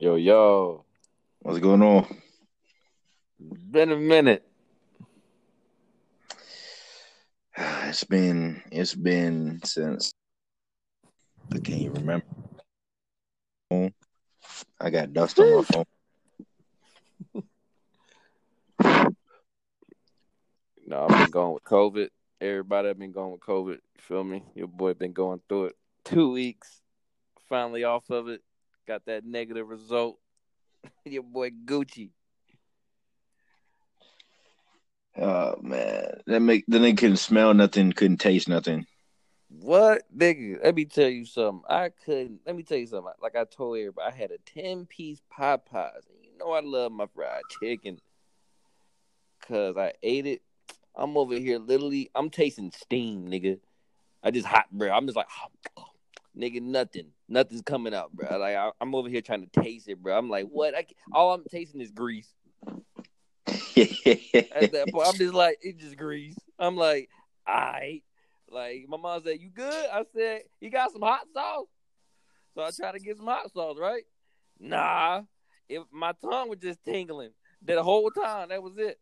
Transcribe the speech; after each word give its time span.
Yo, 0.00 0.14
yo. 0.14 0.84
What's 1.40 1.58
going 1.58 1.82
on? 1.82 2.06
Been 3.40 3.90
a 3.90 3.96
minute. 3.96 4.44
It's 7.88 8.04
been 8.04 8.62
it's 8.70 8.94
been 8.94 9.60
since 9.64 10.12
I 11.52 11.58
can't 11.58 11.80
even 11.80 11.94
remember. 11.94 12.26
I 14.78 14.90
got 14.90 15.12
dust 15.12 15.40
on 15.40 15.56
my 15.56 15.62
phone. 15.62 15.84
No, 20.86 21.06
I've 21.06 21.18
been 21.18 21.30
going 21.30 21.54
with 21.54 21.64
COVID. 21.64 22.08
Everybody 22.40 22.88
have 22.88 22.98
been 22.98 23.12
going 23.12 23.32
with 23.32 23.40
COVID. 23.40 23.74
You 23.74 24.00
feel 24.00 24.24
me? 24.24 24.42
Your 24.54 24.68
boy 24.68 24.94
been 24.94 25.12
going 25.12 25.40
through 25.48 25.66
it. 25.66 25.76
Two 26.04 26.32
weeks. 26.32 26.80
Finally 27.48 27.84
off 27.84 28.08
of 28.08 28.28
it. 28.28 28.42
Got 28.88 29.04
that 29.04 29.26
negative 29.26 29.68
result. 29.68 30.18
Your 31.04 31.22
boy 31.22 31.50
Gucci. 31.50 32.08
Oh 35.14 35.56
man, 35.60 36.22
that 36.26 36.40
make 36.40 36.64
then 36.68 36.80
they 36.80 36.94
couldn't 36.94 37.18
smell 37.18 37.52
nothing, 37.52 37.92
couldn't 37.92 38.16
taste 38.16 38.48
nothing. 38.48 38.86
What 39.50 40.04
nigga? 40.16 40.64
Let 40.64 40.74
me 40.74 40.86
tell 40.86 41.10
you 41.10 41.26
something. 41.26 41.64
I 41.68 41.90
couldn't. 42.02 42.40
Let 42.46 42.56
me 42.56 42.62
tell 42.62 42.78
you 42.78 42.86
something. 42.86 43.12
Like 43.20 43.36
I 43.36 43.44
told 43.44 43.76
everybody, 43.76 44.10
I 44.10 44.16
had 44.16 44.30
a 44.30 44.38
ten 44.46 44.86
piece 44.86 45.20
Popeyes. 45.38 46.06
And 46.08 46.24
you 46.24 46.38
know 46.38 46.52
I 46.52 46.60
love 46.60 46.90
my 46.90 47.06
fried 47.14 47.42
chicken, 47.60 48.00
cause 49.46 49.76
I 49.76 49.92
ate 50.02 50.26
it. 50.26 50.40
I'm 50.96 51.18
over 51.18 51.34
here 51.34 51.58
literally. 51.58 52.10
I'm 52.14 52.30
tasting 52.30 52.72
steam, 52.74 53.26
nigga. 53.28 53.60
I 54.22 54.30
just 54.30 54.46
hot, 54.46 54.64
bro. 54.72 54.90
I'm 54.90 55.06
just 55.06 55.16
like, 55.16 55.28
nigga, 56.38 56.62
nothing, 56.62 57.08
nothing's 57.28 57.62
coming 57.62 57.94
out, 57.94 58.12
bro. 58.12 58.38
Like 58.38 58.56
I, 58.56 58.70
am 58.80 58.94
over 58.94 59.08
here 59.08 59.20
trying 59.20 59.48
to 59.48 59.60
taste 59.60 59.88
it, 59.88 60.02
bro. 60.02 60.16
I'm 60.16 60.30
like, 60.30 60.46
what? 60.46 60.74
I, 60.76 60.86
all 61.12 61.34
I'm 61.34 61.44
tasting 61.50 61.80
is 61.80 61.90
grease. 61.90 62.32
At 63.46 64.72
that 64.72 64.88
point, 64.92 65.08
I'm 65.08 65.18
just 65.18 65.34
like, 65.34 65.58
it's 65.60 65.82
just 65.82 65.96
grease. 65.96 66.36
I'm 66.58 66.76
like, 66.76 67.08
all 67.46 67.54
right. 67.54 68.02
Like 68.50 68.86
my 68.88 68.96
mom 68.96 69.22
said, 69.22 69.40
"You 69.40 69.50
good?" 69.50 69.86
I 69.92 70.04
said, 70.14 70.42
"You 70.58 70.70
got 70.70 70.90
some 70.90 71.02
hot 71.02 71.26
sauce?" 71.34 71.66
So 72.54 72.62
I 72.62 72.70
tried 72.70 72.92
to 72.92 72.98
get 72.98 73.18
some 73.18 73.26
hot 73.26 73.52
sauce, 73.52 73.76
right? 73.78 74.04
Nah, 74.58 75.22
if 75.68 75.82
my 75.92 76.12
tongue 76.22 76.48
was 76.48 76.58
just 76.58 76.82
tingling 76.82 77.32
the 77.62 77.82
whole 77.82 78.10
time. 78.10 78.48
That 78.48 78.62
was 78.62 78.76
it. 78.78 78.98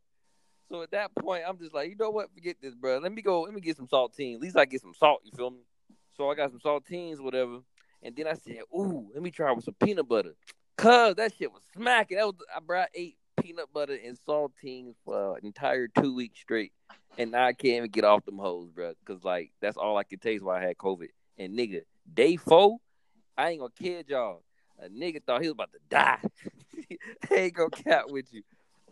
So 0.68 0.82
at 0.82 0.90
that 0.90 1.14
point, 1.14 1.44
I'm 1.46 1.58
just 1.58 1.74
like, 1.74 1.88
you 1.88 1.96
know 1.96 2.10
what? 2.10 2.32
Forget 2.34 2.56
this, 2.60 2.74
bro. 2.74 2.98
Let 2.98 3.12
me 3.12 3.22
go. 3.22 3.42
Let 3.42 3.54
me 3.54 3.60
get 3.60 3.76
some 3.76 3.86
saltine. 3.86 4.34
At 4.34 4.40
least 4.40 4.56
I 4.56 4.64
get 4.64 4.80
some 4.80 4.94
salt. 4.94 5.20
You 5.24 5.32
feel 5.36 5.50
me? 5.50 5.60
So 6.16 6.30
I 6.30 6.34
got 6.34 6.50
some 6.50 6.60
saltines, 6.60 7.20
whatever. 7.20 7.58
And 8.02 8.14
then 8.14 8.26
I 8.26 8.34
said, 8.34 8.60
ooh, 8.74 9.08
let 9.12 9.22
me 9.22 9.30
try 9.30 9.52
with 9.52 9.64
some 9.64 9.74
peanut 9.82 10.08
butter. 10.08 10.34
Cause 10.76 11.14
that 11.16 11.34
shit 11.34 11.52
was 11.52 11.62
smacking. 11.74 12.18
That 12.18 12.26
was 12.26 12.34
I 12.54 12.60
brought 12.60 12.88
ate 12.94 13.16
peanut 13.40 13.72
butter 13.72 13.98
and 14.04 14.18
saltines 14.26 14.94
for 15.04 15.36
an 15.36 15.46
entire 15.46 15.88
two 15.88 16.14
weeks 16.14 16.38
straight. 16.38 16.72
And 17.18 17.34
I 17.34 17.52
can't 17.52 17.76
even 17.76 17.90
get 17.90 18.04
off 18.04 18.24
them 18.26 18.38
hoes, 18.38 18.70
bro. 18.70 18.92
Cause 19.04 19.24
like 19.24 19.52
that's 19.60 19.76
all 19.76 19.96
I 19.96 20.04
could 20.04 20.20
taste 20.20 20.44
while 20.44 20.56
I 20.56 20.62
had 20.62 20.76
COVID. 20.76 21.08
And 21.38 21.58
nigga, 21.58 21.82
day 22.12 22.36
four, 22.36 22.78
I 23.36 23.50
ain't 23.50 23.60
gonna 23.60 23.72
kid 23.78 24.06
y'all. 24.08 24.42
A 24.78 24.88
nigga 24.88 25.22
thought 25.24 25.40
he 25.40 25.48
was 25.48 25.54
about 25.54 25.72
to 25.72 25.78
die. 25.88 26.20
Ain't 27.34 27.54
gonna 27.54 27.70
cap 27.70 28.04
with 28.08 28.32
you. 28.32 28.42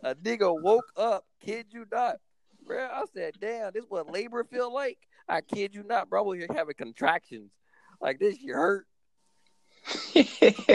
A 0.01 0.15
nigga 0.15 0.61
woke 0.61 0.91
up, 0.97 1.25
kid 1.39 1.67
you 1.69 1.85
not, 1.91 2.17
bro. 2.65 2.85
I 2.85 3.03
said, 3.13 3.35
damn, 3.39 3.71
this 3.71 3.85
what 3.87 4.11
labor 4.11 4.43
feel 4.43 4.73
like. 4.73 4.97
I 5.27 5.41
kid 5.41 5.73
you 5.73 5.83
not, 5.83 6.09
bro. 6.09 6.23
We're 6.23 6.47
having 6.53 6.75
contractions. 6.75 7.51
Like 8.01 8.19
this 8.19 8.37
shit 8.37 8.49
hurt. 8.49 8.85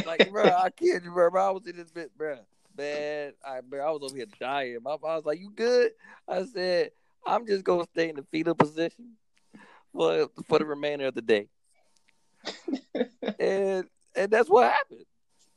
like, 0.07 0.31
bro, 0.31 0.45
I 0.45 0.71
kid 0.77 1.05
you, 1.05 1.13
bro. 1.13 1.31
I 1.35 1.51
was 1.51 1.67
in 1.67 1.77
this 1.77 1.91
bit, 1.91 2.17
bro. 2.17 2.39
Man, 2.77 3.33
I, 3.47 3.61
bro, 3.61 3.87
I 3.87 3.91
was 3.91 4.03
over 4.03 4.17
here 4.17 4.27
dying. 4.39 4.79
My 4.83 4.93
mom 4.93 5.01
was 5.03 5.25
like, 5.25 5.41
"You 5.41 5.51
good?" 5.51 5.93
I 6.29 6.45
said, 6.45 6.91
"I'm 7.27 7.47
just 7.47 7.65
gonna 7.65 7.85
stay 7.93 8.09
in 8.09 8.17
the 8.17 8.25
fetal 8.31 8.55
position 8.55 9.17
for 9.93 10.29
for 10.47 10.59
the 10.59 10.65
remainder 10.65 11.07
of 11.07 11.15
the 11.15 11.23
day." 11.23 11.49
and 13.39 13.85
and 14.17 14.31
that's 14.31 14.49
what 14.49 14.73
happened. 14.73 15.05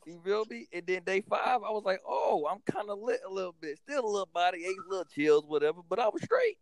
You 0.06 0.20
feel 0.22 0.44
me? 0.50 0.66
And 0.72 0.86
then 0.86 1.02
day 1.04 1.22
five, 1.22 1.62
I 1.62 1.70
was 1.70 1.84
like, 1.84 2.00
"Oh, 2.06 2.46
I'm 2.50 2.60
kind 2.70 2.90
of 2.90 2.98
lit 2.98 3.20
a 3.26 3.32
little 3.32 3.54
bit. 3.58 3.78
Still 3.78 4.04
a 4.04 4.06
little 4.06 4.28
body 4.32 4.64
aches, 4.64 4.84
little 4.88 5.06
chills, 5.06 5.44
whatever, 5.46 5.80
but 5.88 5.98
I 5.98 6.08
was 6.08 6.22
straight." 6.22 6.58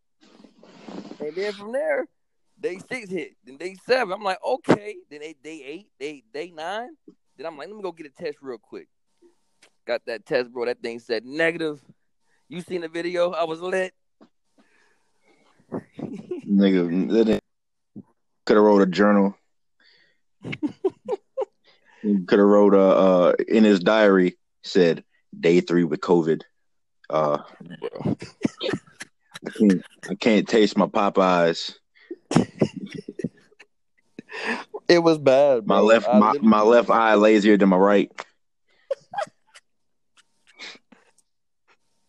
And 1.18 1.34
then 1.34 1.52
from 1.54 1.72
there, 1.72 2.06
day 2.62 2.78
six 2.88 3.10
hit. 3.10 3.32
Then 3.44 3.56
day 3.56 3.76
seven, 3.86 4.12
I'm 4.12 4.22
like, 4.22 4.38
okay. 4.44 4.96
Then 5.10 5.20
they 5.20 5.34
day 5.42 5.62
eight, 5.66 5.88
day 5.98 6.22
day 6.32 6.52
nine. 6.54 6.90
Then 7.36 7.46
I'm 7.46 7.58
like, 7.58 7.68
let 7.68 7.76
me 7.76 7.82
go 7.82 7.92
get 7.92 8.06
a 8.06 8.10
test 8.10 8.38
real 8.40 8.58
quick. 8.58 8.88
Got 9.86 10.06
that 10.06 10.24
test, 10.24 10.52
bro. 10.52 10.66
That 10.66 10.80
thing 10.80 11.00
said 11.00 11.24
negative. 11.24 11.80
You 12.48 12.60
seen 12.60 12.82
the 12.82 12.88
video? 12.88 13.32
I 13.32 13.44
was 13.44 13.60
lit. 13.60 13.92
Nigga, 15.98 17.40
could 18.46 18.56
have 18.56 18.64
wrote 18.64 18.82
a 18.82 18.86
journal. 18.86 19.34
could 20.42 22.38
have 22.38 22.38
wrote 22.38 22.74
a 22.74 22.78
uh, 22.78 23.32
in 23.48 23.64
his 23.64 23.80
diary 23.80 24.36
said 24.62 25.02
day 25.38 25.60
three 25.60 25.84
with 25.84 26.00
COVID. 26.00 26.42
Uh, 27.08 27.38
I 28.04 29.50
can't, 29.50 29.82
I 30.10 30.14
can't 30.14 30.48
taste 30.48 30.76
my 30.76 30.86
Popeyes. 30.86 31.74
It 34.88 34.98
was 34.98 35.18
bad. 35.18 35.66
Bro. 35.66 35.76
My 35.76 35.80
left 35.80 36.06
my, 36.06 36.34
my 36.40 36.60
left 36.60 36.90
eye 36.90 37.14
lazier 37.14 37.56
than 37.56 37.70
my 37.70 37.76
right. 37.78 38.12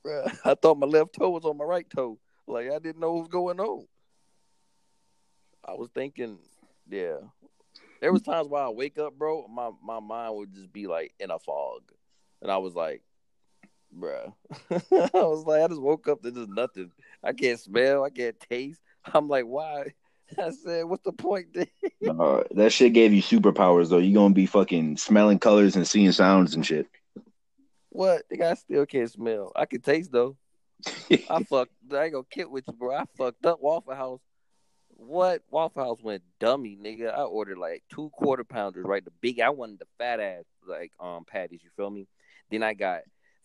I 0.45 0.55
thought 0.55 0.77
my 0.77 0.87
left 0.87 1.13
toe 1.13 1.29
was 1.29 1.45
on 1.45 1.57
my 1.57 1.63
right 1.63 1.89
toe. 1.89 2.19
Like 2.45 2.69
I 2.69 2.79
didn't 2.79 2.99
know 2.99 3.13
what 3.13 3.21
was 3.21 3.29
going 3.29 3.59
on. 3.61 3.85
I 5.65 5.75
was 5.75 5.89
thinking, 5.95 6.39
yeah. 6.89 7.19
There 8.01 8.11
was 8.11 8.21
times 8.21 8.49
where 8.49 8.63
I 8.63 8.69
wake 8.69 8.97
up, 8.99 9.17
bro, 9.17 9.47
my 9.47 9.69
my 9.81 10.01
mind 10.01 10.35
would 10.35 10.53
just 10.53 10.73
be 10.73 10.87
like 10.87 11.13
in 11.21 11.31
a 11.31 11.39
fog, 11.39 11.83
and 12.41 12.51
I 12.51 12.57
was 12.57 12.75
like, 12.75 13.01
bruh. 13.97 14.33
I 14.71 15.09
was 15.13 15.45
like, 15.45 15.61
I 15.61 15.67
just 15.69 15.81
woke 15.81 16.09
up 16.09 16.21
to 16.23 16.31
just 16.31 16.49
nothing. 16.49 16.91
I 17.23 17.31
can't 17.31 17.59
smell, 17.59 18.03
I 18.03 18.09
can't 18.09 18.37
taste. 18.39 18.81
I'm 19.13 19.29
like, 19.29 19.45
why? 19.45 19.93
I 20.37 20.51
said, 20.51 20.85
what's 20.85 21.03
the 21.03 21.11
point? 21.11 21.47
uh, 22.07 22.43
that 22.51 22.71
shit 22.71 22.93
gave 22.93 23.13
you 23.13 23.21
superpowers 23.21 23.89
though. 23.89 23.97
You 23.97 24.13
gonna 24.13 24.33
be 24.33 24.45
fucking 24.45 24.97
smelling 24.97 25.39
colors 25.39 25.75
and 25.75 25.87
seeing 25.87 26.11
sounds 26.11 26.55
and 26.55 26.65
shit. 26.65 26.87
What? 27.89 28.23
The 28.29 28.37
guy 28.37 28.53
still 28.55 28.85
can't 28.85 29.11
smell. 29.11 29.51
I 29.55 29.65
can 29.65 29.81
taste 29.81 30.11
though. 30.11 30.35
I 31.29 31.43
fucked. 31.49 31.71
I 31.91 32.03
ain't 32.05 32.13
gonna 32.13 32.23
kid 32.29 32.49
with 32.49 32.65
you, 32.67 32.73
bro. 32.73 32.95
I 32.95 33.05
fucked 33.17 33.45
up 33.45 33.61
Waffle 33.61 33.95
House. 33.95 34.21
What 34.89 35.41
Waffle 35.49 35.83
House 35.83 36.01
went 36.01 36.23
dummy, 36.39 36.77
nigga. 36.81 37.13
I 37.13 37.21
ordered 37.23 37.57
like 37.57 37.83
two 37.93 38.09
quarter 38.09 38.43
pounders, 38.43 38.85
right? 38.85 39.03
The 39.03 39.11
big. 39.21 39.39
I 39.39 39.49
wanted 39.49 39.79
the 39.79 39.87
fat 39.97 40.19
ass 40.19 40.45
like 40.67 40.91
um 40.99 41.25
patties. 41.25 41.61
You 41.63 41.69
feel 41.75 41.89
me? 41.89 42.07
Then 42.49 42.63
I 42.63 42.73
got 42.73 43.01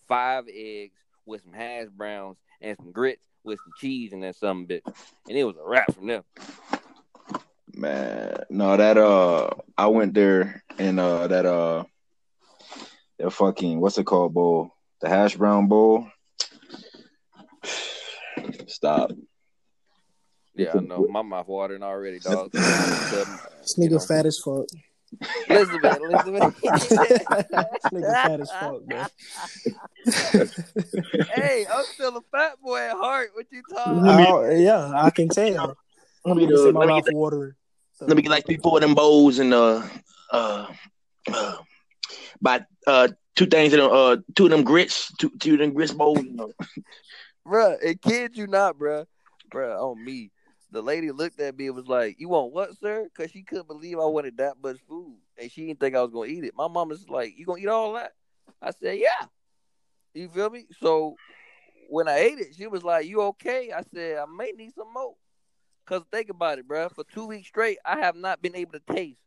five 0.06 0.44
eggs 0.52 0.96
with 1.26 1.42
some 1.42 1.52
hash 1.52 1.88
browns 1.94 2.36
and 2.60 2.76
some 2.78 2.92
grits 2.92 3.22
with 3.44 3.58
some 3.58 3.72
cheese 3.78 4.12
and 4.12 4.22
then 4.22 4.32
some 4.34 4.66
bit, 4.66 4.82
and 4.86 5.36
it 5.36 5.44
was 5.44 5.56
a 5.56 5.66
wrap 5.66 5.94
from 5.94 6.06
them. 6.06 6.22
Man, 7.74 8.44
no, 8.50 8.76
that 8.76 8.98
uh, 8.98 9.50
I 9.76 9.86
went 9.86 10.14
there 10.14 10.64
and 10.78 10.98
uh, 10.98 11.28
that 11.28 11.46
uh 11.46 11.84
the 13.18 13.30
fucking 13.30 13.80
what's 13.80 13.98
it 13.98 14.04
called 14.04 14.34
bowl? 14.34 14.72
The 15.00 15.08
hash 15.08 15.36
brown 15.36 15.68
bowl. 15.68 16.08
Stop. 18.66 19.12
Yeah, 20.54 20.72
I 20.74 20.80
know. 20.80 21.06
My 21.08 21.22
mouth 21.22 21.46
watering 21.46 21.84
already, 21.84 22.18
dog. 22.18 22.50
this 22.52 23.78
nigga 23.78 24.04
fat 24.06 24.26
as 24.26 24.40
fuck. 24.44 24.66
Elizabeth, 25.48 25.98
Elizabeth. 26.00 26.54
nigga 27.92 28.22
fat 28.22 28.40
as 28.40 28.50
fuck, 28.50 28.86
man. 28.86 29.08
hey, 31.34 31.66
I'm 31.72 31.84
still 31.84 32.16
a 32.16 32.22
fat 32.32 32.60
boy 32.62 32.78
at 32.78 32.92
heart. 32.92 33.30
What 33.34 33.46
you 33.50 33.62
talking 33.62 33.98
about? 33.98 34.56
yeah, 34.56 34.92
I 34.94 35.10
can 35.10 35.28
tell. 35.28 35.76
Let 36.24 36.36
me, 36.36 36.52
uh, 36.52 36.72
my 36.72 36.86
mouth 36.86 37.06
watering. 37.10 37.54
Let 38.00 38.16
me 38.16 38.22
get 38.22 38.30
like 38.30 38.46
three, 38.46 38.58
four 38.58 38.76
of 38.78 38.82
them 38.82 38.94
bowls 38.94 39.38
and 39.38 39.52
uh 39.52 39.82
uh, 40.30 40.66
uh 41.32 41.56
by 42.40 42.64
uh 42.86 43.08
two 43.34 43.46
things 43.46 43.72
in 43.72 43.80
uh 43.80 44.16
two 44.36 44.44
of 44.44 44.50
them 44.50 44.62
grits, 44.62 45.12
two 45.18 45.32
two 45.40 45.54
of 45.54 45.58
them 45.58 45.72
grits 45.72 45.92
bowls. 45.92 46.24
You 46.24 46.32
know. 46.32 46.52
bruh, 47.46 47.76
and 47.84 48.00
kid 48.00 48.36
you 48.36 48.46
not, 48.46 48.78
bruh, 48.78 49.06
bruh, 49.52 49.80
on 49.80 50.04
me. 50.04 50.30
The 50.70 50.82
lady 50.82 51.10
looked 51.10 51.40
at 51.40 51.56
me 51.56 51.66
and 51.66 51.76
was 51.76 51.88
like, 51.88 52.20
"You 52.20 52.28
want 52.28 52.52
what, 52.52 52.76
sir?" 52.78 53.04
Because 53.04 53.30
she 53.30 53.42
couldn't 53.42 53.68
believe 53.68 53.98
I 53.98 54.04
wanted 54.04 54.36
that 54.38 54.56
much 54.62 54.78
food, 54.88 55.18
and 55.38 55.50
she 55.50 55.66
didn't 55.66 55.80
think 55.80 55.94
I 55.96 56.02
was 56.02 56.10
gonna 56.10 56.28
eat 56.28 56.44
it. 56.44 56.54
My 56.54 56.68
mom 56.68 56.88
was 56.88 57.08
like, 57.08 57.36
"You 57.36 57.46
gonna 57.46 57.60
eat 57.60 57.68
all 57.68 57.94
that?" 57.94 58.12
I 58.60 58.70
said, 58.72 58.98
"Yeah." 58.98 59.26
You 60.14 60.28
feel 60.28 60.50
me? 60.50 60.66
So 60.80 61.16
when 61.88 62.08
I 62.08 62.18
ate 62.18 62.38
it, 62.38 62.54
she 62.56 62.66
was 62.66 62.82
like, 62.84 63.06
"You 63.06 63.22
okay?" 63.22 63.72
I 63.72 63.82
said, 63.82 64.18
"I 64.18 64.26
may 64.26 64.52
need 64.52 64.74
some 64.74 64.92
more." 64.92 65.14
Cause 65.86 66.02
think 66.12 66.28
about 66.28 66.58
it, 66.58 66.68
bruh. 66.68 66.94
For 66.94 67.04
two 67.04 67.26
weeks 67.26 67.48
straight, 67.48 67.78
I 67.84 67.98
have 68.00 68.14
not 68.14 68.42
been 68.42 68.54
able 68.54 68.72
to 68.72 68.94
taste 68.94 69.18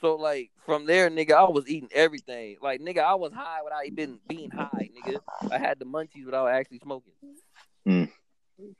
So 0.00 0.16
like 0.16 0.50
from 0.64 0.86
there, 0.86 1.10
nigga, 1.10 1.32
I 1.32 1.48
was 1.48 1.68
eating 1.68 1.88
everything. 1.92 2.56
Like 2.60 2.80
nigga, 2.80 2.98
I 2.98 3.14
was 3.14 3.32
high 3.32 3.62
without 3.62 3.86
even 3.86 4.18
being 4.28 4.50
high, 4.50 4.90
nigga. 4.96 5.18
I 5.50 5.58
had 5.58 5.78
the 5.78 5.86
munchies 5.86 6.24
without 6.24 6.48
actually 6.48 6.80
smoking. 6.80 7.12
Mm. 7.88 8.10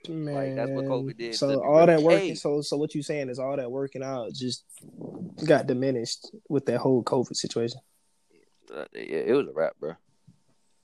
Man, 0.08 0.34
Like, 0.34 0.54
that's 0.56 0.70
what 0.70 0.84
COVID 0.86 1.16
did 1.16 1.34
So 1.34 1.62
all 1.62 1.86
that 1.86 2.02
working, 2.02 2.34
so 2.34 2.62
so 2.62 2.76
what 2.76 2.94
you 2.94 3.02
saying 3.02 3.28
is 3.28 3.38
all 3.38 3.56
that 3.56 3.70
working 3.70 4.02
out 4.02 4.32
just 4.32 4.64
got 5.44 5.66
diminished 5.66 6.30
with 6.48 6.66
that 6.66 6.78
whole 6.78 7.02
COVID 7.02 7.36
situation. 7.36 7.80
Uh, 8.74 8.84
yeah, 8.94 9.22
it 9.26 9.32
was 9.32 9.48
a 9.48 9.52
wrap, 9.52 9.74
bro. 9.78 9.92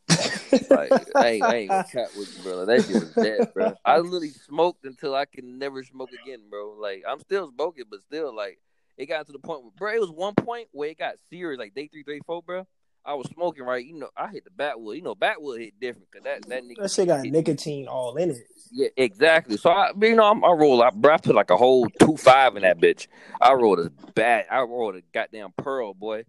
Like 0.70 0.92
I 1.16 1.28
ain't, 1.28 1.42
I 1.42 1.54
ain't 1.56 1.68
gonna 1.70 2.08
with 2.16 2.36
you, 2.36 2.42
bro. 2.42 2.66
That 2.66 2.84
shit 2.84 2.94
was 2.94 3.12
dead, 3.14 3.54
bro. 3.54 3.72
I 3.84 3.98
literally 3.98 4.28
smoked 4.28 4.84
until 4.84 5.14
I 5.14 5.24
can 5.24 5.58
never 5.58 5.82
smoke 5.82 6.10
again, 6.24 6.40
bro. 6.50 6.76
Like 6.78 7.04
I'm 7.08 7.20
still 7.20 7.50
smoking, 7.50 7.84
but 7.90 8.02
still, 8.02 8.34
like 8.34 8.58
it 8.98 9.06
got 9.06 9.26
to 9.26 9.32
the 9.32 9.38
point 9.38 9.62
where, 9.62 9.72
bro. 9.76 9.94
It 9.94 10.00
was 10.00 10.10
one 10.10 10.34
point 10.34 10.68
where 10.72 10.90
it 10.90 10.98
got 10.98 11.14
serious, 11.30 11.58
like 11.58 11.74
day 11.74 11.88
three, 11.88 12.02
day 12.02 12.20
four, 12.26 12.42
bro. 12.42 12.66
I 13.04 13.14
was 13.14 13.28
smoking, 13.34 13.64
right? 13.64 13.84
You 13.84 13.98
know, 13.98 14.10
I 14.16 14.28
hit 14.28 14.44
the 14.44 14.50
backwood. 14.50 14.96
You 14.96 15.02
know, 15.02 15.14
backwood 15.14 15.60
hit 15.60 15.80
different 15.80 16.08
because 16.10 16.24
that 16.24 16.48
that 16.48 16.62
nigga 16.62 16.82
that 16.82 16.90
shit 16.90 17.08
got 17.08 17.24
hit- 17.24 17.32
nicotine 17.32 17.88
all 17.88 18.16
in 18.16 18.30
it. 18.30 18.38
Yeah, 18.70 18.88
exactly. 18.96 19.56
So 19.56 19.70
I, 19.70 19.90
you 20.00 20.14
know, 20.14 20.24
I'm, 20.24 20.44
I 20.44 20.52
roll. 20.52 20.82
I, 20.82 20.90
bro, 20.90 21.14
I 21.14 21.16
put 21.18 21.34
like 21.34 21.50
a 21.50 21.56
whole 21.56 21.86
two 22.00 22.16
five 22.16 22.56
in 22.56 22.62
that 22.62 22.78
bitch. 22.78 23.08
I 23.40 23.52
rolled 23.54 23.80
a 23.80 23.90
bad. 24.14 24.46
I 24.50 24.60
rolled 24.60 24.96
a 24.96 25.02
goddamn 25.12 25.50
pearl, 25.56 25.94
boy. 25.94 26.24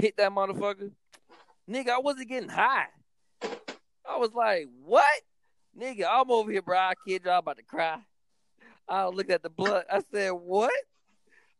Hit 0.00 0.16
that 0.18 0.30
motherfucker, 0.30 0.92
nigga. 1.68 1.88
I 1.88 1.98
wasn't 1.98 2.28
getting 2.28 2.48
high. 2.48 2.86
I 4.08 4.16
was 4.18 4.32
like, 4.34 4.68
what, 4.84 5.20
nigga? 5.78 6.04
I'm 6.08 6.30
over 6.30 6.50
here, 6.50 6.62
bro. 6.62 6.78
I 6.78 6.92
kid 7.06 7.22
you, 7.24 7.30
I'm 7.30 7.38
about 7.38 7.56
to 7.56 7.62
cry. 7.62 7.98
I 8.88 9.06
looked 9.06 9.30
at 9.30 9.42
the 9.42 9.50
blood. 9.50 9.84
I 9.90 10.00
said, 10.12 10.30
what? 10.30 10.72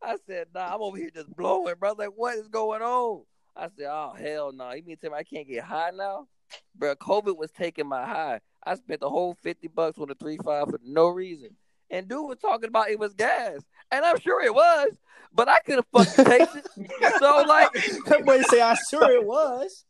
I 0.02 0.16
said, 0.26 0.48
nah. 0.54 0.74
I'm 0.74 0.82
over 0.82 0.96
here 0.96 1.10
just 1.14 1.34
blowing, 1.34 1.74
bro. 1.78 1.90
I 1.90 1.92
was 1.92 1.98
like, 1.98 2.12
what 2.16 2.36
is 2.36 2.48
going 2.48 2.82
on? 2.82 3.22
I 3.56 3.68
said, 3.76 3.86
oh 3.90 4.14
hell 4.18 4.52
no. 4.52 4.72
You 4.72 4.82
mean 4.84 4.96
to 4.96 5.02
tell 5.02 5.10
me 5.12 5.18
I 5.18 5.24
can't 5.24 5.48
get 5.48 5.64
high 5.64 5.90
now? 5.94 6.26
Bro, 6.74 6.96
COVID 6.96 7.36
was 7.36 7.50
taking 7.50 7.86
my 7.86 8.04
high. 8.04 8.40
I 8.64 8.74
spent 8.74 9.00
the 9.00 9.08
whole 9.10 9.36
fifty 9.42 9.68
bucks 9.68 9.98
on 9.98 10.10
a 10.10 10.14
three 10.14 10.38
five 10.44 10.68
for 10.68 10.80
no 10.84 11.08
reason. 11.08 11.50
And 11.90 12.06
dude 12.08 12.28
was 12.28 12.38
talking 12.38 12.68
about 12.68 12.88
it 12.90 12.98
was 12.98 13.14
gas, 13.14 13.60
and 13.90 14.04
I'm 14.04 14.18
sure 14.20 14.42
it 14.42 14.54
was, 14.54 14.90
but 15.34 15.48
I 15.48 15.58
could 15.60 15.76
have 15.76 15.86
fucking 16.06 16.24
tasted. 16.38 16.62
it. 16.76 17.18
So 17.18 17.44
like, 17.48 17.72
That 18.06 18.22
boy 18.24 18.42
say, 18.42 18.60
"I 18.60 18.76
sure 18.88 19.10
it 19.10 19.24
was. 19.26 19.84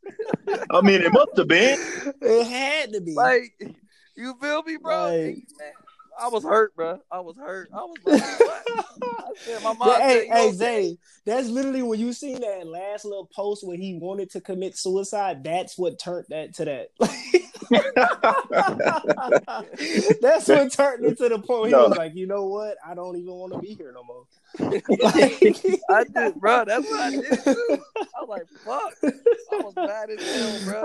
I 0.71 0.81
mean, 0.81 1.03
it 1.03 1.13
must 1.13 1.37
have 1.37 1.49
been. 1.49 1.79
It 2.23 2.47
had 2.47 2.93
to 2.95 3.01
be." 3.03 3.15
like, 3.15 3.53
you 4.17 4.35
feel 4.41 4.63
me, 4.63 4.77
bro? 4.79 5.05
Like- 5.05 5.13
And, 5.15 5.43
man, 5.59 5.73
I 6.21 6.29
was 6.29 6.45
hurt, 6.45 6.75
bro. 6.77 6.99
I 7.11 7.21
was 7.21 7.37
hurt. 7.37 7.71
I 7.73 7.79
was 7.79 7.99
like, 8.05 8.21
what? 8.41 8.63
I 9.03 9.33
said, 9.45 9.63
my 9.63 9.73
mom 9.73 9.89
Yeah, 9.89 10.01
hey, 10.01 10.27
hey, 10.29 10.49
okay?" 10.49 10.57
Zay, 10.57 10.99
that's 11.25 11.49
literally 11.49 11.83
when 11.83 11.99
you 11.99 12.13
seen 12.13 12.41
that 12.41 12.67
last 12.67 13.05
little 13.05 13.29
post 13.35 13.67
where 13.67 13.77
he 13.77 13.99
wanted 14.01 14.31
to 14.33 14.41
commit 14.41 14.77
suicide. 14.77 15.43
That's 15.45 15.79
what 15.79 15.99
turned 15.99 16.27
that 16.29 16.55
to 16.57 16.65
that. 16.67 16.89
that's 20.21 20.49
what 20.49 20.73
turned 20.73 21.05
it 21.07 21.19
to 21.19 21.29
the 21.29 21.39
point 21.39 21.61
where 21.63 21.69
he 21.69 21.73
No. 21.73 21.89
was 21.89 21.97
like, 21.97 22.13
you 22.15 22.27
know 22.27 22.47
what? 22.47 22.77
I 22.87 22.95
don't 22.95 23.17
even 23.17 23.33
want 23.33 23.53
to 23.55 23.61
be 23.61 23.75
here 23.75 23.93
no 23.95 24.05
more. 24.05 24.25
I 25.91 26.05
did, 26.15 26.35
bro. 26.41 26.65
That's 26.65 26.89
what 26.89 27.01
I 27.01 27.11
did 27.11 27.39
too. 27.45 27.79
I 27.97 28.23
was 28.23 28.29
like, 28.29 28.43
fuck. 28.65 29.13
I 29.53 29.59
was 29.59 29.75
mad 29.77 30.11
as 30.11 30.21
hell, 30.37 30.61
bro. 30.65 30.81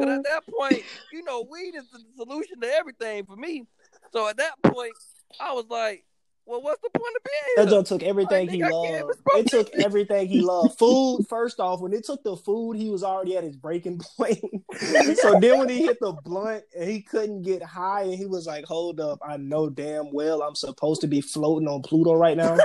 But 0.00 0.08
at 0.08 0.24
that 0.24 0.46
point, 0.46 0.82
you 1.12 1.22
know, 1.24 1.46
weed 1.50 1.74
is 1.74 1.88
the 1.90 2.00
solution 2.16 2.60
to 2.60 2.72
everything 2.72 3.24
for 3.26 3.36
me. 3.36 3.66
So 4.12 4.28
at 4.28 4.36
that 4.38 4.54
point, 4.62 4.92
I 5.40 5.52
was 5.52 5.66
like, 5.68 6.04
well, 6.48 6.62
what's 6.62 6.80
the 6.80 6.88
point 6.88 7.14
of 7.14 7.22
being 7.24 7.66
That 7.66 7.70
joint 7.70 7.86
took 7.86 8.02
everything 8.02 8.48
he 8.48 8.60
nigga, 8.60 8.84
I 8.84 8.88
can't 8.88 9.06
loved. 9.06 9.20
It 9.36 9.46
took 9.48 9.70
everything 9.74 10.28
he 10.28 10.40
loved. 10.40 10.78
Food, 10.78 11.26
first 11.28 11.60
off, 11.60 11.80
when 11.80 11.92
it 11.92 12.06
took 12.06 12.24
the 12.24 12.36
food, 12.36 12.76
he 12.78 12.88
was 12.88 13.02
already 13.02 13.36
at 13.36 13.44
his 13.44 13.54
breaking 13.54 14.00
point. 14.16 14.40
so 15.18 15.38
then 15.38 15.58
when 15.58 15.68
he 15.68 15.84
hit 15.84 16.00
the 16.00 16.12
blunt 16.12 16.64
and 16.76 16.88
he 16.88 17.02
couldn't 17.02 17.42
get 17.42 17.62
high, 17.62 18.02
and 18.02 18.14
he 18.14 18.24
was 18.24 18.46
like, 18.46 18.64
"Hold 18.64 18.98
up, 18.98 19.18
I 19.22 19.36
know 19.36 19.68
damn 19.68 20.10
well 20.10 20.42
I'm 20.42 20.54
supposed 20.54 21.02
to 21.02 21.06
be 21.06 21.20
floating 21.20 21.68
on 21.68 21.82
Pluto 21.82 22.14
right 22.14 22.36
now." 22.36 22.56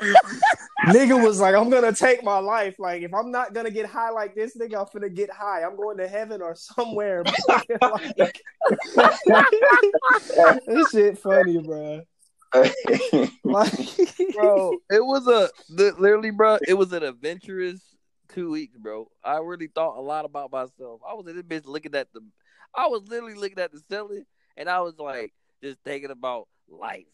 nigga 0.88 1.22
was 1.22 1.42
like, 1.42 1.54
"I'm 1.54 1.70
gonna 1.70 1.92
take 1.92 2.24
my 2.24 2.40
life. 2.40 2.80
Like 2.80 3.02
if 3.02 3.14
I'm 3.14 3.32
not 3.32 3.54
gonna 3.54 3.72
get 3.72 3.86
high 3.86 4.12
like 4.12 4.34
this, 4.34 4.56
nigga, 4.56 4.80
I'm 4.80 4.88
gonna 4.94 5.10
get 5.10 5.30
high. 5.30 5.64
I'm 5.64 5.76
going 5.76 5.98
to 5.98 6.08
heaven 6.08 6.42
or 6.42 6.56
somewhere." 6.56 7.24
like, 7.50 8.42
this 10.68 10.92
shit 10.92 11.18
funny, 11.18 11.58
bro. 11.58 12.04
Like, 12.54 13.72
bro, 14.34 14.72
it 14.90 15.06
was 15.06 15.28
a 15.28 15.50
literally, 15.70 16.32
bro. 16.32 16.58
It 16.68 16.74
was 16.76 16.94
an 16.94 17.04
adventurous 17.04 17.82
two 18.30 18.52
weeks, 18.52 18.78
bro. 18.78 19.10
I 19.24 19.38
really 19.38 19.68
thought 19.68 19.98
a 19.98 20.02
lot 20.02 20.26
about 20.26 20.52
myself. 20.52 21.02
I 21.08 21.14
was 21.14 21.28
in 21.28 21.36
this 21.36 21.44
bitch 21.44 21.68
looking 21.68 21.96
at 21.96 22.08
the, 22.14 22.22
I 22.76 22.88
was 22.88 23.04
literally 23.08 23.36
looking 23.36 23.60
at 23.60 23.72
the 23.72 23.82
ceiling, 23.90 24.26
and 24.58 24.70
I 24.70 24.82
was 24.82 24.98
like 24.98 25.34
just 25.62 25.78
thinking 25.84 26.12
about 26.12 26.48
life. 26.70 27.06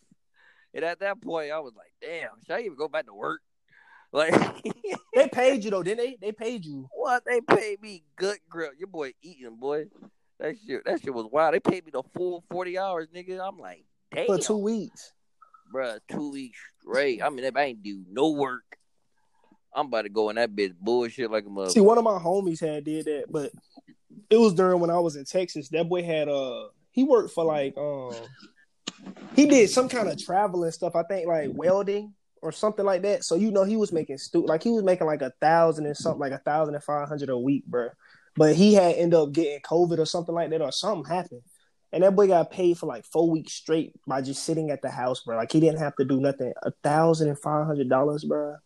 And 0.73 0.85
at 0.85 0.99
that 0.99 1.21
point, 1.21 1.51
I 1.51 1.59
was 1.59 1.73
like, 1.75 1.93
damn, 2.01 2.29
should 2.45 2.55
I 2.55 2.61
even 2.61 2.77
go 2.77 2.87
back 2.87 3.05
to 3.05 3.13
work? 3.13 3.41
Like, 4.11 4.33
They 5.13 5.27
paid 5.27 5.63
you 5.63 5.69
though, 5.69 5.83
didn't 5.83 6.03
they? 6.03 6.17
They 6.19 6.31
paid 6.31 6.65
you. 6.65 6.89
what 6.91 7.23
they 7.25 7.41
paid 7.41 7.79
me 7.79 8.01
good 8.15 8.39
grip. 8.49 8.71
Your 8.79 8.87
boy 8.87 9.11
eating, 9.21 9.55
boy. 9.55 9.85
That 10.39 10.55
shit, 10.65 10.81
that 10.85 11.01
shit 11.03 11.13
was 11.13 11.27
wild. 11.31 11.53
They 11.53 11.59
paid 11.59 11.85
me 11.85 11.91
the 11.91 12.01
full 12.15 12.43
forty 12.49 12.79
hours, 12.79 13.07
nigga. 13.13 13.39
I'm 13.39 13.59
like, 13.59 13.85
damn, 14.11 14.25
for 14.25 14.39
two 14.39 14.57
weeks. 14.57 15.13
Bruh, 15.73 15.99
two 16.11 16.31
weeks 16.31 16.59
straight. 16.81 17.21
I 17.23 17.29
mean, 17.29 17.45
if 17.45 17.55
I 17.55 17.63
ain't 17.63 17.83
do 17.83 18.03
no 18.09 18.31
work, 18.31 18.63
I'm 19.73 19.87
about 19.87 20.03
to 20.03 20.09
go 20.09 20.29
in 20.29 20.35
that 20.37 20.55
bitch 20.55 20.73
bullshit 20.79 21.31
like 21.31 21.45
a 21.45 21.49
mother. 21.49 21.69
See, 21.69 21.79
one 21.79 21.97
of 21.97 22.03
my 22.03 22.17
homies 22.17 22.59
had 22.59 22.83
did 22.83 23.05
that, 23.05 23.25
but 23.29 23.51
it 24.29 24.37
was 24.37 24.53
during 24.53 24.79
when 24.79 24.89
I 24.89 24.99
was 24.99 25.15
in 25.15 25.25
Texas. 25.25 25.69
That 25.69 25.89
boy 25.89 26.03
had 26.03 26.27
uh 26.27 26.67
he 26.91 27.03
worked 27.03 27.31
for 27.31 27.43
like 27.43 27.77
um 27.77 28.13
he 29.35 29.45
did 29.45 29.69
some 29.69 29.89
kind 29.89 30.09
of 30.09 30.23
traveling 30.23 30.71
stuff. 30.71 30.95
I 30.95 31.03
think 31.03 31.27
like 31.27 31.49
welding 31.53 32.13
or 32.41 32.51
something 32.51 32.85
like 32.85 33.01
that. 33.03 33.23
So 33.23 33.35
you 33.35 33.51
know 33.51 33.63
he 33.63 33.77
was 33.77 33.91
making 33.91 34.17
stu 34.17 34.45
like 34.45 34.63
he 34.63 34.71
was 34.71 34.83
making 34.83 35.07
like 35.07 35.21
a 35.21 35.33
thousand 35.41 35.85
and 35.85 35.97
something 35.97 36.19
like 36.19 36.31
a 36.31 36.39
thousand 36.39 36.75
and 36.75 36.83
five 36.83 37.07
hundred 37.07 37.29
a 37.29 37.37
week, 37.37 37.65
bro. 37.65 37.89
But 38.35 38.55
he 38.55 38.73
had 38.73 38.95
end 38.95 39.13
up 39.13 39.31
getting 39.31 39.59
COVID 39.61 39.99
or 39.99 40.05
something 40.05 40.35
like 40.35 40.49
that, 40.49 40.61
or 40.61 40.71
something 40.71 41.11
happened. 41.11 41.41
And 41.91 42.03
that 42.03 42.15
boy 42.15 42.27
got 42.27 42.51
paid 42.51 42.77
for 42.77 42.85
like 42.85 43.03
four 43.05 43.29
weeks 43.29 43.53
straight 43.53 43.93
by 44.05 44.21
just 44.21 44.43
sitting 44.43 44.69
at 44.69 44.81
the 44.81 44.91
house, 44.91 45.21
bro. 45.21 45.35
Like 45.35 45.51
he 45.51 45.59
didn't 45.59 45.79
have 45.79 45.95
to 45.95 46.05
do 46.05 46.19
nothing. 46.19 46.53
A 46.61 46.71
thousand 46.83 47.29
and 47.29 47.39
five 47.39 47.65
hundred 47.65 47.89
dollars, 47.89 48.23
bro. 48.23 48.57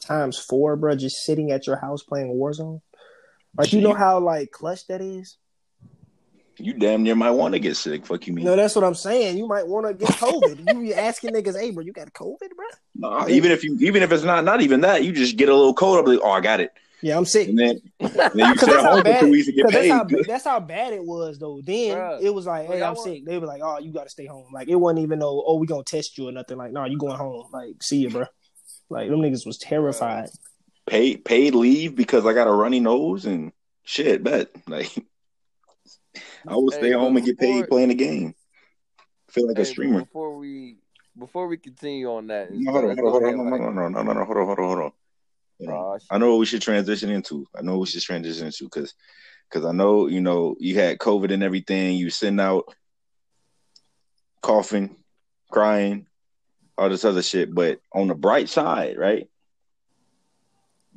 Times 0.00 0.38
four, 0.38 0.76
bro. 0.76 0.94
Just 0.94 1.24
sitting 1.24 1.50
at 1.52 1.66
your 1.66 1.76
house 1.76 2.02
playing 2.02 2.34
Warzone. 2.34 2.80
Like 3.56 3.72
you 3.72 3.80
know 3.80 3.94
how 3.94 4.20
like 4.20 4.50
clutch 4.50 4.86
that 4.88 5.00
is. 5.00 5.36
you 6.58 6.74
damn 6.74 7.02
near 7.02 7.14
might 7.14 7.30
want 7.30 7.54
to 7.54 7.58
get 7.58 7.76
sick. 7.76 8.04
Fuck 8.06 8.26
you 8.26 8.34
mean? 8.34 8.44
No, 8.44 8.54
that's 8.54 8.76
what 8.76 8.84
I'm 8.84 8.94
saying. 8.94 9.38
You 9.38 9.46
might 9.48 9.66
want 9.66 9.86
to 9.86 9.94
get 9.94 10.08
COVID. 10.16 10.68
you 10.74 10.80
be 10.80 10.94
asking 10.94 11.30
niggas, 11.30 11.58
"Hey, 11.58 11.70
bro, 11.70 11.82
you 11.82 11.92
got 11.92 12.12
COVID, 12.12 12.50
bro?" 12.54 12.66
Nah, 12.94 13.26
even 13.28 13.50
if 13.50 13.64
you, 13.64 13.78
even 13.80 14.02
if 14.02 14.12
it's 14.12 14.22
not, 14.22 14.44
not 14.44 14.60
even 14.60 14.82
that, 14.82 15.02
you 15.02 15.12
just 15.12 15.36
get 15.36 15.48
a 15.48 15.54
little 15.54 15.74
cold. 15.74 15.96
I'll 15.96 16.04
be 16.04 16.12
like, 16.12 16.20
oh, 16.22 16.30
I 16.30 16.40
got 16.40 16.60
it, 16.60 16.72
Yeah, 17.02 17.16
I'm 17.16 17.24
sick. 17.24 17.48
and 17.48 17.58
then, 17.58 17.80
and 18.00 18.10
then 18.12 18.32
you 18.34 18.44
Because 18.54 18.60
sit 18.60 18.68
at 18.68 18.74
that's 18.74 18.82
how 18.82 18.90
home 18.90 18.98
for 18.98 19.04
bad. 19.04 19.20
two 19.20 19.30
weeks 19.30 19.46
to 19.46 19.52
get 19.52 19.66
Because 19.66 19.88
that's 19.88 19.90
how 19.90 20.22
that's 20.26 20.44
how 20.44 20.60
bad 20.60 20.92
it 20.92 21.04
was 21.04 21.38
though. 21.38 21.60
Then 21.64 21.96
Bruh. 21.96 22.20
it 22.22 22.34
was 22.34 22.46
like, 22.46 22.66
"Hey, 22.66 22.80
y'all 22.80 22.88
I'm 22.90 22.96
sick." 22.96 23.24
They 23.24 23.38
were 23.38 23.46
like, 23.46 23.62
"Oh, 23.64 23.78
you 23.78 23.92
got 23.92 24.04
to 24.04 24.10
stay 24.10 24.26
home." 24.26 24.48
Like 24.52 24.68
it 24.68 24.76
wasn't 24.76 25.00
even 25.00 25.18
no, 25.20 25.42
"Oh, 25.46 25.56
we 25.56 25.66
gonna 25.66 25.82
test 25.84 26.18
you 26.18 26.28
or 26.28 26.32
nothing." 26.32 26.58
Like, 26.58 26.72
no, 26.72 26.84
you 26.84 26.98
going 26.98 27.16
home. 27.16 27.46
Like, 27.52 27.82
see 27.82 27.98
you, 27.98 28.10
bro. 28.10 28.26
Like 28.90 29.08
them 29.08 29.20
niggas 29.20 29.46
was 29.46 29.56
terrified. 29.58 30.28
paid 30.86 31.24
paid 31.24 31.54
leave 31.54 31.94
because 31.94 32.26
I 32.26 32.32
got 32.34 32.48
a 32.48 32.52
runny 32.52 32.80
nose 32.80 33.24
and 33.24 33.52
shit. 33.84 34.22
Bet 34.22 34.50
like 34.68 34.90
I 36.46 36.54
will 36.54 36.70
Hey, 36.70 36.78
stay 36.78 36.92
home 36.92 37.16
and 37.16 37.24
get 37.24 37.38
paid 37.38 37.68
playing 37.68 37.88
the 37.90 37.94
game. 37.94 38.34
Feel 39.28 39.46
like 39.46 39.56
Hey, 39.56 39.62
a 39.62 39.66
streamer. 39.66 40.00
Before 40.00 40.36
we 40.36 40.78
before 41.18 41.46
we 41.46 41.56
continue 41.56 42.10
on 42.10 42.26
that, 42.28 42.50
No, 42.52 42.72
hold 42.72 42.84
on, 42.84 42.88
let's 42.88 43.00
hold 43.00 43.14
on, 43.14 43.22
hold 43.22 43.22
on, 43.22 43.28
ahead, 43.28 43.36
no, 43.36 43.50
like- 43.50 43.60
no, 43.60 43.70
no, 43.70 43.88
no, 43.88 44.02
no, 44.02 44.12
no, 44.12 44.24
hold 44.24 44.36
on, 44.38 44.46
hold 44.46 44.50
on, 44.50 44.56
hold 44.56 44.58
on, 44.58 44.64
hold 44.66 44.78
on. 44.80 44.92
I 46.10 46.18
know 46.18 46.30
what 46.30 46.40
we 46.40 46.46
should 46.46 46.62
transition 46.62 47.10
into. 47.10 47.46
I 47.56 47.62
know 47.62 47.72
what 47.72 47.80
we 47.80 47.86
should 47.86 48.02
transition 48.02 48.46
into 48.46 48.64
because 48.64 48.94
because 49.48 49.66
I 49.66 49.72
know 49.72 50.06
you 50.06 50.20
know 50.20 50.56
you 50.58 50.76
had 50.76 50.98
COVID 50.98 51.32
and 51.32 51.42
everything. 51.42 51.96
You 51.96 52.10
sitting 52.10 52.40
out 52.40 52.64
coughing, 54.42 54.96
crying, 55.50 56.06
all 56.78 56.88
this 56.88 57.04
other 57.04 57.22
shit. 57.22 57.54
But 57.54 57.80
on 57.92 58.08
the 58.08 58.14
bright 58.14 58.48
side, 58.48 58.96
right? 58.96 59.28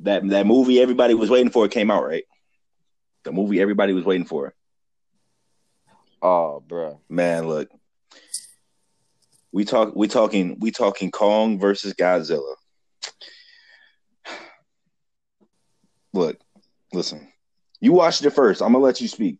That 0.00 0.26
that 0.28 0.46
movie 0.46 0.80
everybody 0.80 1.14
was 1.14 1.30
waiting 1.30 1.50
for 1.50 1.68
came 1.68 1.90
out, 1.90 2.04
right? 2.04 2.24
The 3.24 3.32
movie 3.32 3.60
everybody 3.60 3.92
was 3.92 4.04
waiting 4.04 4.26
for. 4.26 4.54
Oh, 6.22 6.62
bro. 6.66 7.00
Man, 7.08 7.48
look. 7.48 7.68
We 9.52 9.64
talk 9.64 9.94
we 9.94 10.08
talking 10.08 10.56
we 10.58 10.70
talking 10.70 11.10
Kong 11.10 11.60
versus 11.60 11.94
Godzilla. 11.94 12.54
Look, 16.14 16.38
listen. 16.92 17.28
You 17.80 17.92
watched 17.92 18.24
it 18.24 18.30
first. 18.30 18.62
I'm 18.62 18.72
gonna 18.72 18.84
let 18.84 19.00
you 19.00 19.08
speak. 19.08 19.38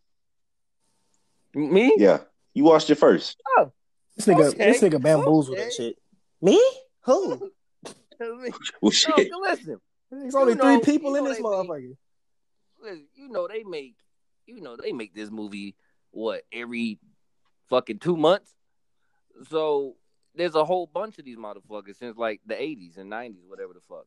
Me? 1.55 1.95
Yeah. 1.97 2.19
You 2.53 2.65
watched 2.65 2.89
it 2.89 2.95
first. 2.95 3.37
Oh. 3.57 3.71
This 4.15 4.27
nigga, 4.27 4.49
Okay. 4.49 4.71
this 4.71 4.81
nigga 4.81 5.01
bamboozled 5.01 5.57
Okay. 5.57 5.63
that 5.65 5.73
shit. 5.73 5.95
Me? 6.41 6.61
Who? 7.05 7.51
Well 8.19 8.51
No, 8.81 8.89
shit. 8.91 9.29
listen. 9.41 9.77
There's 10.11 10.35
only 10.35 10.55
three 10.55 10.79
people 10.81 11.15
in 11.15 11.23
this 11.25 11.39
motherfucker. 11.39 11.95
Listen, 12.81 13.07
you 13.15 13.27
know 13.29 13.47
they 13.47 13.63
make, 13.63 13.95
you 14.45 14.61
know 14.61 14.75
they 14.77 14.91
make 14.93 15.13
this 15.13 15.29
movie 15.31 15.75
what 16.11 16.43
every 16.53 16.99
fucking 17.69 17.99
two 17.99 18.15
months. 18.15 18.53
So 19.49 19.95
there's 20.33 20.55
a 20.55 20.63
whole 20.63 20.87
bunch 20.87 21.19
of 21.19 21.25
these 21.25 21.37
motherfuckers 21.37 21.97
since 21.97 22.15
like 22.17 22.39
the 22.45 22.53
80s 22.55 22.97
and 22.97 23.11
90s, 23.11 23.47
whatever 23.47 23.73
the 23.73 23.81
fuck. 23.89 24.05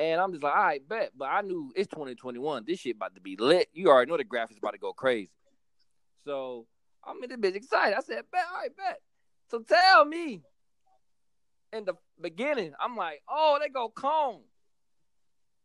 And 0.00 0.18
I'm 0.18 0.32
just 0.32 0.42
like, 0.42 0.56
all 0.56 0.62
right, 0.62 0.88
bet. 0.88 1.12
But 1.14 1.26
I 1.26 1.42
knew 1.42 1.70
it's 1.76 1.88
2021. 1.88 2.64
This 2.66 2.80
shit 2.80 2.96
about 2.96 3.14
to 3.16 3.20
be 3.20 3.36
lit. 3.36 3.68
You 3.74 3.90
already 3.90 4.10
know 4.10 4.16
the 4.16 4.24
graphics 4.24 4.56
about 4.56 4.72
to 4.72 4.78
go 4.78 4.94
crazy. 4.94 5.30
So 6.24 6.66
I'm 7.04 7.22
in 7.22 7.28
this 7.28 7.38
bitch 7.38 7.54
excited. 7.54 7.98
I 7.98 8.00
said, 8.00 8.22
bet, 8.32 8.46
all 8.50 8.62
right, 8.62 8.74
bet. 8.74 8.98
So 9.50 9.58
tell 9.60 10.06
me 10.06 10.40
in 11.74 11.84
the 11.84 11.92
beginning, 12.18 12.72
I'm 12.80 12.96
like, 12.96 13.20
oh, 13.28 13.58
they 13.60 13.68
go 13.68 13.90
Kong. 13.90 14.40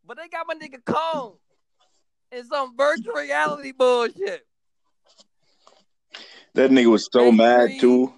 But 0.06 0.18
they 0.18 0.28
got 0.28 0.48
my 0.48 0.56
nigga 0.56 0.84
Kong 0.84 1.36
in 2.34 2.46
some 2.46 2.76
virtual 2.76 3.14
reality 3.14 3.72
bullshit. 3.72 4.46
That 6.56 6.72
nigga 6.72 6.92
was 6.92 7.08
so 7.10 7.32
mad 7.32 7.70
too. 7.80 8.14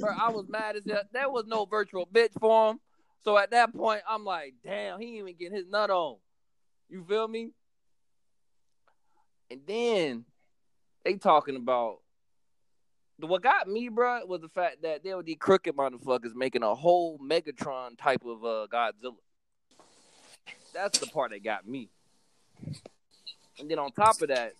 Bro, 0.00 0.10
I 0.18 0.30
was 0.30 0.46
mad 0.48 0.76
as 0.76 0.86
hell. 0.86 1.02
There 1.12 1.28
was 1.28 1.44
no 1.46 1.66
virtual 1.66 2.06
bitch 2.06 2.32
for 2.40 2.70
him. 2.70 2.80
So 3.24 3.36
at 3.36 3.50
that 3.50 3.74
point, 3.74 4.02
I'm 4.08 4.24
like, 4.24 4.54
damn, 4.64 5.00
he 5.00 5.18
even 5.18 5.34
getting 5.36 5.56
his 5.56 5.66
nut 5.66 5.90
on. 5.90 6.16
You 6.88 7.04
feel 7.04 7.28
me? 7.28 7.50
And 9.50 9.60
then 9.66 10.24
they 11.04 11.14
talking 11.14 11.56
about 11.56 11.98
what 13.18 13.42
got 13.42 13.66
me, 13.66 13.88
bro, 13.88 14.24
was 14.26 14.40
the 14.40 14.48
fact 14.48 14.82
that 14.82 15.02
they 15.02 15.12
were 15.12 15.22
these 15.22 15.36
crooked 15.38 15.76
motherfuckers 15.76 16.34
making 16.34 16.62
a 16.62 16.74
whole 16.74 17.18
Megatron 17.18 17.98
type 17.98 18.24
of 18.24 18.44
uh, 18.44 18.66
Godzilla. 18.72 19.16
That's 20.72 20.98
the 21.00 21.06
part 21.06 21.32
that 21.32 21.42
got 21.42 21.66
me. 21.66 21.88
And 23.58 23.68
then 23.68 23.78
on 23.78 23.90
top 23.90 24.22
of 24.22 24.28
that, 24.28 24.52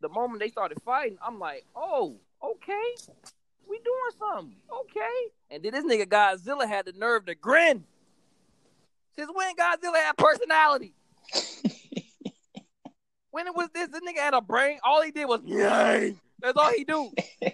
the 0.00 0.08
moment 0.08 0.40
they 0.40 0.48
started 0.48 0.82
fighting, 0.82 1.18
I'm 1.24 1.38
like, 1.38 1.64
oh, 1.76 2.16
okay, 2.42 2.94
we 3.68 3.78
doing 3.78 4.10
something, 4.18 4.56
okay. 4.72 5.30
And 5.50 5.62
then 5.62 5.72
this 5.72 5.84
nigga 5.84 6.06
Godzilla 6.06 6.66
had 6.66 6.86
the 6.86 6.92
nerve 6.92 7.26
to 7.26 7.34
grin. 7.34 7.84
Since 9.16 9.30
when 9.34 9.56
Godzilla 9.56 9.96
had 9.96 10.16
personality? 10.16 10.94
when 13.30 13.46
it 13.46 13.54
was 13.54 13.68
this, 13.74 13.88
this 13.88 14.00
nigga 14.00 14.18
had 14.18 14.34
a 14.34 14.40
brain. 14.40 14.78
All 14.84 15.02
he 15.02 15.10
did 15.10 15.26
was 15.26 15.40
yay. 15.44 16.16
That's 16.40 16.56
all 16.56 16.72
he 16.72 16.84
do. 16.84 17.10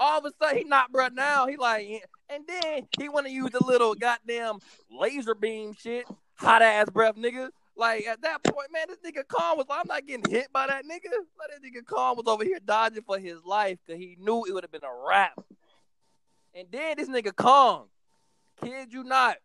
all 0.00 0.18
of 0.18 0.24
a 0.24 0.32
sudden 0.42 0.58
he 0.58 0.64
not 0.64 0.90
bro 0.90 1.08
now. 1.08 1.46
He 1.46 1.56
like 1.56 2.04
and 2.28 2.44
then 2.46 2.88
he 2.98 3.08
wanna 3.08 3.28
use 3.28 3.54
a 3.54 3.64
little 3.64 3.94
goddamn 3.94 4.58
laser 4.90 5.34
beam 5.34 5.74
shit. 5.74 6.06
Hot 6.34 6.62
ass 6.62 6.90
breath 6.90 7.16
nigga. 7.16 7.50
Like 7.76 8.06
at 8.06 8.20
that 8.22 8.44
point, 8.44 8.68
man, 8.72 8.86
this 8.88 8.98
nigga 8.98 9.26
Kong 9.26 9.56
was 9.56 9.66
like, 9.68 9.80
I'm 9.80 9.88
not 9.88 10.06
getting 10.06 10.30
hit 10.30 10.52
by 10.52 10.66
that 10.66 10.84
nigga. 10.84 11.10
Like 11.38 11.50
that 11.50 11.62
nigga 11.62 11.86
Kong 11.86 12.16
was 12.16 12.26
over 12.26 12.44
here 12.44 12.58
dodging 12.64 13.02
for 13.02 13.18
his 13.18 13.44
life 13.44 13.78
because 13.86 14.00
he 14.00 14.16
knew 14.20 14.44
it 14.44 14.52
would 14.52 14.64
have 14.64 14.72
been 14.72 14.84
a 14.84 15.06
wrap. 15.08 15.40
And 16.54 16.68
then 16.70 16.96
this 16.98 17.08
nigga 17.08 17.34
Kong, 17.34 17.86
kid 18.62 18.92
you 18.92 19.04
not, 19.04 19.36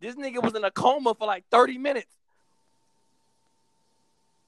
this 0.00 0.16
nigga 0.16 0.42
was 0.42 0.54
in 0.54 0.64
a 0.64 0.70
coma 0.70 1.14
for 1.14 1.26
like 1.26 1.44
30 1.50 1.78
minutes. 1.78 2.12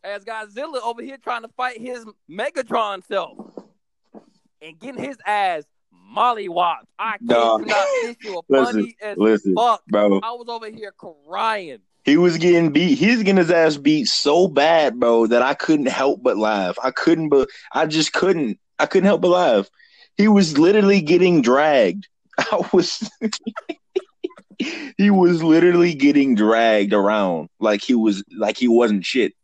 As 0.02 0.24
Godzilla 0.24 0.80
over 0.82 1.02
here 1.02 1.16
trying 1.16 1.42
to 1.42 1.48
fight 1.48 1.80
his 1.80 2.04
Megatron 2.30 3.04
self 3.04 3.36
and 4.60 4.78
getting 4.78 5.02
his 5.02 5.16
ass 5.26 5.64
mollywopped. 6.14 6.86
I 6.98 7.18
can't 7.18 7.28
nah. 7.28 7.56
not 7.58 7.86
issue 8.04 8.38
a 8.38 8.40
listen, 8.48 8.92
as 9.02 9.16
listen, 9.16 9.54
fuck. 9.54 9.84
Bro. 9.86 10.20
I 10.22 10.32
was 10.32 10.48
over 10.48 10.70
here 10.70 10.92
crying. 10.92 11.80
He 12.04 12.16
was 12.16 12.38
getting 12.38 12.72
beat. 12.72 12.98
He's 12.98 13.18
getting 13.18 13.36
his 13.36 13.50
ass 13.50 13.76
beat 13.76 14.06
so 14.08 14.48
bad, 14.48 14.98
bro, 14.98 15.26
that 15.26 15.42
I 15.42 15.54
couldn't 15.54 15.88
help 15.88 16.22
but 16.22 16.38
laugh. 16.38 16.78
I 16.82 16.90
couldn't, 16.90 17.28
but 17.28 17.48
I 17.72 17.86
just 17.86 18.12
couldn't. 18.12 18.58
I 18.78 18.86
couldn't 18.86 19.06
help 19.06 19.20
but 19.20 19.28
laugh. 19.28 19.68
He 20.16 20.28
was 20.28 20.58
literally 20.58 21.00
getting 21.00 21.42
dragged. 21.42 22.08
I 22.38 22.68
was. 22.72 23.10
he 24.96 25.10
was 25.10 25.42
literally 25.42 25.94
getting 25.94 26.34
dragged 26.34 26.92
around 26.92 27.48
like 27.60 27.82
he 27.82 27.94
was 27.94 28.24
like 28.36 28.56
he 28.56 28.68
wasn't 28.68 29.04
shit. 29.04 29.34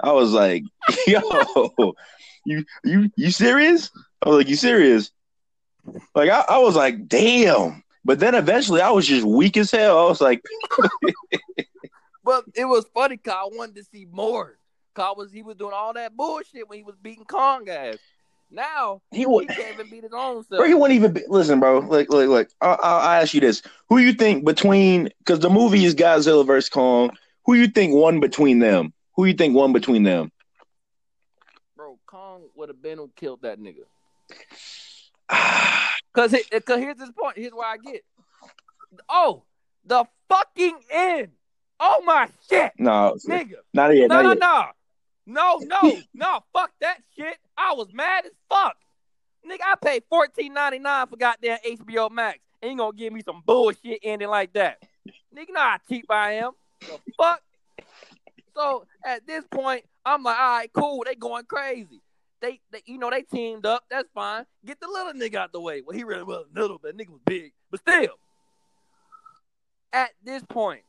I 0.00 0.12
was 0.12 0.32
like, 0.32 0.64
yo, 1.06 1.94
you 2.44 2.64
you 2.84 3.10
you 3.16 3.30
serious? 3.30 3.90
I 4.24 4.28
was 4.28 4.38
like, 4.38 4.48
you 4.48 4.56
serious? 4.56 5.10
Like 6.14 6.30
I, 6.30 6.44
I 6.48 6.58
was 6.58 6.74
like, 6.74 7.06
damn. 7.06 7.82
But 8.04 8.18
then 8.18 8.34
eventually 8.34 8.80
I 8.80 8.90
was 8.90 9.06
just 9.06 9.24
weak 9.24 9.56
as 9.56 9.70
hell. 9.70 9.98
I 9.98 10.08
was 10.08 10.20
like 10.20 10.42
But 12.24 12.44
it 12.54 12.64
was 12.64 12.86
funny 12.94 13.16
cause 13.16 13.34
I 13.36 13.56
wanted 13.56 13.76
to 13.76 13.84
see 13.84 14.06
more. 14.10 14.58
Cause 14.94 15.16
was 15.16 15.32
he 15.32 15.42
was 15.42 15.56
doing 15.56 15.72
all 15.74 15.92
that 15.94 16.16
bullshit 16.16 16.68
when 16.68 16.78
he 16.78 16.84
was 16.84 16.96
beating 17.02 17.24
Kong 17.24 17.64
guys. 17.64 17.98
Now 18.50 19.00
he, 19.10 19.24
would, 19.24 19.48
he 19.48 19.56
can't 19.56 19.74
even 19.74 19.88
beat 19.88 20.02
his 20.02 20.12
own 20.12 20.44
self. 20.44 20.58
Bro, 20.58 20.66
he 20.66 20.74
wouldn't 20.74 20.96
even 20.96 21.14
be, 21.14 21.22
listen, 21.26 21.58
bro. 21.58 21.78
Like, 21.78 22.12
like, 22.12 22.28
like. 22.28 22.50
I'll, 22.60 22.78
I'll 22.82 23.22
ask 23.22 23.32
you 23.32 23.40
this: 23.40 23.62
Who 23.88 23.96
you 23.96 24.12
think 24.12 24.44
between? 24.44 25.08
Because 25.18 25.40
the 25.40 25.48
movie 25.48 25.86
is 25.86 25.94
Godzilla 25.94 26.46
versus 26.46 26.68
Kong. 26.68 27.16
Who 27.46 27.54
you 27.54 27.66
think 27.66 27.94
won 27.94 28.20
between 28.20 28.58
them? 28.58 28.92
Who 29.16 29.24
you 29.24 29.32
think 29.32 29.54
won 29.54 29.72
between 29.72 30.02
them? 30.02 30.30
Bro, 31.76 31.98
Kong 32.04 32.42
would 32.54 32.68
have 32.68 32.82
been 32.82 32.98
who 32.98 33.10
killed 33.16 33.40
that 33.40 33.58
nigga. 33.58 33.84
Cause, 36.12 36.34
it, 36.34 36.64
cause 36.66 36.78
here's 36.78 36.96
this 36.96 37.10
point. 37.10 37.38
Here's 37.38 37.52
why 37.52 37.72
I 37.72 37.76
get. 37.78 38.04
Oh, 39.08 39.44
the 39.84 40.04
fucking 40.28 40.78
end. 40.90 41.28
Oh 41.80 42.02
my 42.04 42.28
shit. 42.48 42.72
No, 42.78 43.16
nigga. 43.26 43.54
Not 43.72 43.96
yet. 43.96 44.08
No, 44.08 44.22
not 44.22 44.22
no, 44.22 44.30
yet. 44.30 44.38
no, 45.26 45.58
no, 45.60 45.80
no, 45.82 45.98
no. 46.14 46.40
Fuck 46.52 46.72
that 46.80 46.98
shit. 47.16 47.36
I 47.56 47.72
was 47.74 47.88
mad 47.92 48.26
as 48.26 48.32
fuck. 48.48 48.76
Nigga, 49.48 49.62
I 49.64 49.74
paid 49.82 50.04
fourteen 50.08 50.54
ninety 50.54 50.78
nine 50.78 51.06
for 51.08 51.16
goddamn 51.16 51.58
HBO 51.66 52.10
Max. 52.10 52.38
Ain't 52.62 52.78
gonna 52.78 52.96
give 52.96 53.12
me 53.12 53.22
some 53.24 53.42
bullshit 53.44 53.98
ending 54.04 54.28
like 54.28 54.52
that. 54.52 54.78
Nigga, 55.36 55.48
know 55.52 55.60
how 55.60 55.78
cheap 55.88 56.06
I 56.10 56.34
am. 56.34 56.52
The 56.80 56.98
fuck. 57.16 57.42
So 58.54 58.84
at 59.04 59.26
this 59.26 59.44
point, 59.50 59.84
I'm 60.04 60.22
like, 60.22 60.38
all 60.38 60.56
right, 60.58 60.72
cool. 60.72 61.02
They 61.04 61.14
going 61.14 61.44
crazy. 61.46 62.00
They, 62.42 62.60
they, 62.72 62.82
you 62.86 62.98
know, 62.98 63.08
they 63.08 63.22
teamed 63.22 63.64
up. 63.64 63.84
That's 63.88 64.08
fine. 64.12 64.44
Get 64.66 64.80
the 64.80 64.88
little 64.88 65.12
nigga 65.12 65.36
out 65.36 65.52
the 65.52 65.60
way. 65.60 65.80
Well, 65.80 65.96
he 65.96 66.02
really 66.02 66.24
was 66.24 66.46
little, 66.54 66.78
but 66.82 66.96
nigga 66.96 67.10
was 67.10 67.20
big. 67.24 67.52
But 67.70 67.80
still, 67.80 68.18
at 69.92 70.10
this 70.24 70.42
point, 70.48 70.82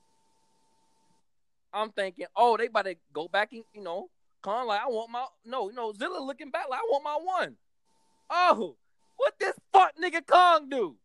I'm 1.72 1.92
thinking, 1.92 2.26
oh, 2.36 2.58
they 2.58 2.66
about 2.66 2.86
to 2.86 2.96
go 3.14 3.28
back 3.28 3.54
and 3.54 3.64
you 3.74 3.84
know, 3.84 4.10
Kong 4.42 4.68
like 4.68 4.82
I 4.82 4.88
want 4.88 5.12
my 5.12 5.26
no, 5.46 5.70
you 5.70 5.76
know, 5.76 5.94
Zilla 5.94 6.20
looking 6.20 6.50
back 6.50 6.66
like 6.70 6.80
I 6.80 6.88
want 6.90 7.04
my 7.04 7.20
one. 7.22 7.56
Oh, 8.30 8.76
what 9.18 9.34
this 9.40 9.54
fuck 9.72 9.94
nigga 10.04 10.26
Kong 10.26 10.70
do? 10.70 10.96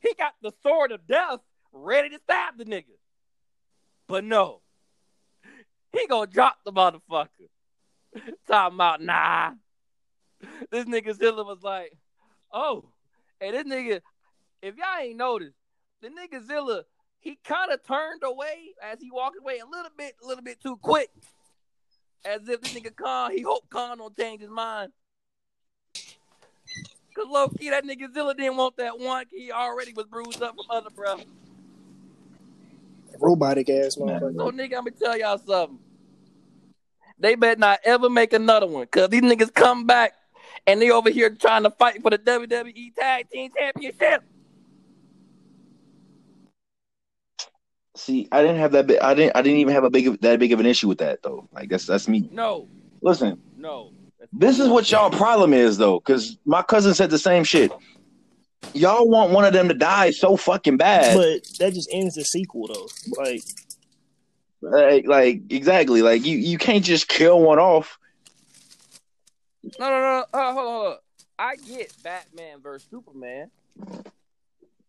He 0.00 0.12
got 0.18 0.34
the 0.42 0.52
sword 0.62 0.92
of 0.92 1.06
death 1.06 1.40
ready 1.72 2.10
to 2.10 2.18
stab 2.24 2.58
the 2.58 2.64
nigga. 2.64 2.96
But 4.08 4.24
no. 4.24 4.62
He 5.92 6.06
gonna 6.06 6.26
drop 6.26 6.58
the 6.64 6.72
motherfucker. 6.72 7.48
Talking 8.46 8.74
about 8.74 9.02
nah. 9.02 9.52
This 10.70 10.84
nigga 10.84 11.14
Zilla 11.14 11.44
was 11.44 11.62
like, 11.62 11.92
oh, 12.52 12.84
and 13.40 13.54
this 13.54 13.64
nigga, 13.64 14.00
if 14.62 14.76
y'all 14.76 15.00
ain't 15.00 15.16
noticed, 15.16 15.56
the 16.00 16.08
nigga 16.08 16.46
Zilla 16.46 16.84
he 17.20 17.38
kind 17.44 17.72
of 17.72 17.82
turned 17.84 18.22
away 18.22 18.74
as 18.82 19.00
he 19.00 19.10
walked 19.10 19.38
away 19.38 19.58
a 19.58 19.66
little 19.66 19.90
bit, 19.96 20.14
a 20.22 20.26
little 20.26 20.42
bit 20.42 20.60
too 20.62 20.76
quick. 20.76 21.10
As 22.24 22.48
if 22.48 22.60
this 22.60 22.72
nigga 22.72 22.94
Kong, 22.96 23.32
he 23.32 23.42
hoped 23.42 23.70
Kong 23.70 23.98
don't 23.98 24.16
change 24.16 24.40
his 24.40 24.50
mind. 24.50 24.92
Cause 27.14 27.26
low 27.28 27.48
key, 27.48 27.70
that 27.70 27.84
nigga 27.84 28.12
Zilla 28.12 28.34
didn't 28.34 28.56
want 28.56 28.76
that 28.76 28.98
one. 28.98 29.26
He 29.32 29.50
already 29.50 29.92
was 29.92 30.06
bruised 30.06 30.42
up 30.42 30.54
from 30.54 30.66
other 30.70 30.90
breath. 30.90 31.24
Robotic 33.18 33.68
ass 33.70 33.96
motherfucker. 33.96 34.36
So 34.36 34.50
nigga, 34.52 34.76
I'm 34.76 34.84
gonna 34.84 34.90
tell 34.92 35.18
y'all 35.18 35.38
something. 35.38 35.78
They 37.18 37.34
better 37.34 37.58
not 37.58 37.80
ever 37.84 38.08
make 38.08 38.32
another 38.32 38.66
one. 38.66 38.86
Cause 38.86 39.08
these 39.08 39.22
niggas 39.22 39.52
come 39.52 39.86
back 39.86 40.14
and 40.68 40.82
they 40.82 40.90
over 40.90 41.10
here 41.10 41.30
trying 41.30 41.62
to 41.62 41.70
fight 41.70 42.02
for 42.02 42.10
the 42.10 42.18
WWE 42.18 42.94
Tag 42.94 43.28
Team 43.30 43.50
Championship. 43.56 44.22
See, 47.96 48.28
I 48.30 48.42
didn't 48.42 48.58
have 48.58 48.72
that. 48.72 48.86
Big, 48.86 48.98
I 49.00 49.14
didn't. 49.14 49.34
I 49.34 49.42
didn't 49.42 49.58
even 49.58 49.74
have 49.74 49.82
a 49.82 49.90
big 49.90 50.20
that 50.20 50.38
big 50.38 50.52
of 50.52 50.60
an 50.60 50.66
issue 50.66 50.86
with 50.86 50.98
that 50.98 51.22
though. 51.22 51.48
Like 51.52 51.68
that's 51.68 51.86
that's 51.86 52.06
me. 52.06 52.28
No. 52.30 52.68
Listen. 53.00 53.40
No. 53.56 53.90
This 54.32 54.60
is 54.60 54.68
what 54.68 54.90
y'all 54.90 55.10
problem 55.10 55.52
is 55.52 55.78
though, 55.78 55.98
because 55.98 56.36
my 56.44 56.62
cousin 56.62 56.94
said 56.94 57.10
the 57.10 57.18
same 57.18 57.44
shit. 57.44 57.72
Y'all 58.74 59.08
want 59.08 59.32
one 59.32 59.44
of 59.44 59.52
them 59.52 59.68
to 59.68 59.74
die 59.74 60.10
so 60.10 60.36
fucking 60.36 60.76
bad, 60.76 61.16
but 61.16 61.44
that 61.58 61.72
just 61.72 61.88
ends 61.90 62.14
the 62.14 62.24
sequel 62.24 62.68
though. 62.68 62.88
Like, 63.16 63.42
like, 64.60 65.06
like 65.06 65.40
exactly. 65.50 66.02
Like 66.02 66.24
you, 66.24 66.36
you 66.36 66.58
can't 66.58 66.84
just 66.84 67.08
kill 67.08 67.40
one 67.40 67.58
off. 67.58 67.97
No, 69.62 69.90
no, 69.90 70.00
no. 70.00 70.24
Uh, 70.32 70.52
hold 70.52 70.66
on, 70.66 70.74
hold 70.74 70.86
on. 70.86 70.96
I 71.38 71.56
get 71.56 71.92
Batman 72.02 72.60
versus 72.60 72.88
Superman, 72.90 73.50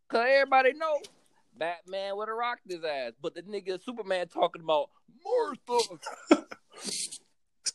cause 0.07 0.25
everybody 0.27 0.73
know 0.73 0.99
Batman 1.57 2.17
would 2.17 2.27
have 2.27 2.37
rocked 2.37 2.69
his 2.69 2.83
ass. 2.83 3.13
But 3.21 3.35
the 3.35 3.43
nigga 3.43 3.83
Superman 3.83 4.27
talking 4.27 4.63
about 4.63 4.89
Martha. 5.23 5.99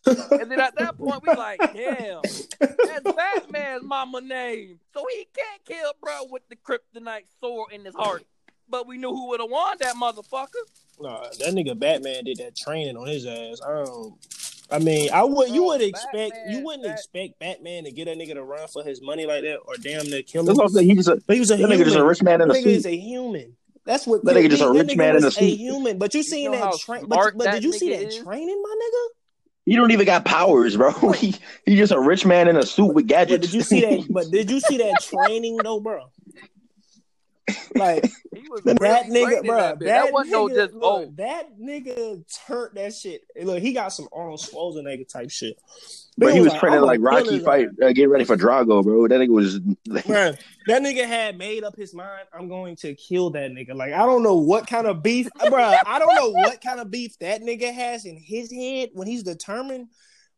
and 0.41 0.51
then 0.51 0.61
at 0.61 0.75
that 0.77 0.99
point, 0.99 1.23
we 1.23 1.33
like, 1.35 1.61
damn, 1.73 2.23
that's 2.59 3.13
Batman's 3.13 3.85
mama 3.85 4.21
name. 4.21 4.81
So 4.93 5.05
he 5.11 5.29
can't 5.35 5.65
kill 5.65 5.93
bro 6.03 6.27
with 6.31 6.43
the 6.49 6.57
kryptonite 6.57 7.27
sword 7.41 7.73
in 7.73 7.85
his 7.85 7.95
heart. 7.95 8.25
But 8.69 8.87
we 8.87 8.97
knew 8.97 9.11
who 9.11 9.29
would 9.29 9.41
have 9.41 9.51
won 9.51 9.77
that 9.81 9.95
motherfucker. 9.95 10.49
Nah, 10.99 11.21
that 11.21 11.55
nigga 11.55 11.79
Batman 11.79 12.25
did 12.25 12.39
that 12.39 12.57
training 12.57 12.97
on 12.97 13.07
his 13.07 13.27
ass. 13.27 13.61
I 13.65 13.85
don't. 13.85 14.15
I 14.71 14.79
mean, 14.79 15.11
I 15.13 15.23
would. 15.25 15.51
You 15.51 15.65
would 15.65 15.83
expect. 15.83 16.13
Batman- 16.35 16.51
you 16.51 16.65
wouldn't 16.65 16.85
Bat- 16.85 16.93
expect 16.99 17.39
Batman 17.39 17.85
to 17.85 17.93
get 17.93 18.09
a 18.09 18.13
nigga 18.13 18.35
to 18.35 18.43
run 18.43 18.67
for 18.69 18.83
his 18.83 19.01
money 19.03 19.27
like 19.27 19.43
that, 19.43 19.59
or 19.59 19.75
damn 19.77 20.07
near 20.09 20.23
kill 20.23 20.41
him. 20.41 20.47
That's 20.47 20.59
what 20.59 20.65
I'm 20.67 20.73
saying. 20.73 20.89
He 20.89 20.95
just 20.97 21.09
a, 21.09 21.23
But 21.27 21.35
he 21.35 21.41
was 21.41 21.51
a 21.51 21.55
that 21.57 21.61
human. 21.61 21.79
nigga 21.79 21.85
just 21.85 21.97
a 21.97 22.05
rich 22.05 22.23
man 22.23 22.41
in 22.41 22.49
That 22.49 22.57
a 22.57 22.61
nigga 22.61 22.67
is 22.67 22.87
a 22.87 22.97
human. 22.97 23.57
That's 23.85 24.07
what 24.07 24.25
That 24.25 24.35
nigga 24.37 24.49
just 24.51 24.63
a 24.63 24.71
rich 24.71 24.97
man 24.97 25.17
in 25.17 25.23
a 25.23 25.27
was 25.27 25.35
suit. 25.37 25.59
human. 25.59 25.99
But 25.99 26.15
you 26.15 26.23
seen 26.23 26.53
know 26.53 26.59
that 26.73 26.79
train? 26.81 27.05
But, 27.07 27.37
but 27.37 27.45
that 27.45 27.55
did 27.57 27.65
you 27.65 27.73
see 27.75 27.91
nigga 27.91 27.99
that 28.01 28.09
is? 28.09 28.19
training, 28.19 28.63
my 28.63 28.77
nigga? 28.83 29.09
He 29.67 29.77
don't 29.77 29.91
even 29.93 30.05
got 30.07 30.25
powers, 30.25 30.77
bro. 30.77 30.91
He 31.13 31.35
he 31.67 31.77
just 31.77 31.93
a 31.93 32.01
rich 32.01 32.25
man 32.27 32.49
in 32.49 32.57
a 32.57 32.65
suit 32.67 32.87
with 32.95 33.07
But 33.07 33.15
gadgets. 33.15 33.47
did 33.47 33.55
you 33.55 33.61
see 33.63 33.81
that? 33.83 34.07
But 34.11 34.31
did 34.31 34.51
you 34.51 34.61
see 34.61 34.79
that 34.79 35.01
training 35.03 35.59
though, 35.63 35.81
bro? 35.81 36.11
Like 37.75 38.11
He 38.45 38.49
was 38.49 38.63
that 38.63 39.07
nigga, 39.07 39.45
bro. 39.45 39.57
That, 39.57 39.79
That, 39.81 39.87
that 39.87 40.13
wasn't 40.13 40.33
no 40.33 40.49
just 40.49 40.75
look, 40.75 41.09
oh. 41.09 41.13
that 41.17 41.59
nigga 41.59 42.25
turned 42.47 42.77
that 42.77 42.95
shit. 42.95 43.25
Look, 43.41 43.61
he 43.61 43.73
got 43.73 43.89
some 43.89 44.09
Arnold 44.13 44.41
Schwarzenegger 44.41 45.09
type 45.09 45.31
shit. 45.31 45.59
But, 46.17 46.29
Nigga 46.29 46.35
he 46.35 46.41
was 46.41 46.53
like, 46.53 46.61
training 46.61 46.79
I'm 46.81 46.85
like 46.87 47.01
Rocky 47.01 47.39
fight, 47.41 47.69
uh, 47.83 47.93
get 47.93 48.09
ready 48.09 48.25
for 48.25 48.37
Drago, 48.37 48.83
bro. 48.85 49.09
That 49.09 49.21
nigga 49.21 49.29
was. 49.29 49.59
Bruh, 49.61 50.39
that 50.67 50.83
nigga 50.83 51.07
had 51.07 51.39
made 51.39 51.65
up 51.65 51.77
his 51.77 51.95
mind. 51.95 52.27
I'm 52.33 52.49
going 52.49 52.77
to 52.77 52.95
kill 52.95 53.31
that 53.31 53.51
nigga. 53.51 53.75
Like 53.75 53.93
I 53.93 54.05
don't 54.07 54.23
know 54.23 54.37
what 54.37 54.67
kind 54.67 54.87
of 54.87 55.03
beef, 55.03 55.29
bro. 55.49 55.75
I 55.87 55.99
don't 55.99 56.15
know 56.15 56.31
what 56.31 56.61
kind 56.61 56.81
of 56.81 56.91
beef 56.91 57.19
that 57.19 57.43
nigga 57.43 57.73
has 57.73 58.05
in 58.05 58.17
his 58.17 58.53
head 58.53 58.91
when 58.93 59.07
he's 59.09 59.23
determined. 59.23 59.89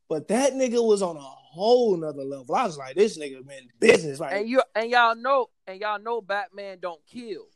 But 0.09 0.29
that 0.29 0.53
nigga 0.53 0.85
was 0.87 1.03
on 1.03 1.17
a 1.17 1.21
whole 1.21 1.97
nother 1.97 2.23
level. 2.23 2.55
I 2.55 2.65
was 2.65 2.79
like, 2.79 2.95
this 2.95 3.19
nigga 3.19 3.45
man, 3.47 3.69
business. 3.81 4.21
Like 4.21 4.35
And 4.35 4.49
you 4.49 4.63
and 4.75 4.91
y'all 4.91 5.17
know 5.17 5.49
and 5.67 5.81
y'all 5.81 5.99
know 5.99 6.21
Batman 6.21 6.79
don't 6.81 7.01
kill. 7.07 7.47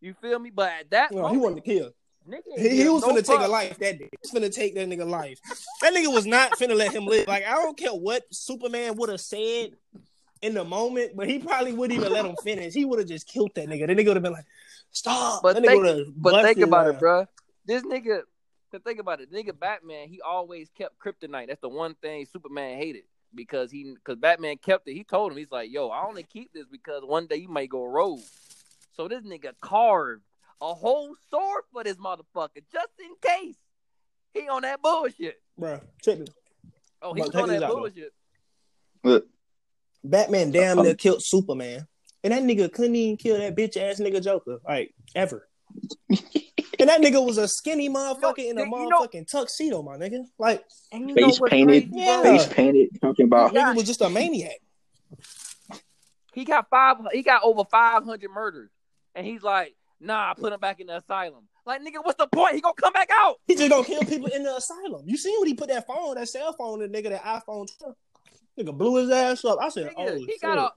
You 0.00 0.14
feel 0.14 0.38
me? 0.38 0.50
But 0.50 0.70
at 0.80 0.90
that 0.90 1.12
no, 1.12 1.28
he 1.28 1.36
wanted 1.36 1.56
to 1.56 1.60
kill. 1.62 1.90
nigga, 2.28 2.42
He, 2.56 2.82
he 2.82 2.88
was 2.88 3.02
no 3.02 3.12
finna 3.14 3.24
take 3.26 3.40
a 3.40 3.48
life 3.48 3.76
that 3.78 3.98
day. 3.98 4.08
He 4.12 4.18
was 4.22 4.30
finna 4.30 4.54
take 4.54 4.74
that 4.76 4.88
nigga 4.88 5.08
life. 5.08 5.40
That 5.80 5.92
nigga 5.94 6.12
was 6.12 6.26
not 6.26 6.52
finna 6.52 6.76
let 6.76 6.92
him 6.94 7.06
live. 7.06 7.26
Like 7.26 7.44
I 7.44 7.54
don't 7.54 7.76
care 7.76 7.90
what 7.94 8.22
Superman 8.32 8.94
would 8.96 9.08
have 9.08 9.20
said 9.20 9.70
in 10.40 10.54
the 10.54 10.62
moment, 10.64 11.16
but 11.16 11.26
he 11.28 11.40
probably 11.40 11.72
wouldn't 11.72 11.98
even 11.98 12.12
let 12.12 12.24
him 12.24 12.36
finish. 12.44 12.72
He 12.74 12.84
would 12.84 13.00
have 13.00 13.08
just 13.08 13.26
killed 13.26 13.50
that 13.56 13.66
nigga. 13.68 13.88
The 13.88 13.94
nigga 13.94 14.06
would 14.08 14.16
have 14.16 14.22
been 14.22 14.32
like, 14.32 14.46
"Stop!" 14.92 15.42
But 15.42 15.56
that 15.56 15.64
think- 15.66 16.14
But 16.16 16.44
think 16.44 16.58
about 16.60 16.86
it, 16.86 17.00
bruh. 17.00 17.26
This 17.66 17.82
nigga, 17.82 18.20
to 18.72 18.78
think 18.80 18.98
about 19.00 19.20
it, 19.20 19.32
nigga 19.32 19.58
Batman, 19.58 20.08
he 20.08 20.20
always 20.20 20.68
kept 20.76 20.98
kryptonite. 20.98 21.48
That's 21.48 21.60
the 21.60 21.68
one 21.68 21.94
thing 21.96 22.26
Superman 22.26 22.78
hated 22.78 23.04
because 23.34 23.70
he, 23.70 23.94
because 23.94 24.16
Batman 24.18 24.56
kept 24.58 24.88
it. 24.88 24.94
He 24.94 25.04
told 25.04 25.32
him, 25.32 25.38
he's 25.38 25.50
like, 25.50 25.70
"Yo, 25.70 25.88
I 25.88 26.06
only 26.06 26.22
keep 26.22 26.52
this 26.52 26.66
because 26.70 27.02
one 27.04 27.26
day 27.26 27.36
you 27.36 27.48
might 27.48 27.70
go 27.70 27.84
rogue." 27.84 28.20
So 28.96 29.08
this 29.08 29.22
nigga 29.22 29.52
carved 29.60 30.22
a 30.60 30.74
whole 30.74 31.14
sword 31.30 31.64
for 31.72 31.84
this 31.84 31.96
motherfucker 31.96 32.62
just 32.72 32.88
in 32.98 33.14
case 33.22 33.56
he 34.34 34.48
on 34.48 34.62
that 34.62 34.82
bullshit. 34.82 35.40
Bruh, 35.58 35.80
check 36.02 36.18
this. 36.18 36.28
Oh, 37.00 37.14
he 37.14 37.20
But 37.20 37.32
was 37.32 37.42
on 37.42 37.48
that 37.50 37.62
out, 37.62 37.72
bullshit. 37.72 38.12
Look, 39.04 39.26
Batman 40.02 40.50
damn 40.50 40.78
Um, 40.78 40.84
near 40.84 40.94
killed 40.94 41.22
Superman, 41.22 41.86
and 42.24 42.32
that 42.32 42.42
nigga 42.42 42.72
couldn't 42.72 42.96
even 42.96 43.16
kill 43.16 43.38
that 43.38 43.54
bitch 43.56 43.76
ass 43.76 44.00
nigga 44.00 44.22
Joker, 44.22 44.58
like 44.66 44.94
ever. 45.14 45.48
and 46.88 47.04
that 47.04 47.06
nigga 47.06 47.24
was 47.24 47.38
a 47.38 47.48
skinny 47.48 47.88
motherfucker 47.88 48.38
in 48.38 48.58
a 48.58 48.62
you 48.62 48.70
know- 48.70 49.00
motherfucking 49.00 49.30
tuxedo, 49.30 49.82
my 49.82 49.96
nigga. 49.96 50.24
Like 50.38 50.64
Face 50.90 51.40
painted. 51.46 51.90
Yeah. 51.92 52.22
face 52.22 52.46
painted, 52.46 53.00
talking 53.00 53.26
about. 53.26 53.52
nigga 53.54 53.74
was 53.74 53.84
just 53.84 54.00
a 54.00 54.10
maniac. 54.10 54.58
He 56.34 56.44
got 56.44 56.68
five. 56.70 56.96
He 57.12 57.22
got 57.22 57.42
over 57.42 57.64
five 57.64 58.04
hundred 58.04 58.30
murders, 58.30 58.70
and 59.14 59.26
he's 59.26 59.42
like, 59.42 59.74
"Nah, 60.00 60.30
I 60.30 60.34
put 60.34 60.52
him 60.52 60.60
back 60.60 60.78
in 60.78 60.86
the 60.86 60.98
asylum." 60.98 61.48
Like, 61.66 61.80
nigga, 61.80 62.02
what's 62.02 62.16
the 62.16 62.28
point? 62.28 62.54
He 62.54 62.60
gonna 62.60 62.74
come 62.74 62.92
back 62.92 63.10
out. 63.12 63.36
He 63.46 63.56
just 63.56 63.68
gonna 63.68 63.84
kill 63.84 64.02
people 64.02 64.28
in 64.28 64.44
the 64.44 64.56
asylum. 64.56 65.02
You 65.04 65.16
seen 65.16 65.38
when 65.40 65.48
he 65.48 65.54
put 65.54 65.68
that 65.68 65.86
phone, 65.86 66.14
that 66.14 66.28
cell 66.28 66.52
phone, 66.52 66.78
the 66.78 66.88
nigga, 66.88 67.10
that 67.10 67.24
iPhone 67.24 67.66
12? 67.78 67.94
Nigga 68.58 68.76
blew 68.76 68.96
his 68.96 69.10
ass 69.10 69.44
up. 69.44 69.58
I 69.60 69.68
said, 69.68 69.88
Nigga, 69.88 69.94
oh, 69.98 70.14
he 70.16 70.26
shit. 70.26 70.40
got 70.40 70.58
a. 70.58 70.70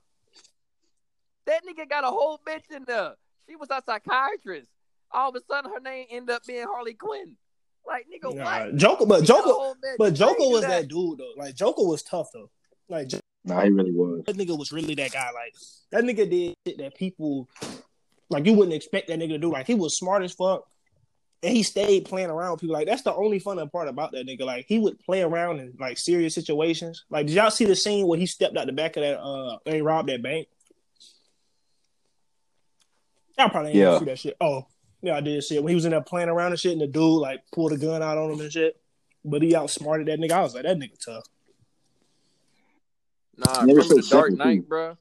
That 1.45 1.61
nigga 1.65 1.87
got 1.87 2.03
a 2.03 2.07
whole 2.07 2.39
bitch 2.45 2.75
in 2.75 2.83
there. 2.85 3.13
She 3.47 3.55
was 3.55 3.69
a 3.69 3.81
psychiatrist. 3.85 4.70
All 5.13 5.29
of 5.29 5.35
a 5.35 5.41
sudden, 5.49 5.71
her 5.71 5.79
name 5.79 6.07
ended 6.09 6.35
up 6.35 6.43
being 6.45 6.65
Harley 6.67 6.93
Quinn. 6.93 7.35
Like, 7.85 8.05
nigga, 8.07 8.35
Nah, 8.35 8.65
what? 8.65 8.75
Joker, 8.75 9.05
but 9.05 9.21
He 9.21 9.27
got 9.27 9.39
a 9.39 9.43
Joker, 9.43 9.75
but 9.97 10.13
Joker 10.13 10.35
was 10.39 10.61
that 10.61 10.87
dude 10.87 11.17
though. 11.19 11.33
Like 11.35 11.55
Joker 11.55 11.83
was 11.85 12.03
tough 12.03 12.27
though. 12.33 12.49
Like 12.89 13.07
Jo- 13.07 13.19
Nah, 13.43 13.61
he 13.63 13.69
really 13.71 13.91
was. 13.91 14.23
that 14.27 14.37
nigga 14.37 14.55
was 14.57 14.71
really 14.71 14.93
that 14.95 15.11
guy. 15.11 15.31
Like 15.31 15.53
that 15.91 16.03
nigga 16.03 16.29
did 16.29 16.55
shit 16.67 16.77
that 16.77 16.95
people 16.95 17.49
like 18.29 18.45
you 18.45 18.53
wouldn't 18.53 18.75
expect 18.75 19.07
that 19.07 19.17
nigga 19.19 19.29
to 19.29 19.37
do. 19.39 19.51
Like 19.51 19.65
he 19.65 19.73
was 19.73 19.97
smart 19.97 20.21
as 20.23 20.31
fuck. 20.33 20.63
And 21.43 21.55
he 21.57 21.63
stayed 21.63 22.05
playing 22.05 22.29
around 22.29 22.51
with 22.51 22.61
people. 22.61 22.75
Like 22.75 22.85
that's 22.85 23.01
the 23.01 23.15
only 23.15 23.39
fun 23.39 23.67
part 23.71 23.87
about 23.87 24.11
that 24.11 24.27
nigga. 24.27 24.41
Like 24.45 24.65
he 24.67 24.77
would 24.77 24.99
play 24.99 25.23
around 25.23 25.59
in 25.59 25.73
like 25.79 25.97
serious 25.97 26.35
situations. 26.35 27.03
Like 27.09 27.25
did 27.25 27.33
y'all 27.35 27.49
see 27.49 27.65
the 27.65 27.75
scene 27.75 28.05
where 28.05 28.19
he 28.19 28.27
stepped 28.27 28.55
out 28.57 28.67
the 28.67 28.73
back 28.73 28.95
of 28.95 29.01
that 29.01 29.19
uh 29.19 29.57
they 29.65 29.81
robbed 29.81 30.09
that 30.09 30.21
bank? 30.21 30.47
Y'all 33.39 33.49
probably 33.49 33.73
didn't 33.73 33.91
Yeah. 33.91 33.99
see 33.99 34.05
that 34.05 34.19
shit. 34.19 34.37
Oh, 34.39 34.67
yeah, 35.01 35.15
I 35.15 35.21
did 35.21 35.43
shit. 35.43 35.63
When 35.63 35.69
he 35.69 35.75
was 35.75 35.85
in 35.85 35.91
there 35.91 36.01
playing 36.01 36.29
around 36.29 36.51
and 36.51 36.59
shit, 36.59 36.73
and 36.73 36.81
the 36.81 36.87
dude 36.87 37.21
like 37.21 37.41
pulled 37.51 37.73
a 37.73 37.77
gun 37.77 38.01
out 38.03 38.17
on 38.17 38.31
him 38.31 38.39
and 38.41 38.51
shit. 38.51 38.77
But 39.23 39.41
he 39.41 39.55
outsmarted 39.55 40.07
that 40.07 40.19
nigga. 40.19 40.31
I 40.31 40.41
was 40.41 40.55
like, 40.55 40.63
that 40.63 40.77
nigga 40.77 40.97
tough. 41.03 41.25
Nah, 43.37 43.63
Never 43.65 43.79
remember 43.79 43.95
the 44.01 44.07
Dark 44.09 44.29
simple, 44.29 44.45
Knight, 44.45 44.67
bro? 44.69 44.97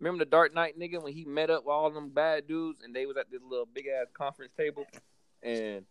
Remember 0.00 0.24
the 0.24 0.30
Dark 0.30 0.54
Knight 0.54 0.78
nigga 0.78 1.02
when 1.02 1.12
he 1.12 1.24
met 1.24 1.50
up 1.50 1.64
with 1.64 1.72
all 1.72 1.90
them 1.90 2.10
bad 2.10 2.46
dudes 2.46 2.82
and 2.82 2.94
they 2.94 3.06
was 3.06 3.16
at 3.16 3.30
this 3.30 3.40
little 3.48 3.66
big 3.66 3.86
ass 3.86 4.06
conference 4.12 4.52
table 4.56 4.86
and 5.42 5.84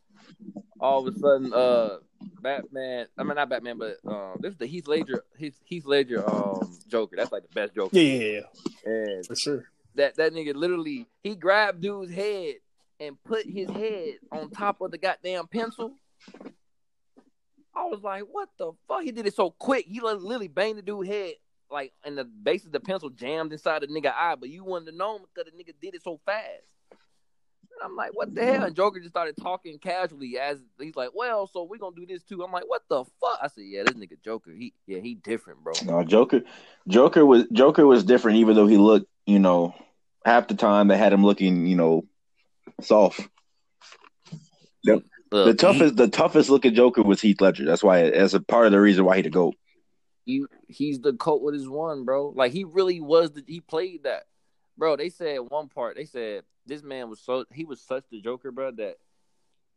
all 0.79 1.07
of 1.07 1.15
a 1.15 1.17
sudden 1.19 1.51
uh 1.53 1.97
Batman 2.41 3.07
I 3.17 3.23
mean 3.23 3.35
not 3.35 3.49
Batman 3.49 3.77
but 3.79 3.97
um 4.05 4.37
this 4.41 4.51
is 4.51 4.57
the 4.57 4.67
Heath 4.67 4.87
Ledger 4.87 5.23
Heath, 5.37 5.59
Heath 5.65 5.85
Ledger 5.85 6.27
um 6.29 6.77
Joker. 6.87 7.15
That's 7.15 7.31
like 7.31 7.43
the 7.43 7.53
best 7.53 7.73
Joker. 7.73 7.97
Yeah, 7.97 8.03
yeah, 8.03 8.39
yeah, 8.85 8.91
And 8.91 9.25
for 9.25 9.35
sure. 9.35 9.65
that 9.95 10.15
that 10.17 10.33
nigga 10.33 10.53
literally 10.53 11.07
he 11.23 11.35
grabbed 11.35 11.81
dude's 11.81 12.13
head 12.13 12.55
and 13.07 13.23
put 13.23 13.45
his 13.45 13.69
head 13.69 14.15
on 14.31 14.49
top 14.49 14.81
of 14.81 14.91
the 14.91 14.97
goddamn 14.97 15.47
pencil. 15.47 15.95
I 17.77 17.85
was 17.85 18.01
like, 18.01 18.23
what 18.23 18.49
the 18.57 18.71
fuck? 18.87 19.03
He 19.03 19.11
did 19.11 19.27
it 19.27 19.35
so 19.35 19.51
quick. 19.51 19.85
He 19.85 19.99
li- 19.99 20.13
literally 20.13 20.47
banged 20.47 20.77
the 20.77 20.81
dude's 20.81 21.09
head 21.09 21.33
like 21.69 21.93
and 22.03 22.17
the 22.17 22.23
base 22.23 22.65
of 22.65 22.71
the 22.71 22.79
pencil 22.79 23.09
jammed 23.09 23.51
inside 23.51 23.81
the 23.81 23.87
nigga 23.87 24.13
eye, 24.13 24.35
but 24.35 24.49
you 24.49 24.63
wouldn't 24.63 24.87
have 24.87 24.95
known 24.95 25.21
because 25.21 25.51
the 25.51 25.63
nigga 25.63 25.73
did 25.81 25.95
it 25.95 26.03
so 26.03 26.19
fast. 26.25 26.63
And 26.91 27.91
I'm 27.91 27.95
like, 27.95 28.15
what 28.15 28.33
the 28.33 28.45
hell? 28.45 28.63
And 28.63 28.75
Joker 28.75 28.99
just 28.99 29.11
started 29.11 29.35
talking 29.35 29.77
casually 29.79 30.39
as 30.39 30.59
he's 30.79 30.95
like, 30.95 31.09
well, 31.13 31.47
so 31.47 31.63
we're 31.63 31.77
gonna 31.77 31.95
do 31.95 32.05
this 32.05 32.23
too. 32.23 32.43
I'm 32.43 32.51
like, 32.51 32.67
what 32.67 32.83
the 32.89 33.03
fuck? 33.03 33.39
I 33.41 33.47
said, 33.47 33.65
yeah, 33.65 33.83
this 33.83 33.95
nigga 33.95 34.21
Joker, 34.23 34.51
he 34.51 34.73
yeah, 34.87 34.99
he 34.99 35.15
different, 35.15 35.63
bro. 35.63 35.73
No, 35.85 36.03
Joker, 36.03 36.43
Joker 36.87 37.25
was 37.25 37.45
Joker 37.51 37.85
was 37.85 38.03
different. 38.03 38.37
Even 38.37 38.55
though 38.55 38.67
he 38.67 38.77
looked, 38.77 39.07
you 39.25 39.39
know, 39.39 39.75
half 40.23 40.47
the 40.47 40.55
time 40.55 40.87
they 40.87 40.97
had 40.97 41.11
him 41.11 41.25
looking, 41.25 41.67
you 41.67 41.75
know, 41.75 42.05
soft. 42.81 43.27
The 45.31 45.45
Look, 45.45 45.57
toughest, 45.57 45.97
the 45.97 46.07
toughest 46.07 46.49
looking 46.49 46.75
Joker 46.75 47.01
was 47.01 47.19
Heath 47.19 47.41
Ledger. 47.41 47.65
That's 47.65 47.83
why, 47.83 48.03
as 48.03 48.33
a 48.33 48.39
part 48.39 48.67
of 48.67 48.71
the 48.71 48.79
reason 48.79 49.03
why 49.03 49.17
he 49.17 49.21
the 49.23 49.29
goat. 49.29 49.55
he 50.25 50.45
he's 50.67 50.99
the 51.01 51.13
coat 51.13 51.41
with 51.41 51.55
his 51.55 51.67
one, 51.67 52.05
bro. 52.05 52.29
Like 52.29 52.51
he 52.53 52.63
really 52.63 53.01
was 53.01 53.31
the 53.31 53.43
he 53.45 53.59
played 53.59 54.03
that. 54.03 54.23
Bro, 54.77 54.97
they 54.97 55.09
said 55.09 55.39
one 55.39 55.67
part, 55.67 55.95
they 55.97 56.05
said 56.05 56.43
this 56.65 56.83
man 56.83 57.09
was 57.09 57.19
so 57.19 57.45
he 57.51 57.65
was 57.65 57.81
such 57.81 58.03
the 58.11 58.21
Joker, 58.21 58.51
bro, 58.51 58.71
that 58.71 58.97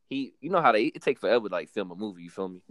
he 0.08 0.34
you 0.40 0.50
know 0.50 0.60
how 0.60 0.72
they 0.72 0.84
it 0.84 1.02
takes 1.02 1.20
forever 1.20 1.48
to 1.48 1.54
like 1.54 1.70
film 1.70 1.90
a 1.90 1.96
movie, 1.96 2.22
you 2.22 2.30
feel 2.30 2.48
me? 2.48 2.62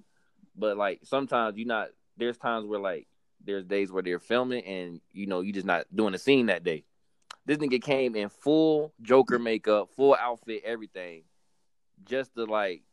But 0.55 0.77
like 0.77 1.01
sometimes 1.03 1.57
you 1.57 1.65
not 1.65 1.89
there's 2.15 2.37
times 2.37 2.67
where 2.67 2.79
like 2.79 3.07
there's 3.43 3.65
days 3.65 3.91
where 3.91 4.03
they're 4.03 4.19
filming 4.19 4.63
and 4.63 5.01
you 5.11 5.27
know 5.27 5.41
you 5.41 5.51
just 5.51 5.65
not 5.65 5.85
doing 5.93 6.13
a 6.13 6.17
scene 6.19 6.45
that 6.45 6.63
day. 6.63 6.85
This 7.47 7.57
nigga 7.57 7.81
came 7.81 8.15
in 8.15 8.29
full 8.29 8.93
Joker 9.01 9.39
makeup, 9.39 9.89
full 9.95 10.13
outfit, 10.13 10.61
everything, 10.63 11.23
just 12.05 12.35
to 12.35 12.43
like 12.43 12.83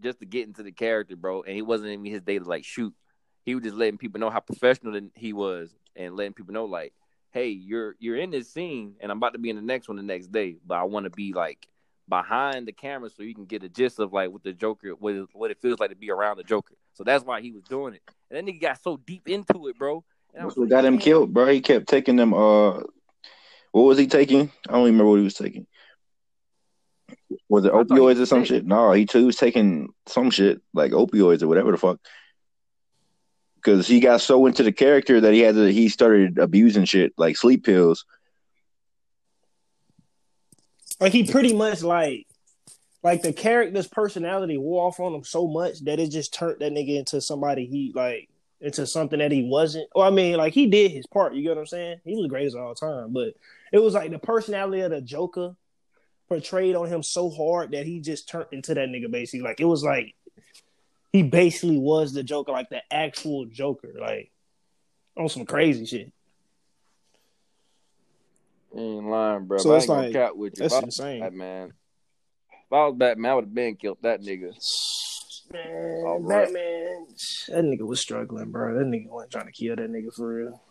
just 0.00 0.20
to 0.20 0.26
get 0.26 0.46
into 0.46 0.62
the 0.62 0.72
character, 0.72 1.16
bro. 1.16 1.42
And 1.42 1.56
he 1.56 1.62
wasn't 1.62 1.90
even 1.90 2.04
his 2.04 2.22
day 2.22 2.38
to 2.38 2.44
like 2.44 2.64
shoot 2.64 2.94
he 3.44 3.54
was 3.54 3.64
just 3.64 3.76
letting 3.76 3.98
people 3.98 4.20
know 4.20 4.30
how 4.30 4.40
professional 4.40 4.98
he 5.14 5.32
was 5.32 5.74
and 5.96 6.16
letting 6.16 6.32
people 6.32 6.54
know 6.54 6.64
like 6.64 6.92
hey 7.30 7.48
you're 7.48 7.96
you're 7.98 8.16
in 8.16 8.30
this 8.30 8.52
scene 8.52 8.94
and 9.00 9.10
i'm 9.10 9.18
about 9.18 9.32
to 9.32 9.38
be 9.38 9.50
in 9.50 9.56
the 9.56 9.62
next 9.62 9.88
one 9.88 9.96
the 9.96 10.02
next 10.02 10.30
day 10.32 10.56
but 10.66 10.78
i 10.78 10.84
want 10.84 11.04
to 11.04 11.10
be 11.10 11.32
like 11.32 11.66
behind 12.08 12.66
the 12.66 12.72
camera 12.72 13.08
so 13.08 13.22
you 13.22 13.34
can 13.34 13.44
get 13.44 13.62
a 13.62 13.68
gist 13.68 13.98
of 13.98 14.12
like 14.12 14.30
what 14.30 14.42
the 14.42 14.52
joker 14.52 14.90
what 14.90 15.14
it, 15.14 15.28
what 15.32 15.50
it 15.50 15.60
feels 15.60 15.78
like 15.78 15.90
to 15.90 15.96
be 15.96 16.10
around 16.10 16.36
the 16.36 16.44
joker 16.44 16.74
so 16.92 17.04
that's 17.04 17.24
why 17.24 17.40
he 17.40 17.52
was 17.52 17.62
doing 17.64 17.94
it 17.94 18.02
and 18.30 18.36
then 18.36 18.46
he 18.46 18.52
got 18.52 18.80
so 18.82 18.96
deep 18.96 19.28
into 19.28 19.68
it 19.68 19.78
bro 19.78 20.04
That's 20.34 20.56
what 20.56 20.70
got 20.70 20.84
him 20.84 20.98
killed, 20.98 21.34
bro. 21.34 21.46
He 21.48 21.60
kept 21.60 21.86
taking 21.86 22.16
them. 22.16 22.32
Uh, 22.32 22.80
what 23.72 23.82
was 23.82 23.98
he 23.98 24.06
taking? 24.06 24.52
I 24.68 24.72
don't 24.72 24.82
even 24.82 24.94
remember 24.94 25.10
what 25.10 25.16
he 25.16 25.24
was 25.24 25.34
taking. 25.34 25.66
Was 27.48 27.64
it 27.64 27.72
I 27.72 27.76
opioids 27.76 28.20
or 28.20 28.26
some 28.26 28.44
shit? 28.44 28.66
No, 28.66 28.92
he 28.92 29.06
too 29.06 29.18
he 29.20 29.24
was 29.24 29.36
taking 29.36 29.88
some 30.06 30.30
shit 30.30 30.60
like 30.74 30.92
opioids 30.92 31.42
or 31.42 31.48
whatever 31.48 31.72
the 31.72 31.78
fuck. 31.78 31.98
Because 33.56 33.86
he 33.86 34.00
got 34.00 34.20
so 34.20 34.46
into 34.46 34.62
the 34.62 34.72
character 34.72 35.20
that 35.20 35.32
he 35.32 35.40
had 35.40 35.54
to 35.54 35.72
he 35.72 35.88
started 35.88 36.38
abusing 36.38 36.84
shit 36.84 37.12
like 37.16 37.36
sleep 37.36 37.64
pills. 37.64 38.04
Like 41.00 41.12
he 41.12 41.30
pretty 41.30 41.54
much 41.54 41.82
like 41.82 42.26
like 43.02 43.22
the 43.22 43.32
character's 43.32 43.88
personality 43.88 44.58
wore 44.58 44.86
off 44.86 45.00
on 45.00 45.14
him 45.14 45.24
so 45.24 45.46
much 45.46 45.80
that 45.84 45.98
it 45.98 46.10
just 46.10 46.34
turned 46.34 46.60
that 46.60 46.72
nigga 46.72 46.98
into 46.98 47.20
somebody 47.20 47.66
he 47.66 47.92
like 47.94 48.28
into 48.60 48.86
something 48.86 49.18
that 49.18 49.32
he 49.32 49.42
wasn't. 49.42 49.88
Well, 49.94 50.06
I 50.06 50.10
mean, 50.10 50.36
like 50.36 50.52
he 50.52 50.66
did 50.66 50.92
his 50.92 51.06
part. 51.06 51.34
You 51.34 51.42
get 51.42 51.50
what 51.50 51.58
I'm 51.58 51.66
saying? 51.66 52.00
He 52.04 52.14
was 52.14 52.24
the 52.24 52.28
greatest 52.28 52.56
of 52.56 52.62
all 52.62 52.74
time, 52.74 53.12
but 53.12 53.34
it 53.72 53.78
was 53.82 53.94
like 53.94 54.10
the 54.10 54.18
personality 54.18 54.82
of 54.82 54.90
the 54.90 55.00
Joker 55.00 55.56
portrayed 56.28 56.76
on 56.76 56.88
him 56.88 57.02
so 57.02 57.30
hard 57.30 57.72
that 57.72 57.86
he 57.86 58.00
just 58.00 58.28
turned 58.28 58.46
into 58.52 58.74
that 58.74 58.88
nigga. 58.88 59.10
Basically, 59.10 59.40
like 59.40 59.60
it 59.60 59.64
was 59.64 59.82
like 59.82 60.14
he 61.12 61.22
basically 61.22 61.78
was 61.78 62.12
the 62.12 62.22
Joker, 62.22 62.52
like 62.52 62.68
the 62.70 62.82
actual 62.90 63.46
Joker, 63.46 63.92
like 63.98 64.30
on 65.16 65.28
some 65.28 65.44
crazy 65.44 65.84
shit. 65.86 66.12
Ain't 68.74 69.04
lying, 69.06 69.44
bro. 69.46 69.58
So 69.58 69.68
But 69.68 69.74
I 69.74 69.78
ain't 69.80 69.88
like- 69.88 70.12
cat 70.12 70.36
with 70.36 70.54
you. 70.56 70.62
That's 70.62 70.72
If 70.74 70.82
I 70.82 70.86
was 70.86 70.98
insane. 70.98 71.20
Batman. 71.20 71.72
If 72.50 72.72
I 72.72 72.86
was 72.86 72.94
Batman, 72.96 73.30
I 73.30 73.34
would 73.34 73.44
have 73.44 73.54
been 73.54 73.76
killed 73.76 73.98
that 74.02 74.22
nigga. 74.22 74.54
Man, 75.52 76.02
All 76.06 76.18
right. 76.20 76.44
Batman, 76.46 77.06
that 77.48 77.64
nigga 77.64 77.86
was 77.86 78.00
struggling, 78.00 78.50
bro. 78.50 78.78
That 78.78 78.86
nigga 78.86 79.08
wasn't 79.10 79.32
trying 79.32 79.46
to 79.46 79.52
kill 79.52 79.76
that 79.76 79.90
nigga 79.90 80.14
for 80.14 80.34
real. 80.34 80.62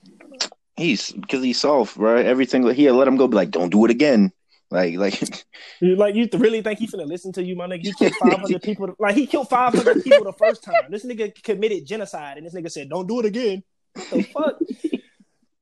He's 0.82 1.12
because 1.12 1.44
he's 1.44 1.60
soft, 1.62 1.98
right? 1.98 2.26
Everything 2.26 2.70
he 2.74 2.90
let 2.92 3.08
him 3.08 3.16
go, 3.18 3.28
be 3.28 3.36
like, 3.36 3.52
don't 3.52 3.70
do 3.70 3.86
it 3.86 3.92
again. 3.92 4.32
Like, 4.70 4.96
like 4.96 5.22
You 5.82 5.96
like 5.96 6.16
you 6.16 6.28
really 6.34 6.62
think 6.62 6.80
he's 6.80 6.92
gonna 6.92 7.04
listen 7.06 7.32
to 7.34 7.44
you, 7.44 7.56
my 7.56 7.68
nigga? 7.68 7.84
You 7.86 7.94
killed 7.94 8.14
five 8.16 8.40
hundred 8.40 8.62
people. 8.70 8.96
Like 9.00 9.16
he 9.16 9.26
killed 9.28 9.50
five 9.50 9.74
hundred 9.74 10.04
people 10.04 10.24
the 10.24 10.34
first 10.34 10.64
time. 10.64 10.90
This 10.90 11.06
nigga 11.06 11.34
committed 11.44 11.86
genocide, 11.86 12.38
and 12.38 12.46
this 12.46 12.54
nigga 12.56 12.72
said, 12.72 12.90
"Don't 12.90 13.08
do 13.08 13.20
it 13.20 13.26
again." 13.26 13.64
What 13.94 14.10
the 14.10 14.24
fuck? 14.24 14.60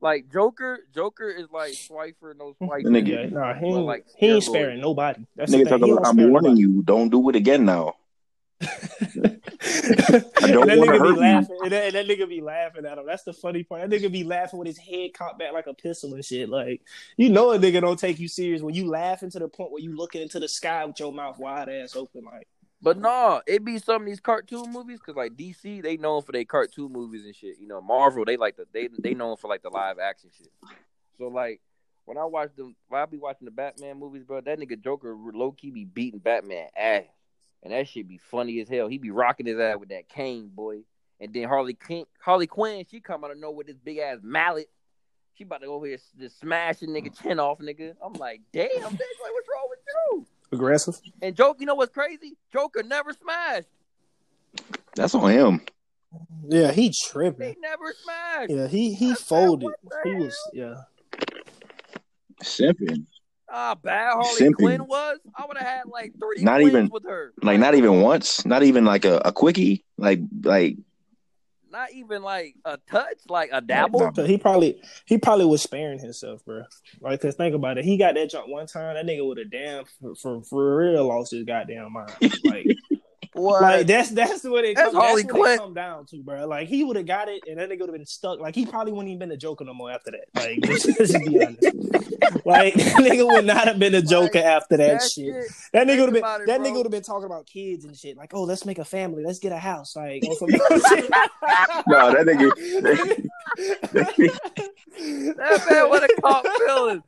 Like 0.01 0.31
Joker, 0.31 0.79
Joker 0.95 1.29
is 1.29 1.47
like 1.51 1.73
Swiper, 1.73 2.33
no 2.33 2.53
Swiper. 2.61 2.83
nigga- 2.85 3.29
Yeah, 3.31 3.37
nah, 3.37 3.53
he 3.53 3.65
ain't, 3.65 3.85
like 3.85 4.05
he 4.15 4.27
ain't 4.27 4.41
steroids. 4.43 4.47
sparing 4.47 4.79
nobody. 4.79 5.25
That's 5.35 5.51
the 5.51 5.57
nigga 5.57 5.67
thing. 5.67 5.79
talking 5.79 5.91
about, 5.97 6.07
I'm 6.07 6.17
warning 6.31 6.51
nobody. 6.53 6.61
you, 6.61 6.81
don't 6.83 7.09
do 7.09 7.27
it 7.27 7.35
again 7.35 7.65
now. 7.65 7.95
And 9.61 10.53
don't 10.53 10.67
that 10.67 10.77
wanna 10.77 10.93
nigga 10.93 10.99
hurt 10.99 11.19
be 11.19 11.25
you. 11.25 11.41
laughing, 11.41 11.57
and 11.63 11.71
that, 11.71 11.85
and 11.87 11.95
that 11.95 12.07
nigga 12.07 12.29
be 12.29 12.41
laughing 12.41 12.85
at 12.85 12.97
him. 12.97 13.05
That's 13.05 13.23
the 13.23 13.33
funny 13.33 13.63
part. 13.63 13.89
That 13.89 14.01
nigga 14.01 14.11
be 14.11 14.23
laughing 14.23 14.59
with 14.59 14.67
his 14.67 14.77
head 14.77 15.13
cocked 15.13 15.39
back 15.39 15.53
like 15.53 15.67
a 15.67 15.73
pistol 15.73 16.13
and 16.13 16.23
shit. 16.23 16.49
Like 16.49 16.81
you 17.17 17.29
know, 17.29 17.51
a 17.51 17.59
nigga 17.59 17.81
don't 17.81 17.99
take 17.99 18.19
you 18.19 18.27
serious 18.27 18.61
when 18.61 18.75
you 18.75 18.87
laughing 18.87 19.29
to 19.31 19.39
the 19.39 19.49
point 19.49 19.71
where 19.71 19.81
you 19.81 19.95
looking 19.95 20.21
into 20.21 20.39
the 20.39 20.47
sky 20.47 20.85
with 20.85 20.99
your 20.99 21.11
mouth 21.13 21.39
wide 21.39 21.69
ass 21.69 21.95
open. 21.95 22.23
Like 22.25 22.47
But 22.81 22.97
no, 22.97 23.41
it 23.47 23.65
be 23.65 23.79
some 23.79 24.03
of 24.03 24.07
these 24.07 24.21
cartoon 24.21 24.71
movies 24.71 24.99
because 24.99 25.17
like 25.17 25.33
DC, 25.33 25.83
they 25.83 25.97
known 25.97 26.21
for 26.21 26.31
their 26.31 26.45
cartoon 26.45 26.91
movies 26.93 27.25
and 27.25 27.35
shit. 27.35 27.57
You 27.59 27.67
know, 27.67 27.81
Marvel, 27.81 28.25
they 28.25 28.37
like 28.37 28.55
the 28.57 28.65
they 28.71 28.89
they 28.99 29.13
known 29.13 29.37
for 29.37 29.49
like 29.49 29.63
the 29.63 29.69
live 29.69 29.99
action 29.99 30.29
shit. 30.37 30.51
So 31.17 31.27
like 31.27 31.59
when 32.05 32.17
I 32.17 32.25
watch 32.25 32.49
them, 32.55 32.75
when 32.87 33.01
I 33.01 33.05
be 33.05 33.17
watching 33.17 33.45
the 33.45 33.51
Batman 33.51 33.99
movies, 33.99 34.23
bro, 34.23 34.41
that 34.41 34.59
nigga 34.59 34.81
Joker 34.81 35.15
low 35.15 35.51
key 35.51 35.69
be 35.71 35.85
beating 35.85 36.19
Batman 36.19 36.67
ass, 36.75 37.03
and 37.63 37.73
that 37.73 37.87
shit 37.87 38.07
be 38.07 38.17
funny 38.17 38.59
as 38.61 38.69
hell. 38.69 38.87
He 38.87 38.97
be 38.97 39.11
rocking 39.11 39.45
his 39.45 39.59
ass 39.59 39.77
with 39.79 39.89
that 39.89 40.09
cane, 40.09 40.49
boy. 40.53 40.79
And 41.19 41.33
then 41.33 41.43
Harley 41.49 41.73
Quinn, 41.73 42.05
Harley 42.21 42.47
Quinn, 42.47 42.85
she 42.89 42.99
come 43.01 43.23
out 43.23 43.31
of 43.31 43.37
nowhere 43.37 43.57
with 43.57 43.67
this 43.67 43.77
big 43.77 43.97
ass 43.97 44.19
mallet. 44.23 44.69
She 45.35 45.43
about 45.43 45.61
to 45.61 45.67
go 45.67 45.73
over 45.75 45.85
here 45.85 45.97
just 46.19 46.39
smash 46.39 46.81
a 46.81 46.85
nigga 46.85 47.17
chin 47.21 47.39
off, 47.39 47.59
nigga. 47.59 47.95
I'm 48.03 48.13
like, 48.13 48.41
damn, 48.53 48.69
bitch, 48.69 48.81
like 48.81 48.91
what's 48.91 49.47
wrong 49.49 49.67
with 49.69 49.79
you? 50.13 50.25
aggressive. 50.51 50.99
And 51.21 51.35
Joker, 51.35 51.57
you 51.59 51.65
know 51.65 51.75
what's 51.75 51.93
crazy? 51.93 52.35
Joker 52.51 52.83
never 52.83 53.13
smashed. 53.13 53.67
That's 54.95 55.13
on 55.13 55.29
him. 55.31 55.61
Yeah, 56.47 56.71
he 56.71 56.87
They 56.89 56.93
tripping. 57.05 57.55
never 57.61 57.93
smashed. 58.03 58.49
Yeah, 58.49 58.67
he 58.67 58.93
he 58.93 59.11
I 59.11 59.15
folded. 59.15 59.69
He 60.03 60.15
was 60.15 60.35
yeah. 60.53 60.75
Simping. 62.43 63.05
Ah, 63.51 63.75
bad 63.75 64.13
Harley 64.13 64.29
Simping. 64.39 64.53
Quinn 64.55 64.87
was. 64.87 65.17
I 65.35 65.45
would 65.47 65.57
have 65.57 65.67
had 65.67 65.81
like 65.87 66.13
three 66.19 66.43
Not 66.43 66.61
even- 66.61 66.89
with 66.91 67.03
her. 67.05 67.33
Like 67.41 67.59
not 67.59 67.75
even 67.75 68.01
once. 68.01 68.45
Not 68.45 68.63
even 68.63 68.85
like 68.85 69.05
a, 69.05 69.17
a 69.25 69.31
quickie. 69.31 69.83
Like 69.97 70.19
like 70.43 70.77
not 71.71 71.91
even 71.93 72.23
like 72.23 72.55
a 72.65 72.77
touch, 72.89 73.17
like 73.27 73.49
a 73.53 73.61
dabble. 73.61 73.99
Nah, 73.99 74.11
'cause 74.11 74.27
he 74.27 74.37
probably 74.37 74.81
he 75.05 75.17
probably 75.17 75.45
was 75.45 75.61
sparing 75.61 75.99
himself, 75.99 76.43
bro. 76.45 76.63
Like, 76.99 77.21
cause 77.21 77.35
think 77.35 77.53
about 77.55 77.77
it, 77.77 77.85
he 77.85 77.95
got 77.97 78.15
that 78.15 78.29
jump 78.31 78.47
one 78.49 78.65
time. 78.67 78.95
That 78.95 79.05
nigga 79.05 79.25
would 79.27 79.37
have 79.37 79.51
damn 79.51 79.85
for, 79.85 80.15
for 80.15 80.43
for 80.43 80.77
real 80.77 81.07
lost 81.07 81.31
his 81.31 81.43
goddamn 81.43 81.93
mind. 81.93 82.11
Like, 82.43 82.67
What? 83.39 83.61
like 83.61 83.87
that's 83.87 84.09
that's 84.09 84.43
what 84.43 84.65
it. 84.65 84.75
That's 84.75 84.91
come, 84.91 85.01
that's 85.01 85.23
what 85.23 85.29
Quinn. 85.29 85.51
it 85.53 85.59
come 85.59 85.73
down 85.73 86.05
to, 86.07 86.21
bro. 86.21 86.47
Like 86.47 86.67
he 86.67 86.83
would 86.83 86.95
have 86.95 87.05
got 87.05 87.29
it, 87.29 87.43
and 87.47 87.59
that 87.59 87.69
nigga 87.69 87.79
would 87.81 87.89
have 87.89 87.97
been 87.97 88.05
stuck. 88.05 88.39
Like 88.39 88.55
he 88.55 88.65
probably 88.65 88.91
wouldn't 88.91 89.09
even 89.09 89.19
been 89.19 89.31
a 89.31 89.37
Joker 89.37 89.63
no 89.65 89.73
more 89.73 89.91
after 89.91 90.11
that. 90.11 90.25
Like, 90.35 90.59
let's, 90.67 90.85
let's 90.99 91.17
be 91.17 91.43
honest. 91.43 91.63
Like 92.45 92.73
that 92.75 92.95
nigga 92.97 93.25
would 93.25 93.45
not 93.45 93.67
have 93.67 93.79
been 93.79 93.95
a 93.95 94.01
Joker 94.01 94.39
after 94.39 94.77
that, 94.77 95.01
shit. 95.01 95.45
That 95.73 95.87
nigga 95.87 96.05
would 96.05 96.13
have 96.15 96.23
been 96.23 96.41
it, 96.41 96.47
that 96.47 96.61
nigga 96.61 96.75
would 96.75 96.85
have 96.85 96.91
been 96.91 97.03
talking 97.03 97.25
about 97.25 97.45
kids 97.45 97.85
and 97.85 97.95
shit. 97.95 98.17
Like, 98.17 98.33
oh, 98.33 98.43
let's 98.43 98.65
make 98.65 98.79
a 98.79 98.85
family, 98.85 99.23
let's 99.23 99.39
get 99.39 99.51
a 99.51 99.57
house, 99.57 99.95
like 99.95 100.23
on 100.25 100.35
some 100.35 100.49
shit. 100.49 101.09
no, 101.87 102.11
that 102.11 102.25
nigga. 102.25 102.49
That 105.35 105.65
man 105.69 105.89
would 105.89 106.01
have 106.01 106.21
caught 106.21 106.47
feelings. 106.65 107.03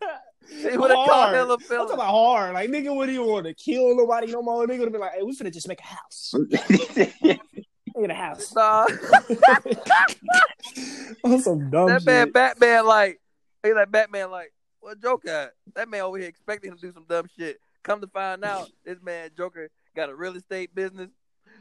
He 0.60 0.78
would 0.78 0.92
have 0.92 1.08
caught 1.08 1.08
Hard. 1.08 1.36
hella 1.36 1.54
I'm 1.54 1.60
talking 1.60 1.94
about 1.94 2.12
hard. 2.12 2.54
Like 2.54 2.70
nigga 2.70 2.94
wouldn't 2.96 3.16
even 3.16 3.28
want 3.28 3.46
to 3.46 3.54
kill 3.54 3.96
nobody 3.96 4.28
no 4.32 4.42
more. 4.42 4.66
Nigga 4.68 4.80
would 4.80 4.86
have 4.86 4.92
been 4.92 5.02
like, 5.02 5.14
hey, 5.14 5.24
we 5.24 5.36
finna 5.36 5.54
just 5.54 5.68
make 5.68 5.80
a 5.80 5.84
house. 5.84 6.34
Make 7.96 8.10
a 8.10 8.14
house. 8.14 8.54
Nah, 8.56 8.86
On 11.24 11.40
some 11.42 11.70
dumb 11.70 11.88
that 11.88 12.02
shit. 12.02 12.06
man, 12.06 12.32
Batman, 12.32 12.86
like, 12.86 13.20
he 13.64 13.74
like 13.74 13.92
Batman, 13.92 14.32
like, 14.32 14.54
what 14.80 15.02
Joker? 15.02 15.30
at? 15.30 15.52
That 15.76 15.90
man 15.90 16.02
over 16.02 16.18
here 16.18 16.28
expecting 16.28 16.72
him 16.72 16.78
to 16.78 16.82
do 16.82 16.94
some 16.94 17.06
dumb 17.08 17.28
shit. 17.38 17.60
Come 17.84 18.02
to 18.02 18.08
find 18.08 18.44
out, 18.44 18.70
this 18.86 19.02
man 19.02 19.30
Joker 19.36 19.70
got 19.96 20.10
a 20.10 20.16
real 20.16 20.36
estate 20.36 20.74
business, 20.74 21.10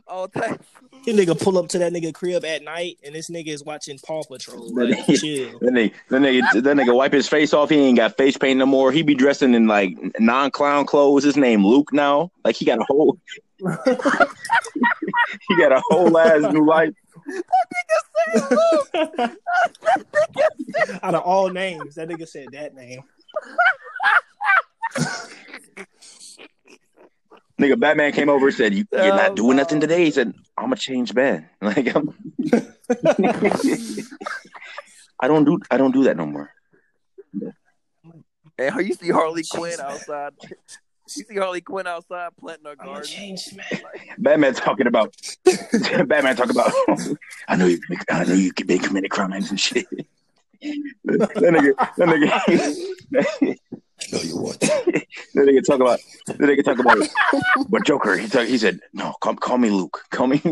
all 0.06 0.28
types. 0.28 0.66
This 1.04 1.16
nigga 1.16 1.40
pull 1.40 1.58
up 1.58 1.68
to 1.68 1.78
that 1.78 1.92
nigga 1.92 2.12
crib 2.12 2.44
at 2.44 2.62
night 2.62 2.98
and 3.04 3.14
this 3.14 3.30
nigga 3.30 3.48
is 3.48 3.64
watching 3.64 3.98
Paw 3.98 4.22
Patrol. 4.24 4.74
Like, 4.74 5.06
chill. 5.06 5.58
That 5.60 5.72
nigga, 5.72 5.92
that 6.08 6.20
nigga, 6.20 6.62
that 6.62 6.76
nigga 6.76 6.94
wipe 6.94 7.12
his 7.12 7.28
face 7.28 7.54
off. 7.54 7.70
He 7.70 7.76
ain't 7.76 7.96
got 7.96 8.16
face 8.16 8.36
paint 8.36 8.58
no 8.58 8.66
more. 8.66 8.92
He 8.92 9.02
be 9.02 9.14
dressing 9.14 9.54
in 9.54 9.66
like 9.66 9.96
non 10.18 10.50
clown 10.50 10.86
clothes. 10.86 11.24
His 11.24 11.36
name 11.36 11.66
Luke 11.66 11.92
now. 11.92 12.30
Like 12.44 12.56
he 12.56 12.64
got 12.64 12.78
a 12.78 12.84
whole, 12.84 13.18
he 13.58 13.66
got 15.56 15.72
a 15.72 15.82
whole 15.90 16.16
ass 16.18 16.52
new 16.52 16.66
life. 16.66 16.94
That 17.26 17.44
nigga 17.74 17.98
said 18.92 19.20
Luke. 19.20 19.38
Out 21.02 21.14
of 21.14 21.22
all 21.22 21.48
names, 21.48 21.94
that 21.94 22.08
nigga 22.08 22.28
said 22.28 22.48
that 22.52 22.74
name. 22.74 23.02
Nigga, 27.60 27.78
Batman 27.78 28.12
came 28.12 28.28
over 28.28 28.46
and 28.48 28.56
said, 28.56 28.74
you, 28.74 28.84
"You're 28.90 29.12
Oh, 29.12 29.16
not 29.16 29.36
doing 29.36 29.56
no. 29.56 29.62
nothing 29.62 29.80
today." 29.80 30.04
He 30.06 30.10
said, 30.10 30.32
"I'm 30.56 30.64
gonna 30.64 30.76
change 30.76 31.12
Ben." 31.14 31.48
Like 31.62 31.94
I'm, 31.94 32.14
I 35.20 35.28
don't 35.28 35.44
do, 35.44 35.58
I 35.70 35.76
don't 35.76 35.92
do 35.92 36.04
that 36.04 36.16
no 36.16 36.24
more. 36.26 36.50
And 38.58 38.86
you 38.86 38.94
see 38.94 39.10
Harley 39.10 39.42
Quinn 39.50 39.78
outside. 39.80 40.32
You 41.16 41.24
see 41.24 41.36
Harley 41.36 41.60
Quinn 41.60 41.86
outside 41.86 42.30
planting 42.38 42.66
her 42.66 42.76
garden. 42.76 43.04
change, 43.04 43.52
man. 43.56 43.66
Batman 44.18 44.54
talking 44.54 44.86
about, 44.86 45.14
Batman 46.06 46.36
talking 46.36 46.50
about. 46.52 46.72
I 47.48 47.56
know 47.56 47.66
you, 47.66 47.78
I 48.10 48.24
know 48.24 48.34
you 48.34 48.52
been 48.66 48.78
committing 48.78 49.10
crimes 49.10 49.50
and 49.50 49.58
shit. 49.60 49.86
That 50.60 51.30
nigga, 51.36 51.74
that 51.96 52.08
nigga. 52.08 53.56
No, 54.12 54.18
you 54.22 54.36
want 54.38 54.58
That 54.60 55.06
nigga 55.36 55.62
talk 55.64 55.80
about. 55.80 56.00
That 56.26 56.38
nigga 56.38 56.64
talk 56.64 56.78
about. 56.78 56.96
But 57.68 57.84
Joker, 57.84 58.16
he 58.16 58.28
talk, 58.28 58.46
he 58.46 58.56
said, 58.56 58.80
"No, 58.94 59.12
call, 59.20 59.36
call 59.36 59.58
me 59.58 59.68
Luke. 59.70 60.02
Call 60.10 60.26
me." 60.26 60.40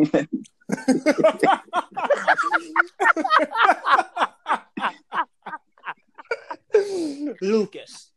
Lucas. 7.41 8.11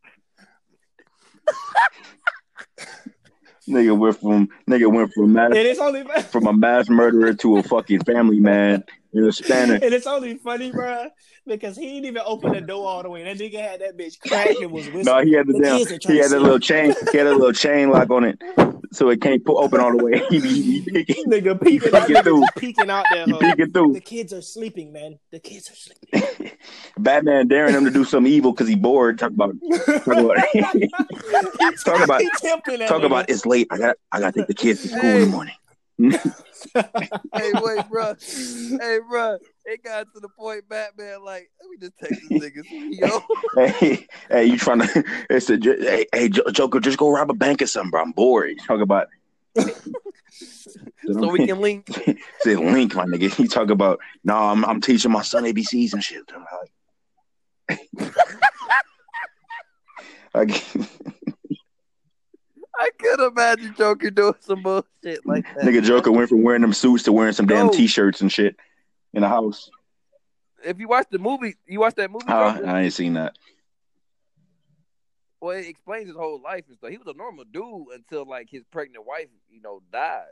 nigga 3.67 3.97
went 3.97 4.19
from 4.19 4.49
nigga 4.69 4.93
went 4.93 5.12
from 5.13 5.34
mass, 5.34 5.51
it's 5.54 5.80
only 5.80 6.04
from 6.30 6.45
a 6.47 6.54
mass 6.54 6.89
murderer 6.89 7.34
to 7.34 7.58
a 7.58 7.63
fucking 7.63 8.04
family 8.04 8.39
man 8.39 8.84
in 9.13 9.26
a 9.26 9.32
span 9.32 9.71
and 9.71 9.84
it's 9.84 10.08
only 10.08 10.36
funny, 10.38 10.71
bro, 10.71 11.08
because 11.45 11.76
he 11.76 11.88
didn't 11.88 12.06
even 12.06 12.21
open 12.26 12.54
the 12.54 12.62
door 12.62 12.88
all 12.88 13.04
the 13.04 13.10
way. 13.10 13.24
That 13.24 13.38
nigga 13.38 13.60
had 13.60 13.82
that 13.82 13.97
bitch 13.97 14.19
cracked 14.19 14.60
and 14.62 14.71
was 14.71 14.86
whistling. 14.89 15.06
No, 15.06 15.24
he 15.24 15.34
had 15.34 15.47
the 15.47 15.54
The 15.54 15.60
damn. 15.60 15.78
kids 15.80 15.91
are 15.91 16.00
trying 16.00 16.15
He 16.15 16.21
had 16.24 16.32
a 16.32 16.39
little 16.39 16.60
chain. 16.60 16.93
He 17.12 17.17
had 17.17 17.28
a 17.28 17.32
little 17.36 17.52
chain 17.54 17.89
lock 17.89 18.10
on 18.10 18.24
it. 18.24 18.41
so 18.93 19.10
it 19.10 19.21
can't 19.21 19.43
pull 19.43 19.60
open 19.60 19.80
all 19.82 19.95
the 19.97 20.04
way. 20.04 20.21
he 20.30 20.39
be, 20.39 20.50
he 20.62 20.82
be 20.82 21.04
peeking, 21.04 21.26
Nigga 21.26 21.62
peeking 21.62 21.93
out, 21.93 22.08
peeking 22.08 22.24
through. 22.24 22.43
peeking 22.58 22.89
out 22.89 23.06
there. 23.12 23.26
he 23.26 23.34
peeking 23.34 23.71
through. 23.71 23.93
The 23.93 24.00
kids 24.02 24.32
are 24.34 24.41
sleeping, 24.41 24.93
man. 24.93 25.19
The 25.32 25.39
kids 25.39 25.69
are 25.69 25.76
sleeping. 25.76 26.52
Batman 26.97 27.47
daring 27.47 27.74
him 27.74 27.84
to 27.86 27.91
do 27.91 28.04
some 28.06 28.26
evil 28.28 28.52
because 28.54 28.67
he 28.67 28.76
bored. 28.76 29.17
Talk 29.19 29.32
about 29.32 29.56
talk 30.06 30.15
about 30.15 30.38
Talk 31.86 32.04
about- 32.04 32.21
He 32.21 32.30
talk 32.88 33.04
about 33.04 33.30
it's 33.30 33.45
late. 33.45 33.67
I 33.71 33.78
got 33.78 33.95
I 34.12 34.19
got 34.19 34.34
to 34.34 34.39
take 34.41 34.47
the 34.47 34.54
kids 34.54 34.82
to 34.84 34.88
school 34.89 35.02
in 35.10 35.21
the 35.21 35.26
morning. 35.28 35.56
hey, 36.76 37.52
wait, 37.62 37.89
bro. 37.89 38.15
Hey, 38.80 39.00
bro. 39.08 39.38
It 39.65 39.84
got 39.84 40.08
to 40.13 40.19
the 40.19 40.30
point, 40.30 40.67
Batman, 40.67 41.24
like, 41.24 41.50
let 41.62 41.69
me 41.69 41.78
just 41.80 41.97
text 42.00 42.21
this 42.30 42.41
nigga. 42.41 42.63
Yo, 42.91 43.21
hey, 43.56 44.08
hey, 44.30 44.45
you 44.45 44.58
trying 44.58 44.80
to? 44.88 45.04
It's 45.30 45.50
a 45.50 45.58
hey, 45.58 46.06
hey, 46.13 46.30
Joker, 46.30 46.80
just 46.80 46.97
go 46.97 47.12
rob 47.12 47.30
a 47.30 47.34
bank 47.34 47.62
or 47.62 47.67
something, 47.67 47.91
bro. 47.91 48.02
I'm 48.02 48.12
bored. 48.12 48.58
Talk 48.65 48.82
about. 48.82 49.08
so 49.56 51.30
we 51.30 51.45
can 51.45 51.60
link. 51.60 51.88
Say 52.41 52.56
link, 52.56 52.95
my 52.95 53.06
nigga. 53.06 53.38
You 53.38 53.47
talk 53.47 53.69
about 53.69 54.00
no, 54.24 54.36
I'm 54.36 54.65
I'm 54.65 54.82
teaching 54.82 55.12
my 55.12 55.21
son 55.21 55.43
ABCs 55.43 55.93
and 55.93 56.04
shit. 56.04 56.24
I'm 56.34 56.45
like, 58.00 58.13
like, 60.34 60.63
I 62.82 62.89
could 62.98 63.20
imagine 63.32 63.76
Joker 63.78 64.10
doing 64.10 64.34
some 64.39 64.63
bullshit 64.63 65.26
like 65.26 65.46
that. 65.56 65.63
nigga 65.65 65.84
Joker 65.84 66.12
went 66.12 66.30
from 66.30 66.41
wearing 66.41 66.62
them 66.62 66.74
suits 66.74 67.04
to 67.04 67.12
wearing 67.12 67.34
some 67.34 67.46
damn 67.46 67.67
No. 67.67 67.72
t-shirts 67.72 68.22
and 68.22 68.32
shit 68.32 68.56
in 69.13 69.22
the 69.22 69.28
house. 69.30 69.70
If 70.63 70.80
you 70.80 70.88
watch 70.88 71.08
the 71.12 71.20
movie, 71.20 71.56
you 71.67 71.80
watch 71.80 71.96
that 71.96 72.10
movie, 72.12 72.26
Uh, 72.28 72.60
I 72.65 72.82
ain't 72.82 72.94
seen 72.94 73.13
that. 73.13 73.36
well, 75.39 75.58
it 75.58 75.67
explains 75.67 76.08
his 76.08 76.15
whole 76.15 76.39
life 76.41 76.65
and 76.67 76.78
stuff. 76.78 76.89
He 76.91 76.98
was 76.98 77.08
a 77.08 77.17
normal 77.17 77.46
dude 77.46 77.88
until 77.94 78.26
like 78.26 78.50
his 78.50 78.63
pregnant 78.72 79.06
wife, 79.06 79.28
you 79.50 79.62
know, 79.62 79.82
died. 79.91 80.26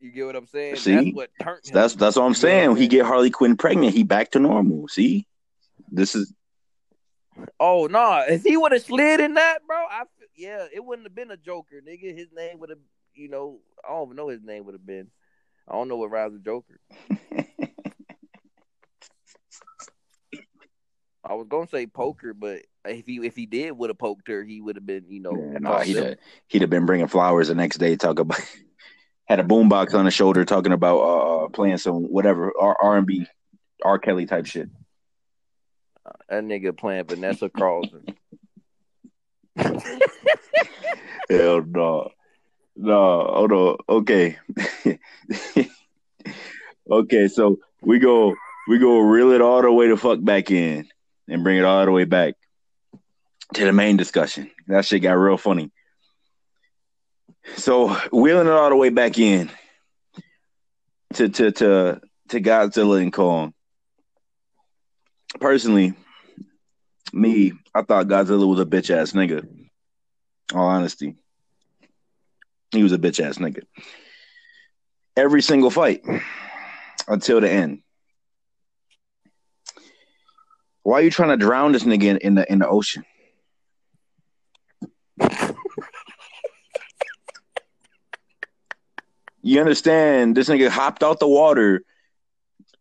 You 0.00 0.10
get 0.10 0.26
what 0.26 0.36
I'm 0.36 0.46
saying? 0.46 0.76
See? 0.76 0.94
That's 0.94 1.14
what 1.14 1.30
turned 1.40 1.66
him. 1.66 1.72
That's 1.74 1.94
that's 1.94 2.16
all 2.16 2.24
I'm 2.24 2.30
what 2.30 2.36
saying. 2.36 2.70
I'm 2.70 2.76
He 2.76 2.86
get 2.88 3.06
Harley 3.06 3.30
Quinn 3.30 3.56
pregnant, 3.56 3.94
he 3.94 4.02
back 4.02 4.32
to 4.32 4.38
normal. 4.40 4.88
See, 4.88 5.26
this 5.90 6.14
is 6.14 6.32
Oh 7.60 7.86
no! 7.86 8.24
If 8.28 8.42
he 8.44 8.56
would 8.56 8.72
have 8.72 8.82
slid 8.82 9.20
in 9.20 9.34
that, 9.34 9.58
bro, 9.66 9.76
I 9.76 10.04
yeah, 10.36 10.66
it 10.72 10.84
wouldn't 10.84 11.06
have 11.06 11.14
been 11.14 11.30
a 11.30 11.36
Joker, 11.36 11.80
nigga. 11.86 12.16
His 12.16 12.28
name 12.34 12.58
would 12.60 12.70
have, 12.70 12.78
you 13.14 13.28
know, 13.28 13.60
I 13.84 13.92
don't 13.92 14.08
even 14.08 14.16
know 14.16 14.28
his 14.28 14.42
name 14.42 14.66
would 14.66 14.74
have 14.74 14.86
been. 14.86 15.08
I 15.68 15.72
don't 15.72 15.88
know 15.88 15.96
what 15.96 16.10
rhymes 16.10 16.34
with 16.34 16.44
Joker. 16.44 16.78
I 21.28 21.34
was 21.34 21.48
gonna 21.48 21.66
say 21.66 21.86
poker, 21.88 22.32
but 22.34 22.60
if 22.84 23.06
he 23.06 23.16
if 23.26 23.34
he 23.34 23.46
did 23.46 23.72
would 23.72 23.90
have 23.90 23.98
poked 23.98 24.28
her, 24.28 24.44
he 24.44 24.60
would 24.60 24.76
have 24.76 24.86
been, 24.86 25.06
you 25.08 25.20
know, 25.20 25.32
Yeah, 25.32 25.58
no, 25.58 25.78
he'd 25.78 25.96
have, 25.96 26.16
he'd 26.46 26.62
have 26.62 26.70
been 26.70 26.86
bringing 26.86 27.08
flowers 27.08 27.48
the 27.48 27.56
next 27.56 27.78
day. 27.78 27.96
Talk 27.96 28.20
about 28.20 28.40
had 29.26 29.40
a 29.40 29.44
boombox 29.44 29.92
on 29.94 30.04
his 30.04 30.14
shoulder, 30.14 30.44
talking 30.44 30.72
about 30.72 30.98
uh 30.98 31.48
playing 31.48 31.78
some 31.78 32.04
whatever 32.04 32.52
R 32.60 32.96
and 32.96 33.06
B, 33.06 33.26
R 33.84 33.98
Kelly 33.98 34.26
type 34.26 34.46
shit. 34.46 34.68
that 36.28 36.44
nigga 36.44 36.76
playing 36.76 37.06
Vanessa 37.06 37.48
Carlton. 37.48 38.04
Hell 39.56 39.80
no, 41.66 42.10
no, 42.76 42.92
oh 42.92 43.32
hold 43.34 43.52
on. 43.52 43.76
Okay, 43.88 44.36
okay. 46.90 47.28
So 47.28 47.58
we 47.80 47.98
go, 47.98 48.34
we 48.68 48.78
go 48.78 48.98
reel 48.98 49.32
it 49.32 49.40
all 49.40 49.62
the 49.62 49.72
way 49.72 49.88
to 49.88 49.96
fuck 49.96 50.22
back 50.22 50.50
in 50.50 50.86
and 51.28 51.42
bring 51.42 51.58
it 51.58 51.64
all 51.64 51.84
the 51.84 51.90
way 51.90 52.04
back 52.04 52.34
to 53.54 53.64
the 53.64 53.72
main 53.72 53.96
discussion. 53.96 54.50
That 54.66 54.84
shit 54.84 55.02
got 55.02 55.12
real 55.12 55.38
funny. 55.38 55.70
So 57.56 57.88
wheeling 58.12 58.46
it 58.46 58.52
all 58.52 58.70
the 58.70 58.76
way 58.76 58.90
back 58.90 59.18
in 59.18 59.50
to 61.14 61.28
to 61.28 61.52
to 61.52 62.00
to 62.28 62.40
Godzilla 62.40 63.00
and 63.00 63.12
Kong. 63.12 63.54
Personally, 65.40 65.94
me, 67.12 67.52
I 67.74 67.82
thought 67.82 68.08
Godzilla 68.08 68.46
was 68.46 68.60
a 68.60 68.66
bitch 68.66 68.90
ass 68.90 69.12
nigga. 69.12 69.46
All 70.54 70.66
honesty, 70.66 71.16
he 72.70 72.82
was 72.82 72.92
a 72.92 72.98
bitch 72.98 73.24
ass 73.24 73.38
nigga. 73.38 73.62
Every 75.16 75.42
single 75.42 75.70
fight 75.70 76.04
until 77.08 77.40
the 77.40 77.50
end. 77.50 77.82
Why 80.82 81.00
are 81.00 81.02
you 81.02 81.10
trying 81.10 81.30
to 81.30 81.36
drown 81.36 81.72
this 81.72 81.84
nigga 81.84 82.18
in, 82.18 82.36
the 82.36 82.52
in 82.52 82.60
the 82.60 82.68
ocean? 82.68 83.04
You 89.42 89.60
understand? 89.60 90.36
This 90.36 90.48
nigga 90.48 90.68
hopped 90.68 91.02
out 91.02 91.20
the 91.20 91.28
water. 91.28 91.82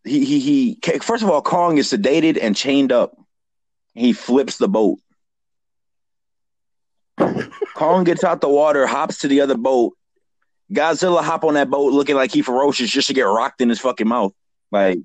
He 0.04 0.26
he 0.26 0.40
he. 0.40 0.80
First 1.00 1.24
of 1.24 1.30
all, 1.30 1.42
Kong 1.42 1.78
is 1.78 1.92
sedated 1.92 2.40
and 2.42 2.56
chained 2.56 2.92
up. 2.92 3.16
He 3.96 4.14
flips 4.14 4.58
the 4.58 4.68
boat. 4.68 5.00
Kong 7.76 8.04
gets 8.04 8.24
out 8.24 8.42
the 8.42 8.50
water, 8.50 8.86
hops 8.86 9.20
to 9.20 9.28
the 9.28 9.42
other 9.42 9.58
boat. 9.58 9.94
Godzilla 10.72 11.24
hop 11.24 11.44
on 11.44 11.54
that 11.54 11.70
boat 11.70 11.94
looking 11.94 12.16
like 12.16 12.32
he 12.32 12.42
ferocious 12.42 12.90
just 12.90 13.08
to 13.08 13.14
get 13.14 13.24
rocked 13.24 13.62
in 13.62 13.70
his 13.70 13.80
fucking 13.80 14.08
mouth. 14.08 14.34
Like, 14.72 15.00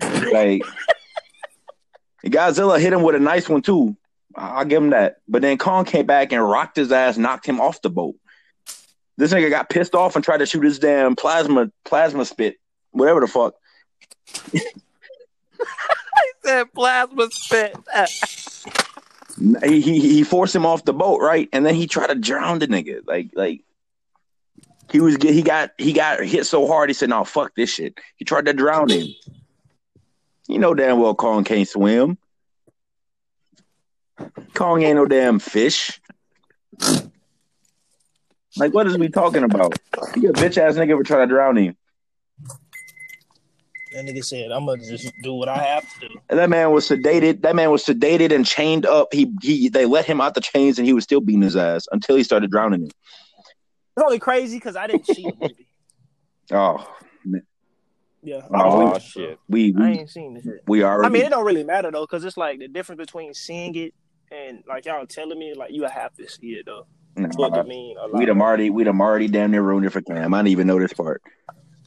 like 0.00 0.62
Godzilla 2.24 2.78
hit 2.78 2.92
him 2.92 3.02
with 3.02 3.14
a 3.14 3.20
nice 3.20 3.48
one 3.48 3.62
too. 3.62 3.96
I'll 4.34 4.64
give 4.64 4.82
him 4.82 4.90
that. 4.90 5.16
But 5.26 5.42
then 5.42 5.58
Kong 5.58 5.84
came 5.84 6.06
back 6.06 6.32
and 6.32 6.46
rocked 6.46 6.76
his 6.76 6.92
ass, 6.92 7.16
knocked 7.16 7.46
him 7.46 7.60
off 7.60 7.82
the 7.82 7.90
boat. 7.90 8.16
This 9.16 9.32
nigga 9.32 9.48
got 9.48 9.70
pissed 9.70 9.94
off 9.94 10.14
and 10.14 10.24
tried 10.24 10.38
to 10.38 10.46
shoot 10.46 10.62
his 10.62 10.78
damn 10.78 11.16
plasma 11.16 11.70
plasma 11.84 12.24
spit, 12.26 12.56
whatever 12.90 13.20
the 13.20 13.26
fuck. 13.26 13.54
Said 16.46 16.72
plasma 16.72 17.28
spit. 17.32 17.76
He, 19.64 19.80
he 19.80 20.00
he 20.00 20.22
forced 20.22 20.54
him 20.54 20.64
off 20.64 20.84
the 20.84 20.92
boat, 20.92 21.20
right? 21.20 21.48
And 21.52 21.66
then 21.66 21.74
he 21.74 21.88
tried 21.88 22.06
to 22.06 22.14
drown 22.14 22.60
the 22.60 22.68
nigga. 22.68 23.00
Like 23.04 23.30
like 23.34 23.62
he 24.90 25.00
was 25.00 25.16
he 25.16 25.42
got 25.42 25.72
he 25.76 25.92
got 25.92 26.22
hit 26.22 26.46
so 26.46 26.68
hard 26.68 26.88
he 26.88 26.94
said, 26.94 27.08
"No, 27.08 27.24
fuck 27.24 27.54
this 27.56 27.70
shit." 27.70 27.98
He 28.14 28.24
tried 28.24 28.46
to 28.46 28.52
drown 28.52 28.90
him. 28.90 29.08
You 30.46 30.60
know 30.60 30.72
damn 30.72 31.00
well 31.00 31.16
Kong 31.16 31.42
can't 31.42 31.68
swim. 31.68 32.16
Kong 34.54 34.82
ain't 34.82 34.96
no 34.96 35.06
damn 35.06 35.40
fish. 35.40 36.00
Like 38.56 38.72
what 38.72 38.86
is 38.86 38.96
we 38.96 39.08
talking 39.08 39.42
about? 39.42 39.76
He 40.14 40.26
a 40.26 40.32
bitch 40.32 40.58
ass 40.58 40.76
nigga 40.76 40.96
for 40.96 41.02
trying 41.02 41.28
to 41.28 41.34
drown 41.34 41.56
him. 41.56 41.76
That 43.96 44.04
nigga 44.04 44.22
said, 44.22 44.52
"I'm 44.52 44.66
gonna 44.66 44.84
just 44.84 45.10
do 45.22 45.32
what 45.32 45.48
I 45.48 45.56
have 45.56 45.82
to 45.94 46.08
do." 46.08 46.20
And 46.28 46.38
that 46.38 46.50
man 46.50 46.70
was 46.70 46.86
sedated. 46.86 47.40
That 47.40 47.56
man 47.56 47.70
was 47.70 47.82
sedated 47.82 48.30
and 48.30 48.44
chained 48.44 48.84
up. 48.84 49.08
He 49.10 49.32
he 49.40 49.70
they 49.70 49.86
let 49.86 50.04
him 50.04 50.20
out 50.20 50.34
the 50.34 50.42
chains 50.42 50.78
and 50.78 50.86
he 50.86 50.92
was 50.92 51.02
still 51.02 51.20
beating 51.22 51.40
his 51.40 51.56
ass 51.56 51.86
until 51.92 52.14
he 52.14 52.22
started 52.22 52.50
drowning 52.50 52.82
him. 52.82 52.88
It's 52.88 54.04
only 54.04 54.18
crazy 54.18 54.58
because 54.58 54.76
I 54.76 54.86
didn't 54.86 55.06
see 55.06 55.24
the 55.24 55.34
movie. 55.34 55.68
Oh, 56.52 56.86
Yeah, 58.22 58.42
Oh, 58.54 58.82
oh 58.82 58.94
I, 58.94 58.98
shit. 58.98 59.40
we 59.48 59.74
I 59.76 59.80
we, 59.80 59.98
ain't 59.98 60.10
seen 60.10 60.34
the 60.34 60.42
shit. 60.42 60.60
we 60.68 60.84
I 60.84 61.08
mean, 61.08 61.22
it 61.22 61.30
don't 61.30 61.44
really 61.44 61.64
matter 61.64 61.90
though, 61.90 62.02
because 62.04 62.24
it's 62.24 62.36
like 62.36 62.60
the 62.60 62.68
difference 62.68 63.00
between 63.00 63.34
seeing 63.34 63.74
it 63.74 63.94
and 64.30 64.62
like 64.68 64.84
y'all 64.84 65.04
telling 65.06 65.38
me, 65.38 65.54
like 65.54 65.72
you 65.72 65.84
have 65.86 66.14
to 66.14 66.28
see 66.28 66.50
it 66.50 66.66
though. 66.66 66.86
Nah, 67.16 67.26
It's 67.26 67.36
what 67.36 67.54
to 67.54 67.64
mean 67.64 67.96
we'd 68.12 68.28
have 68.28 68.40
already 68.40 68.70
we'd 68.70 68.86
have 68.86 69.00
already 69.00 69.26
damn 69.26 69.50
near 69.50 69.62
ruined 69.62 69.86
it 69.86 69.90
for 69.90 70.02
Cam. 70.02 70.34
I 70.34 70.38
didn't 70.38 70.48
even 70.48 70.66
know 70.66 70.78
this 70.78 70.92
part. 70.92 71.20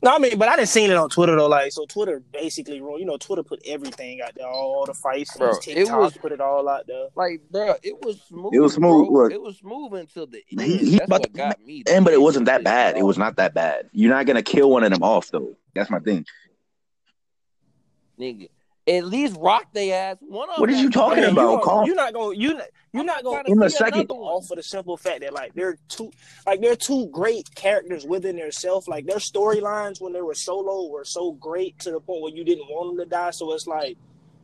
No, 0.02 0.16
I 0.16 0.20
mean, 0.20 0.38
but 0.38 0.48
I 0.48 0.56
didn't 0.56 0.70
seen 0.70 0.90
it 0.92 0.96
on 0.98 1.10
Twitter 1.10 1.36
though. 1.36 1.48
Like, 1.48 1.72
so 1.74 1.86
Twitter 1.86 2.22
basically, 2.32 2.78
you 2.78 3.06
know, 3.06 3.18
Twitter 3.18 3.44
put 3.44 3.62
everything 3.66 4.22
out 4.22 4.34
there, 4.36 4.48
all 4.48 4.86
the 4.86 4.94
fights, 4.94 5.36
Bro, 5.38 5.52
scenes, 5.54 5.68
it 5.68 5.74
TikTok 5.76 6.00
was- 6.00 6.18
put 6.18 6.32
it 6.32 6.40
all 6.40 6.68
out 6.70 6.88
there. 6.88 7.08
Like, 7.16 7.42
bro, 7.52 7.76
it 7.84 8.02
was 8.04 8.22
smooth. 8.22 8.54
It 8.54 8.60
was 8.60 8.74
smooth, 8.76 9.08
Bro. 9.10 9.24
look. 9.24 9.32
It 9.34 9.42
was 9.42 9.58
smooth 9.58 9.94
until 9.94 10.28
the 10.28 10.42
end. 10.52 10.62
He- 10.62 10.78
he 10.78 10.92
That's 10.98 11.06
about 11.08 11.20
what 11.22 11.34
to- 11.34 11.38
got 11.38 11.66
me. 11.66 11.84
And 11.90 12.06
but 12.06 12.14
it 12.14 12.22
wasn't 12.22 12.46
that 12.46 12.64
bad. 12.64 12.98
It 12.98 13.04
was 13.04 13.18
not 13.18 13.36
that 13.38 13.54
bad. 13.54 13.90
You're 13.92 14.14
not 14.14 14.26
gonna 14.26 14.42
kill 14.44 14.70
one 14.70 14.84
of 14.84 14.92
them 14.92 15.04
off 15.04 15.30
though. 15.32 15.56
That's 15.76 15.90
my 15.90 16.00
thing. 16.00 16.26
nigga. 18.20 18.50
At 18.90 19.06
least 19.06 19.38
rock 19.40 19.66
they 19.74 19.92
ass. 19.94 20.18
One 20.22 20.50
of 20.50 20.60
What 20.60 20.70
are 20.70 20.74
you 20.74 20.90
talking 20.90 21.22
Man, 21.22 21.32
about, 21.32 21.52
you 21.52 21.62
Carl? 21.64 21.86
You're 21.86 21.96
not 21.96 22.14
gonna 22.14 22.36
You 22.36 22.60
you're 22.92 23.04
not 23.04 23.24
gonna 23.24 23.44
In 23.46 23.56
to 23.58 23.66
the 23.66 23.70
second- 23.70 24.10
all 24.10 24.42
for 24.42 24.56
the 24.56 24.64
simple 24.64 24.98
fact 24.98 25.22
that 25.22 25.32
like 25.34 25.54
they're 25.54 25.78
two 25.90 26.12
like 26.48 26.60
they're 26.62 26.76
two 26.76 27.08
great 27.08 27.54
characters 27.56 28.06
within 28.06 28.38
themselves. 28.38 28.88
Like 28.88 29.06
their 29.06 29.18
storylines 29.18 30.02
when 30.02 30.14
they 30.14 30.22
were 30.22 30.34
solo 30.34 30.88
were 30.90 31.06
so 31.06 31.34
great 31.34 31.78
to 31.80 31.92
the 31.92 32.00
point 32.00 32.22
where 32.24 32.34
you 32.34 32.44
didn't 32.44 32.68
want 32.68 32.98
them 32.98 33.06
to 33.06 33.10
die. 33.10 33.32
So 33.32 33.54
it's 33.54 33.68
like 33.68 33.98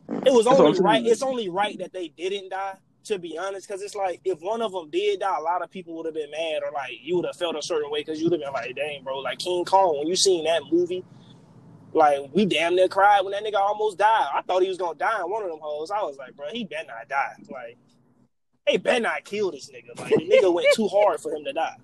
it 0.08 0.32
was 0.32 0.44
That's 0.44 0.60
only 0.60 0.80
right. 0.80 1.04
It's 1.04 1.22
only 1.22 1.48
right 1.48 1.76
that 1.78 1.92
they 1.92 2.08
didn't 2.08 2.50
die. 2.50 2.76
To 3.06 3.20
be 3.20 3.38
honest, 3.38 3.68
because 3.68 3.82
it's 3.82 3.94
like 3.94 4.20
if 4.24 4.40
one 4.40 4.60
of 4.62 4.72
them 4.72 4.90
did 4.90 5.20
die, 5.20 5.36
a 5.38 5.40
lot 5.40 5.62
of 5.62 5.70
people 5.70 5.94
would 5.96 6.06
have 6.06 6.14
been 6.16 6.28
mad, 6.32 6.62
or 6.64 6.72
like 6.72 6.90
you 7.00 7.14
would 7.14 7.24
have 7.24 7.36
felt 7.36 7.54
a 7.54 7.62
certain 7.62 7.88
way 7.88 8.00
because 8.00 8.20
you'd 8.20 8.32
have 8.32 8.40
been 8.40 8.52
like, 8.52 8.74
"Dang, 8.74 9.04
bro!" 9.04 9.18
Like 9.20 9.38
King 9.38 9.64
Kong, 9.64 9.96
when 9.98 10.08
you 10.08 10.16
seen 10.16 10.42
that 10.42 10.62
movie, 10.72 11.04
like 11.96 12.18
we 12.32 12.44
damn 12.44 12.76
near 12.76 12.88
cried 12.88 13.22
when 13.22 13.32
that 13.32 13.42
nigga 13.42 13.58
almost 13.58 13.98
died. 13.98 14.28
I 14.34 14.42
thought 14.42 14.62
he 14.62 14.68
was 14.68 14.78
gonna 14.78 14.98
die 14.98 15.20
in 15.22 15.30
one 15.30 15.42
of 15.42 15.48
them 15.50 15.58
holes. 15.60 15.90
I 15.90 16.02
was 16.02 16.16
like, 16.16 16.36
"Bro, 16.36 16.48
he 16.52 16.64
better 16.64 16.86
not 16.88 17.08
die." 17.08 17.34
Like 17.50 17.76
they 18.66 18.76
better 18.76 19.00
not 19.00 19.24
kill 19.24 19.50
this 19.50 19.70
nigga. 19.70 19.98
Like 19.98 20.10
the 20.10 20.28
nigga 20.28 20.52
went 20.52 20.68
too 20.74 20.88
hard 20.88 21.20
for 21.20 21.32
him 21.32 21.44
to 21.44 21.52
die. 21.52 21.76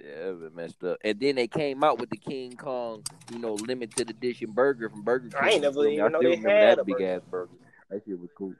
Yeah, 0.00 0.32
it 0.46 0.54
messed 0.54 0.82
up. 0.82 0.98
And 1.04 1.20
then 1.20 1.36
they 1.36 1.46
came 1.46 1.84
out 1.84 1.98
with 2.00 2.10
the 2.10 2.16
King 2.16 2.56
Kong, 2.56 3.04
you 3.30 3.38
know, 3.38 3.54
limited 3.54 4.10
edition 4.10 4.50
burger 4.50 4.90
from 4.90 5.02
Burger 5.02 5.28
King. 5.28 5.40
I 5.40 5.48
ain't 5.50 5.62
never 5.62 5.84
You 5.84 5.90
even 5.90 6.12
know 6.12 6.18
still 6.18 6.22
they 6.22 6.36
remember 6.36 6.50
had 6.50 6.78
that 6.78 6.82
a 6.82 6.84
big 6.84 6.94
burger. 6.96 7.14
ass 7.14 7.20
burger. 7.30 7.52
That 7.90 8.02
shit 8.04 8.18
was 8.18 8.30
cool. 8.36 8.54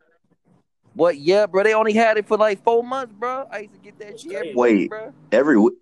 What? 0.95 1.17
Yeah, 1.19 1.47
bro. 1.47 1.65
They 1.65 1.75
only 1.75 1.95
had 1.95 2.17
it 2.17 2.29
for 2.29 2.37
like 2.37 2.63
four 2.63 2.85
months, 2.85 3.13
bro. 3.19 3.47
I 3.51 3.61
used 3.61 3.75
to 3.75 3.81
get 3.81 3.99
that 3.99 4.21
shit 4.21 4.33
every 4.35 4.55
crazy. 4.55 4.55
week, 4.55 4.57
Wait. 4.57 4.89
bro. 4.91 5.13
Every 5.33 5.55
w- 5.55 5.77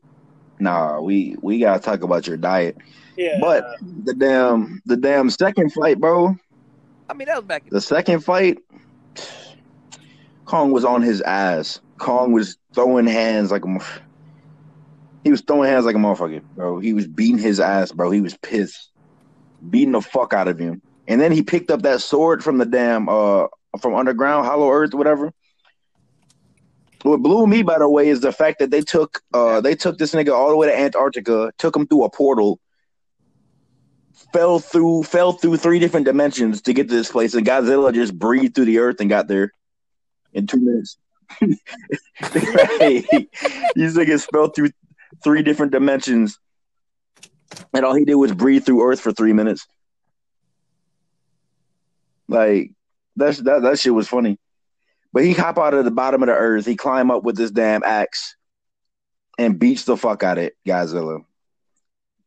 nah, 0.61 1.01
we 1.01 1.37
we 1.42 1.59
gotta 1.59 1.81
talk 1.81 2.03
about 2.03 2.27
your 2.27 2.37
diet. 2.37 2.77
Yeah, 3.16 3.38
But 3.40 3.77
the 4.05 4.14
damn 4.14 4.81
the 4.87 4.96
damn 4.96 5.31
second 5.31 5.73
fight, 5.73 6.01
bro. 6.01 6.37
I 7.09 7.14
mean, 7.14 7.27
that 7.27 7.37
was 7.37 7.44
back 7.44 7.68
The 7.68 7.81
second 7.81 8.20
fight, 8.20 8.59
Kong 10.44 10.70
was 10.70 10.85
on 10.85 11.03
his 11.03 11.20
ass. 11.23 11.81
Kong 11.99 12.33
was 12.33 12.57
throwing 12.75 13.07
hands 13.07 13.51
like 13.51 13.64
a. 13.64 13.79
He 15.25 15.31
was 15.31 15.42
throwing 15.42 15.68
hands 15.68 15.85
like 15.85 15.96
a 15.96 15.99
motherfucker, 15.99 16.42
bro. 16.57 16.79
He 16.79 16.92
was 16.92 17.07
beating 17.07 17.38
his 17.38 17.61
ass, 17.61 17.92
bro. 17.92 18.11
He 18.11 18.20
was 18.20 18.37
pissed, 18.38 18.90
beating 19.68 19.92
the 19.92 20.01
fuck 20.01 20.33
out 20.33 20.49
of 20.49 20.59
him. 20.59 20.81
And 21.09 21.20
then 21.20 21.33
he 21.33 21.42
picked 21.42 21.70
up 21.70 21.83
that 21.83 22.01
sword 22.01 22.42
from 22.42 22.59
the 22.59 22.64
damn 22.66 23.09
uh 23.09 23.49
from 23.81 23.94
underground, 23.94 24.46
Hollow 24.46 24.70
Earth, 24.70 24.94
whatever. 24.94 25.33
What 27.03 27.23
blew 27.23 27.47
me, 27.47 27.63
by 27.63 27.79
the 27.79 27.89
way, 27.89 28.09
is 28.09 28.21
the 28.21 28.33
fact 28.33 28.59
that 28.59 28.71
they 28.71 28.83
took 28.83 29.23
uh 29.33 29.61
they 29.61 29.75
took 29.75 29.99
this 29.99 30.15
nigga 30.15 30.35
all 30.35 30.51
the 30.51 30.57
way 30.57 30.67
to 30.67 30.79
Antarctica, 30.79 31.53
took 31.59 31.75
him 31.75 31.87
through 31.87 32.05
a 32.05 32.11
portal, 32.11 32.61
fell 34.33 34.59
through 34.59 35.05
fell 35.05 35.33
through 35.33 35.57
three 35.57 35.79
different 35.79 36.07
dimensions 36.07 36.63
to 36.63 36.73
get 36.73 36.89
to 36.89 36.95
this 36.95 37.11
place, 37.11 37.35
and 37.35 37.47
Godzilla 37.47 37.93
just 37.95 38.19
breathed 38.19 38.55
through 38.55 38.67
the 38.67 38.79
earth 38.79 39.01
and 39.01 39.09
got 39.09 39.29
there 39.29 39.53
in 40.33 40.47
two 40.47 40.61
minutes. 40.61 40.99
These 41.41 41.57
niggas 43.97 44.27
fell 44.31 44.49
through 44.49 44.71
three 45.23 45.43
different 45.43 45.73
dimensions, 45.73 46.39
and 47.73 47.85
all 47.85 47.95
he 47.95 48.05
did 48.05 48.17
was 48.17 48.33
breathe 48.33 48.65
through 48.65 48.83
Earth 48.83 49.01
for 49.01 49.13
three 49.13 49.33
minutes. 49.33 49.67
Like 52.29 52.73
that's 53.17 53.39
that 53.39 53.63
that 53.63 53.79
shit 53.79 53.95
was 53.95 54.09
funny. 54.09 54.39
But 55.12 55.25
he 55.25 55.33
hop 55.33 55.59
out 55.59 55.75
of 55.75 55.85
the 55.85 55.90
bottom 55.90 56.23
of 56.23 56.29
the 56.29 56.35
earth, 56.35 56.66
he 56.66 56.77
climb 56.77 57.11
up 57.11 57.25
with 57.25 57.37
this 57.37 57.51
damn 57.51 57.83
axe, 57.83 58.37
and 59.38 59.59
beats 59.59 59.85
the 59.85 59.96
fuck 59.96 60.23
out 60.23 60.38
of 60.38 60.44
it, 60.44 60.57
Godzilla. 60.66 61.25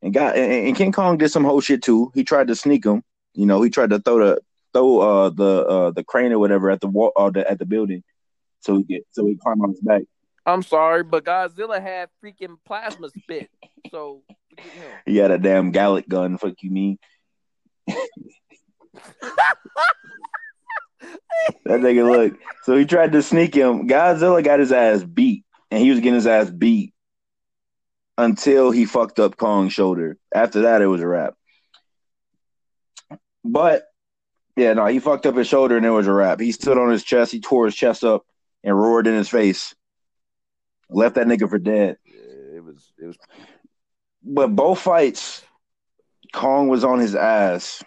And 0.02 0.14
got 0.14 0.36
and, 0.36 0.68
and 0.68 0.76
King 0.76 0.92
Kong 0.92 1.18
did 1.18 1.30
some 1.30 1.46
whole 1.46 1.62
shit 1.62 1.82
too. 1.82 2.12
He 2.14 2.24
tried 2.24 2.48
to 2.48 2.56
sneak 2.56 2.86
him. 2.86 3.04
You 3.34 3.46
know, 3.46 3.62
he 3.62 3.70
tried 3.70 3.92
to 3.92 4.00
throw 4.00 4.20
the 4.20 4.42
throw 4.74 5.00
uh 5.00 5.30
the 5.30 5.66
uh 5.66 5.92
the 5.92 6.04
crane 6.04 6.34
or 6.34 6.40
whatever 6.40 6.70
at 6.70 6.82
the 6.82 6.88
wall 6.88 7.14
uh, 7.16 7.30
the, 7.30 7.50
at 7.50 7.58
the 7.58 7.66
building, 7.66 8.04
so 8.60 8.78
he 8.78 8.84
get 8.84 9.06
so 9.12 9.26
he 9.26 9.36
climb 9.36 9.62
on 9.62 9.70
his 9.70 9.80
back. 9.80 10.04
I'm 10.46 10.62
sorry, 10.62 11.04
but 11.04 11.24
Godzilla 11.24 11.82
had 11.82 12.10
freaking 12.22 12.58
plasma 12.66 13.10
spit. 13.18 13.50
So 13.92 14.24
him. 14.58 14.92
He 15.06 15.18
had 15.18 15.32
a 15.32 15.38
damn 15.38 15.72
Gatling 15.72 16.06
gun. 16.10 16.38
Fuck 16.38 16.56
you 16.62 16.72
mean? 16.72 16.98
That 21.66 21.80
nigga 21.80 22.10
look. 22.10 22.40
So 22.64 22.76
he 22.76 22.86
tried 22.86 23.12
to 23.14 23.22
sneak 23.22 23.56
him. 23.56 23.88
Godzilla 23.88 24.44
got 24.44 24.60
his 24.60 24.72
ass 24.72 25.04
beat, 25.04 25.44
and 25.72 25.82
he 25.82 25.90
was 25.90 26.00
getting 26.00 26.16
his 26.16 26.28
ass 26.28 26.50
beat 26.50 26.94
until 28.18 28.72
he 28.72 28.86
fucked 28.86 29.20
up 29.20 29.38
Kong's 29.38 29.74
shoulder. 29.74 30.18
After 30.34 30.62
that, 30.62 30.82
it 30.82 30.88
was 30.88 31.02
a 31.02 31.08
wrap. 31.08 31.36
But 33.44 33.84
yeah, 34.56 34.74
no, 34.74 34.86
he 34.86 35.00
fucked 35.00 35.26
up 35.26 35.36
his 35.36 35.48
shoulder, 35.48 35.78
and 35.78 35.86
it 35.86 35.90
was 35.90 36.08
a 36.08 36.14
wrap. 36.14 36.40
He 36.40 36.52
stood 36.52 36.78
on 36.78 36.92
his 36.92 37.04
chest. 37.04 37.32
He 37.32 37.42
tore 37.42 37.66
his 37.66 37.76
chest 37.76 38.04
up 38.04 38.26
and 38.64 38.78
roared 38.78 39.08
in 39.08 39.16
his 39.16 39.30
face. 39.30 39.76
Left 40.90 41.16
that 41.16 41.28
nigga 41.28 41.50
for 41.50 41.60
dead. 41.60 41.98
Yeah, 42.06 42.58
it 42.58 42.64
was 42.64 42.92
it 43.02 43.06
was 43.06 43.18
But 44.24 44.56
both 44.56 44.80
fights, 44.80 45.44
Kong 46.32 46.68
was 46.68 46.84
on 46.84 47.00
his 47.00 47.16
ass, 47.16 47.84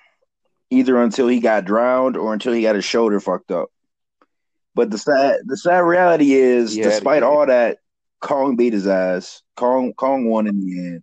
either 0.71 1.01
until 1.03 1.29
he 1.29 1.41
got 1.41 1.65
drowned 1.65 2.17
or 2.17 2.33
until 2.33 2.53
he 2.53 2.63
got 2.63 2.75
his 2.75 2.85
shoulder 2.85 3.21
fucked 3.21 3.51
up. 3.51 3.71
But 4.75 4.91
the 4.91 4.99
sad, 4.99 5.41
the 5.47 5.57
sad 5.57 5.79
reality 5.79 6.35
is, 6.35 6.75
to 6.75 6.83
despite 6.83 7.19
it. 7.19 7.23
all 7.23 7.47
that, 7.47 7.79
Kong 8.21 8.57
beat 8.57 8.73
his 8.73 8.87
ass. 8.87 9.43
Kong, 9.57 9.95
Kong 9.95 10.29
won 10.29 10.47
in 10.47 10.61
the 10.61 10.79
end. 10.79 11.03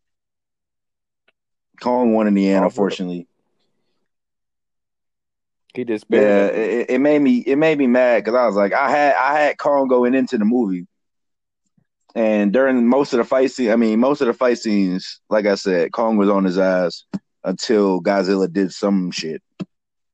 Kong 1.81 2.13
won 2.13 2.27
in 2.27 2.33
the 2.33 2.49
end, 2.49 2.65
unfortunately. 2.65 3.27
he 5.73 5.85
just 5.85 6.05
Yeah, 6.09 6.45
it, 6.47 6.91
it 6.91 6.99
made 6.99 7.19
me, 7.19 7.37
it 7.37 7.55
made 7.55 7.77
me 7.77 7.87
mad 7.87 8.23
because 8.23 8.37
I 8.37 8.45
was 8.45 8.55
like, 8.55 8.73
I 8.73 8.91
had, 8.91 9.15
I 9.15 9.39
had 9.39 9.57
Kong 9.57 9.87
going 9.87 10.13
into 10.13 10.37
the 10.37 10.45
movie, 10.45 10.85
and 12.13 12.53
during 12.53 12.87
most 12.87 13.13
of 13.13 13.17
the 13.17 13.23
fight 13.23 13.51
scene, 13.51 13.71
I 13.71 13.75
mean, 13.75 13.99
most 13.99 14.21
of 14.21 14.27
the 14.27 14.33
fight 14.33 14.59
scenes, 14.59 15.19
like 15.29 15.47
I 15.47 15.55
said, 15.55 15.91
Kong 15.91 16.15
was 16.17 16.29
on 16.29 16.43
his 16.43 16.59
ass 16.59 17.05
until 17.43 18.01
Godzilla 18.01 18.51
did 18.51 18.71
some 18.73 19.11
shit. 19.11 19.41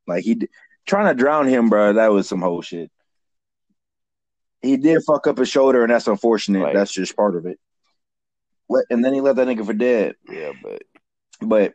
Like 0.07 0.23
he 0.23 0.35
d- 0.35 0.47
trying 0.85 1.07
to 1.07 1.13
drown 1.13 1.47
him, 1.47 1.69
bro. 1.69 1.93
That 1.93 2.11
was 2.11 2.27
some 2.27 2.41
whole 2.41 2.61
shit. 2.61 2.91
He 4.61 4.75
did 4.77 5.03
fuck 5.03 5.25
up 5.27 5.37
his 5.37 5.47
shoulder, 5.49 5.83
and 5.83 5.91
that's 5.91 6.07
unfortunate. 6.07 6.59
Right. 6.63 6.75
That's 6.75 6.91
just 6.91 7.15
part 7.15 7.35
of 7.35 7.45
it. 7.45 7.59
Let- 8.67 8.85
And 8.89 9.03
then 9.05 9.13
he 9.13 9.21
left 9.21 9.37
that 9.37 9.47
nigga 9.47 9.65
for 9.65 9.73
dead. 9.73 10.15
Yeah, 10.29 10.51
but 10.61 10.81
But 11.41 11.73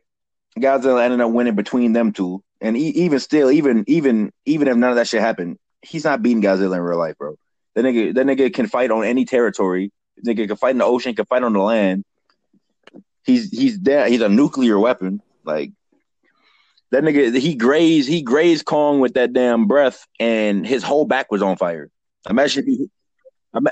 Godzilla 0.58 1.02
ended 1.02 1.20
up 1.20 1.30
winning 1.32 1.54
between 1.54 1.92
them 1.92 2.12
two. 2.12 2.42
And 2.60 2.76
e- 2.76 2.88
even 3.04 3.18
still, 3.20 3.50
even 3.50 3.84
even 3.86 4.32
even 4.46 4.68
if 4.68 4.76
none 4.76 4.90
of 4.90 4.96
that 4.96 5.08
shit 5.08 5.20
happened, 5.20 5.58
he's 5.82 6.04
not 6.04 6.22
beating 6.22 6.42
Godzilla 6.42 6.76
in 6.76 6.82
real 6.82 6.98
life, 6.98 7.16
bro. 7.18 7.36
That 7.74 7.84
nigga, 7.84 8.14
that 8.14 8.26
nigga 8.26 8.52
can 8.54 8.68
fight 8.68 8.90
on 8.90 9.04
any 9.04 9.24
territory. 9.24 9.90
Nigga 10.24 10.46
can 10.46 10.56
fight 10.56 10.70
in 10.70 10.78
the 10.78 10.84
ocean, 10.84 11.14
can 11.14 11.24
fight 11.26 11.42
on 11.42 11.52
the 11.52 11.58
land. 11.60 12.04
He's 13.24 13.50
he's 13.50 13.78
dead. 13.78 14.10
He's 14.10 14.20
a 14.20 14.28
nuclear 14.28 14.78
weapon. 14.78 15.20
Like 15.44 15.72
that 16.90 17.02
nigga, 17.04 17.36
he 17.36 17.54
grazed 17.54 18.08
he 18.08 18.22
grazed 18.22 18.64
Kong 18.64 19.00
with 19.00 19.14
that 19.14 19.32
damn 19.32 19.66
breath, 19.66 20.06
and 20.20 20.66
his 20.66 20.82
whole 20.82 21.04
back 21.04 21.30
was 21.30 21.42
on 21.42 21.56
fire. 21.56 21.90
Imagine 22.28 22.64
if 22.66 22.66
he, 22.66 22.90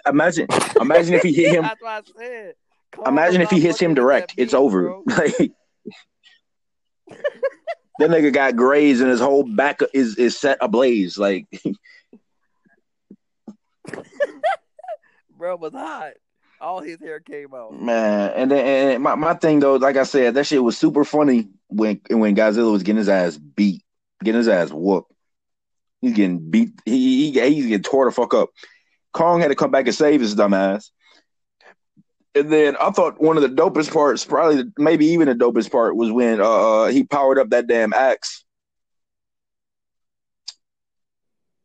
imagine 0.06 0.48
imagine 0.80 1.14
if 1.14 1.22
he 1.22 1.32
hit 1.32 1.52
him 1.54 1.62
That's 1.62 1.80
what 1.80 1.90
I 1.90 2.02
said. 2.16 2.54
Imagine 3.06 3.40
if 3.40 3.50
he 3.50 3.60
hits 3.60 3.80
him 3.80 3.94
direct, 3.94 4.36
that 4.36 4.42
it's 4.42 4.54
over. 4.54 4.82
bro. 4.82 5.04
Like 5.16 5.52
that 7.98 8.10
nigga 8.10 8.32
got 8.32 8.56
grazed 8.56 9.00
and 9.02 9.10
his 9.10 9.20
whole 9.20 9.44
back 9.44 9.80
is 9.92 10.16
is 10.16 10.38
set 10.38 10.58
ablaze. 10.60 11.18
Like 11.18 11.46
Bro 15.36 15.56
was 15.56 15.72
hot. 15.72 16.12
All 16.62 16.80
his 16.80 17.00
hair 17.00 17.18
came 17.18 17.52
out. 17.54 17.72
man, 17.72 18.30
and 18.36 18.48
then 18.48 18.92
and 18.92 19.02
my, 19.02 19.16
my 19.16 19.34
thing 19.34 19.58
though, 19.58 19.74
like 19.76 19.96
I 19.96 20.04
said, 20.04 20.34
that 20.34 20.46
shit 20.46 20.62
was 20.62 20.78
super 20.78 21.04
funny 21.04 21.48
when 21.66 22.00
when 22.08 22.36
Godzilla 22.36 22.70
was 22.70 22.84
getting 22.84 22.98
his 22.98 23.08
ass 23.08 23.36
beat, 23.36 23.82
getting 24.22 24.38
his 24.38 24.46
ass 24.46 24.70
whooped. 24.70 25.12
He's 26.00 26.14
getting 26.14 26.38
beat. 26.38 26.70
He, 26.84 27.32
he 27.32 27.40
he's 27.40 27.66
getting 27.66 27.82
tore 27.82 28.04
the 28.04 28.12
fuck 28.12 28.32
up. 28.32 28.50
Kong 29.12 29.40
had 29.40 29.48
to 29.48 29.56
come 29.56 29.72
back 29.72 29.86
and 29.86 29.94
save 29.94 30.20
his 30.20 30.36
dumb 30.36 30.54
ass. 30.54 30.92
And 32.36 32.50
then 32.50 32.76
I 32.80 32.90
thought 32.90 33.20
one 33.20 33.36
of 33.36 33.42
the 33.42 33.48
dopest 33.48 33.92
parts, 33.92 34.24
probably 34.24 34.64
maybe 34.78 35.06
even 35.06 35.26
the 35.26 35.34
dopest 35.34 35.72
part, 35.72 35.96
was 35.96 36.12
when 36.12 36.40
uh, 36.40 36.44
uh 36.44 36.86
he 36.88 37.02
powered 37.02 37.40
up 37.40 37.50
that 37.50 37.66
damn 37.66 37.92
axe. 37.92 38.44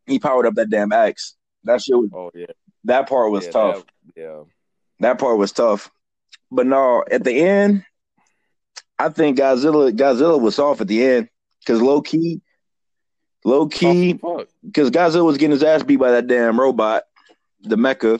He 0.07 0.17
powered 0.17 0.47
up 0.47 0.55
that 0.55 0.71
damn 0.71 0.91
axe. 0.91 1.35
That 1.65 1.83
shit 1.83 1.95
was 1.95 2.09
Oh 2.11 2.31
yeah, 2.33 2.47
that 2.85 3.07
part 3.07 3.29
was 3.29 3.45
yeah, 3.45 3.51
tough. 3.51 3.85
that- 4.15 4.21
yeah, 4.21 4.43
That 4.99 5.19
part 5.19 5.37
was 5.37 5.51
tough. 5.51 5.91
But 6.51 6.65
no, 6.65 7.03
at 7.09 7.23
the 7.23 7.33
end, 7.33 7.83
I 8.97 9.09
think 9.09 9.37
Godzilla 9.37 9.91
Godzilla 9.91 10.39
was 10.39 10.59
off 10.59 10.81
at 10.81 10.87
the 10.87 11.03
end 11.03 11.29
because 11.59 11.81
low 11.81 12.01
key, 12.01 12.41
low 13.45 13.67
key, 13.67 14.13
because 14.65 14.91
Godzilla 14.91 15.25
was 15.25 15.37
getting 15.37 15.51
his 15.51 15.63
ass 15.63 15.83
beat 15.83 15.97
by 15.97 16.11
that 16.11 16.27
damn 16.27 16.59
robot, 16.59 17.03
the 17.61 17.75
mecha, 17.75 18.19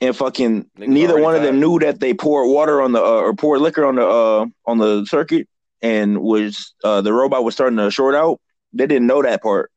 and 0.00 0.14
fucking 0.14 0.64
Niggas 0.78 0.88
neither 0.88 1.20
one 1.20 1.34
of 1.34 1.42
them 1.42 1.60
knew 1.60 1.78
that 1.78 2.00
they 2.00 2.12
poured 2.14 2.48
water 2.48 2.82
on 2.82 2.92
the 2.92 3.00
uh, 3.00 3.20
or 3.20 3.34
poured 3.34 3.60
liquor 3.60 3.84
on 3.86 3.94
the 3.96 4.06
uh 4.06 4.46
on 4.66 4.78
the 4.78 5.06
circuit 5.06 5.48
and 5.82 6.20
was 6.20 6.74
uh 6.84 7.00
the 7.00 7.12
robot 7.12 7.44
was 7.44 7.54
starting 7.54 7.78
to 7.78 7.90
short 7.90 8.14
out. 8.14 8.40
They 8.72 8.86
didn't 8.86 9.06
know 9.06 9.22
that 9.22 9.42
part. 9.42 9.70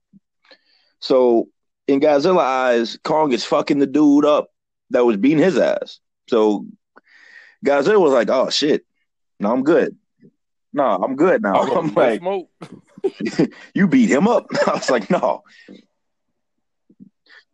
So 1.00 1.48
in 1.88 2.02
Godzilla 2.02 2.42
eyes, 2.42 2.98
Kong 3.04 3.32
is 3.32 3.46
fucking 3.46 3.80
the 3.80 3.88
dude 3.88 4.26
up 4.26 4.50
that 4.92 5.06
was 5.06 5.18
beating 5.18 5.38
his 5.40 5.58
ass. 5.58 6.00
So 6.28 6.66
Godzilla 7.66 8.00
was 8.00 8.14
like, 8.14 8.30
"Oh 8.30 8.50
shit, 8.50 8.86
no, 9.40 9.52
I'm 9.52 9.64
good. 9.64 9.96
No, 10.74 10.84
I'm 10.84 11.16
good 11.16 11.42
now." 11.42 11.54
Oh, 11.56 11.76
I'm 11.80 11.90
I'm 11.90 11.94
like. 11.96 12.22
"You 13.74 13.88
beat 13.88 14.10
him 14.10 14.28
up." 14.28 14.48
I 14.68 14.74
was 14.74 14.90
like, 14.90 15.10
"No, 15.10 15.42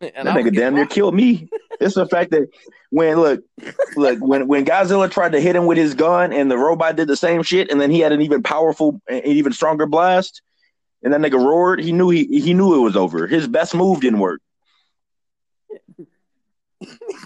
And 0.01 0.27
that 0.27 0.35
I 0.35 0.41
nigga 0.41 0.55
damn 0.55 0.75
near 0.75 0.85
killed 0.85 1.15
me." 1.15 1.49
It's 1.79 1.95
the 1.95 2.07
fact 2.07 2.31
that 2.31 2.47
when 2.89 3.17
look, 3.17 3.41
look 3.95 4.19
when 4.19 4.47
when 4.47 4.65
Godzilla 4.65 5.09
tried 5.09 5.33
to 5.33 5.41
hit 5.41 5.55
him 5.55 5.65
with 5.65 5.77
his 5.77 5.93
gun 5.93 6.31
and 6.33 6.49
the 6.49 6.57
robot 6.57 6.95
did 6.95 7.07
the 7.07 7.17
same 7.17 7.43
shit, 7.43 7.69
and 7.71 7.79
then 7.81 7.91
he 7.91 7.99
had 7.99 8.11
an 8.11 8.21
even 8.21 8.43
powerful, 8.43 9.01
an 9.09 9.23
even 9.25 9.51
stronger 9.53 9.85
blast. 9.85 10.41
and 11.03 11.13
that 11.13 11.21
nigga 11.21 11.43
roared, 11.43 11.79
he 11.81 11.91
knew 11.91 12.09
he 12.09 12.25
he 12.25 12.53
knew 12.53 12.75
it 12.75 12.79
was 12.79 12.95
over. 12.95 13.27
His 13.27 13.47
best 13.47 13.75
move 13.75 14.01
didn't 14.01 14.19
work. 14.19 14.41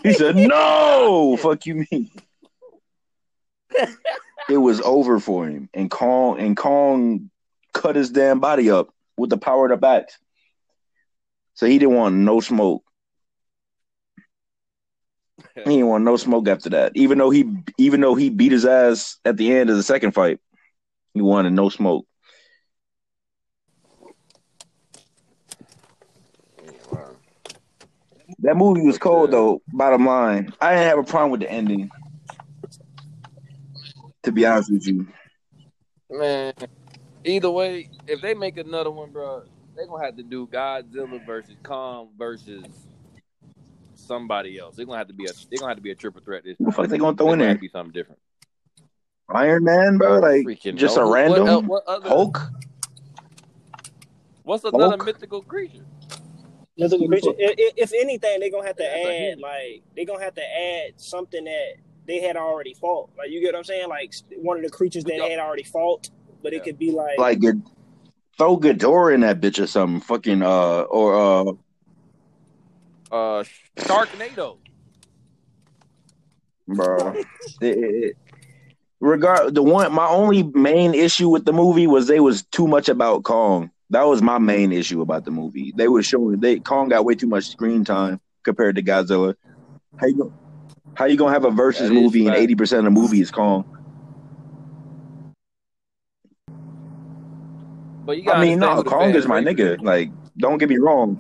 He 0.04 0.14
said, 0.14 0.36
"No, 0.36 1.38
fuck 1.38 1.66
you, 1.66 1.86
me." 1.92 2.12
it 4.50 4.58
was 4.58 4.82
over 4.82 5.20
for 5.20 5.48
him, 5.48 5.70
and 5.74 5.90
Kong 5.90 6.40
and 6.40 6.58
Kong 6.58 7.30
cut 7.74 7.96
his 7.96 8.10
damn 8.10 8.40
body 8.40 8.70
up 8.72 8.90
with 9.18 9.30
the 9.30 9.38
power 9.38 9.66
of 9.66 9.72
the 9.72 9.78
bats. 9.78 10.18
So 11.54 11.66
he 11.66 11.78
didn't 11.78 11.96
want 11.96 12.16
no 12.16 12.40
smoke. 12.40 12.84
He 15.56 15.64
didn't 15.64 15.88
want 15.88 16.04
no 16.04 16.16
smoke 16.16 16.48
after 16.48 16.70
that. 16.70 16.94
Even 16.96 17.18
though 17.18 17.30
he 17.30 17.46
even 17.78 18.02
though 18.02 18.16
he 18.16 18.30
beat 18.30 18.52
his 18.52 18.66
ass 18.66 19.18
at 19.26 19.38
the 19.38 19.52
end 19.54 19.70
of 19.70 19.76
the 19.76 19.84
second 19.84 20.14
fight, 20.14 20.40
he 21.14 21.22
wanted 21.22 21.54
no 21.54 21.70
smoke. 21.70 22.06
That 28.42 28.56
movie 28.56 28.82
was 28.82 28.98
cold 28.98 29.30
uh, 29.30 29.32
though. 29.32 29.62
Bottom 29.74 30.06
line, 30.06 30.54
I 30.62 30.74
didn't 30.76 30.88
have 30.88 31.00
a 31.00 31.04
problem 31.04 31.32
with 31.32 31.42
the 31.42 31.52
ending. 31.52 31.90
To 34.24 34.32
be 34.32 34.46
honest 34.46 34.72
with 34.72 34.86
you, 34.88 35.08
Man, 36.12 36.54
either 37.24 37.50
way, 37.50 37.90
if 38.08 38.22
they 38.22 38.34
make 38.34 38.58
another 38.58 38.92
one, 38.92 39.12
bro, 39.12 39.44
they 39.78 39.86
gonna 39.86 40.04
have 40.04 40.18
to 40.18 40.24
do 40.24 40.48
Godzilla 40.48 41.26
versus 41.26 41.56
Kong 41.64 42.10
versus 42.18 42.66
somebody 43.96 44.58
else. 44.58 44.76
They're 44.76 44.86
gonna 44.86 44.98
have 44.98 45.08
to 45.08 45.14
be 45.14 45.26
a 45.26 45.32
they 45.50 45.58
gonna 45.58 45.70
have 45.72 45.78
to 45.78 45.84
be 45.84 45.92
a 45.92 45.96
triple 45.96 46.22
threat. 46.22 46.44
This 46.44 46.56
what 46.58 46.72
the 46.72 46.72
fuck 46.84 46.88
they 46.90 46.98
gonna 46.98 47.16
throw 47.16 47.32
in 47.34 47.40
there? 47.40 47.56
Be 47.56 47.70
something 47.70 47.94
different. 47.94 48.20
Iron 49.30 49.64
Man, 49.64 49.98
bro. 49.98 50.20
Like 50.20 50.46
Freaking 50.46 50.76
just 50.76 50.98
know. 50.98 51.08
a 51.08 51.12
random 51.14 51.48
el- 51.48 51.62
what 51.64 51.84
other- 51.88 52.10
Hulk. 52.10 52.42
What's 54.44 54.64
another 54.64 54.98
Hulk? 54.98 55.06
mythical 55.06 55.44
creature? 55.44 55.86
Mythical 56.80 57.08
creature. 57.08 57.34
If, 57.38 57.56
if- 57.58 57.74
if 57.92 57.94
anything, 57.94 58.40
they're 58.40 58.50
gonna 58.52 58.66
have 58.68 58.78
to 58.78 58.84
Yeah, 58.84 59.32
add 59.34 59.40
like 59.40 59.84
they're 59.96 60.06
gonna 60.06 60.24
have 60.24 60.36
to 60.36 60.42
add 60.44 60.94
something 60.98 61.44
that 61.44 61.74
they 62.08 62.20
had 62.22 62.36
already 62.38 62.74
fought. 62.74 63.10
Like 63.18 63.30
you 63.30 63.40
get 63.42 63.54
what 63.54 63.60
I'm 63.60 63.64
saying? 63.66 63.90
Like 63.90 64.14
one 64.38 64.58
of 64.58 64.64
the 64.64 64.70
creatures 64.70 65.04
that 65.06 65.16
Yeah. 65.18 65.28
had 65.28 65.40
already 65.40 65.64
fought, 65.64 66.10
but 66.42 66.54
Yeah. 66.54 66.60
it 66.60 66.64
could 66.64 66.80
be 66.80 66.92
like, 66.92 67.18
Like 67.20 67.40
good, 67.40 67.62
throw 68.38 68.58
Ghidorah 68.58 69.14
in 69.16 69.22
that 69.22 69.40
bitch 69.42 69.62
or 69.62 69.68
something. 69.68 70.02
Fucking 70.02 70.42
uh 70.42 70.82
or 70.84 71.16
uh 71.16 71.52
Uh, 73.12 73.44
Sharknado. 73.78 74.58
bro. 76.68 77.14
it, 77.16 77.26
it, 77.62 77.78
it- 77.78 78.18
regard 79.02 79.56
the 79.56 79.64
one 79.64 79.92
my 79.94 80.08
only 80.08 80.44
main 80.44 80.94
issue 80.94 81.30
with 81.30 81.46
the 81.46 81.54
movie 81.54 81.88
was 81.88 82.08
they 82.08 82.20
was 82.20 82.44
too 82.44 82.68
much 82.68 82.90
about 82.90 83.24
Kong. 83.24 83.72
That 83.92 84.04
was 84.04 84.22
my 84.22 84.38
main 84.38 84.72
issue 84.72 85.02
about 85.02 85.26
the 85.26 85.32
movie. 85.32 85.74
They 85.76 85.88
were 85.88 86.04
showing 86.04 86.40
they 86.40 86.60
Kong 86.60 86.90
got 86.90 87.06
way 87.06 87.16
too 87.16 87.28
much 87.28 87.50
screen 87.50 87.84
time 87.84 88.20
compared 88.44 88.76
to 88.76 88.84
Godzilla. 88.84 89.36
How 89.98 90.08
you 90.08 90.16
gonna, 90.18 90.32
how 90.94 91.06
you 91.06 91.18
gonna 91.18 91.32
have 91.34 91.46
a 91.46 91.50
versus 91.52 91.90
movie 91.90 92.28
and 92.28 92.36
eighty 92.36 92.54
percent 92.56 92.80
of 92.80 92.86
the 92.86 92.92
movie 93.00 93.20
is 93.22 93.32
Kong? 93.32 93.66
But 98.06 98.18
you 98.18 98.24
gotta 98.24 98.40
I 98.40 98.42
mean, 98.42 98.60
no, 98.60 98.84
Kong 98.84 99.14
is 99.16 99.28
my 99.28 99.44
favorite 99.44 99.80
nigga. 99.80 99.84
Like, 99.84 100.12
don't 100.38 100.58
get 100.58 100.70
me 100.70 100.78
wrong. 100.78 101.20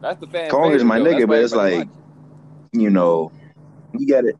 That's 0.00 0.20
the 0.20 0.26
fan. 0.26 0.50
Kong 0.50 0.72
is 0.72 0.84
my 0.84 0.98
though. 0.98 1.04
nigga, 1.06 1.18
That's 1.20 1.26
but 1.28 1.38
it's 1.42 1.54
like- 1.54 1.86
watch 1.88 1.96
You 2.72 2.90
know, 2.90 3.32
you 3.98 4.06
got 4.06 4.24
it. 4.24 4.36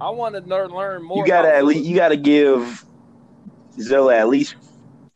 I 0.00 0.10
want 0.10 0.34
to 0.34 0.40
learn, 0.42 0.70
learn 0.70 1.02
more. 1.02 1.18
you 1.18 1.26
got 1.26 1.42
to 1.42 1.54
at 1.54 1.64
least 1.64 1.84
you 1.84 1.96
got 1.96 2.08
to 2.08 2.16
give 2.16 2.84
Zilla 3.80 4.14
at 4.16 4.28
least 4.28 4.54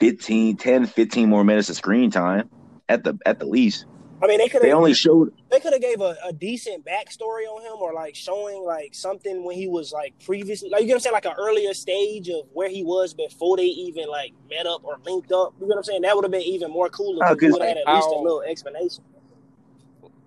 15, 0.01 0.57
10, 0.57 0.87
15 0.87 1.29
more 1.29 1.45
minutes 1.45 1.69
of 1.71 1.77
screen 1.77 2.11
time 2.11 2.51
at 2.89 3.05
the 3.05 3.19
at 3.27 3.39
the 3.39 3.47
least. 3.47 3.87
I 4.23 4.27
mean, 4.27 4.39
they 4.39 4.49
could 4.49 4.63
They 4.63 4.73
only 4.73 4.95
showed 4.95 5.31
they 5.51 5.61
could 5.61 5.73
have 5.73 5.83
gave 5.83 6.01
a, 6.01 6.17
a 6.25 6.33
decent 6.33 6.85
backstory 6.87 7.47
on 7.49 7.63
him 7.63 7.81
or 7.81 7.93
like 7.95 8.15
showing 8.15 8.63
like 8.65 8.95
something 8.95 9.45
when 9.45 9.57
he 9.57 9.69
was 9.69 9.93
like 9.93 10.15
previously 10.25 10.69
like 10.71 10.83
you 10.83 10.89
know 10.89 10.93
what 10.93 10.97
I'm 10.97 11.01
saying 11.01 11.13
like 11.15 11.25
an 11.27 11.35
earlier 11.39 11.75
stage 11.75 12.29
of 12.29 12.43
where 12.53 12.69
he 12.69 12.85
was 12.85 13.15
before 13.15 13.57
they 13.57 13.65
even 13.65 14.09
like 14.09 14.33
met 14.51 14.67
up 14.67 14.83
or 14.85 14.99
linked 15.05 15.33
up. 15.33 15.55
You 15.61 15.67
know 15.67 15.69
what 15.69 15.79
I'm 15.79 15.85
saying? 15.85 16.03
That 16.03 16.15
would 16.17 16.25
have 16.25 16.33
been 16.33 16.43
even 16.43 16.71
more 16.71 16.89
cooler. 16.91 17.25
Oh, 17.25 17.33
if 17.35 17.43
you 17.43 17.49
'cause 17.49 17.53
would 17.53 17.63
have 17.63 17.69
had 17.69 17.79
at 17.79 17.95
least 17.95 18.09
a 18.11 18.19
little 18.19 18.43
explanation. 18.43 19.05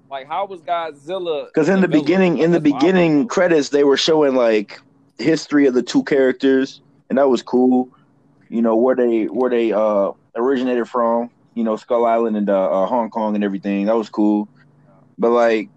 Like, 0.10 0.28
how 0.28 0.46
was 0.46 0.62
Godzilla? 0.62 1.48
because 1.48 1.70
in 1.70 1.82
the 1.82 1.88
developed? 1.88 2.08
beginning 2.08 2.38
in 2.40 2.52
the 2.52 2.60
That's 2.60 2.72
what 2.72 2.78
I 2.82 2.86
wanna 2.86 2.90
beginning 2.90 3.28
credits 3.28 3.70
they 3.70 3.84
were 3.84 3.98
showing 3.98 4.36
like 4.36 4.80
history 5.20 5.68
of 5.68 5.74
the 5.74 5.84
two 5.84 6.04
characters 6.04 6.82
and 7.10 7.18
that 7.20 7.30
was 7.30 7.44
cool. 7.44 7.90
You 8.54 8.62
know 8.62 8.76
where 8.76 8.96
they 8.96 9.24
where 9.24 9.50
they 9.50 9.74
uh 9.74 10.12
originated 10.36 10.88
from. 10.88 11.32
You 11.56 11.64
know 11.64 11.76
Skull 11.76 12.06
Island 12.06 12.38
and 12.38 12.48
uh, 12.52 12.84
uh, 12.84 12.86
Hong 12.86 13.10
Kong 13.10 13.34
and 13.34 13.44
everything. 13.44 13.88
That 13.88 13.98
was 13.98 14.10
cool. 14.10 14.48
But 15.18 15.32
like 15.32 15.70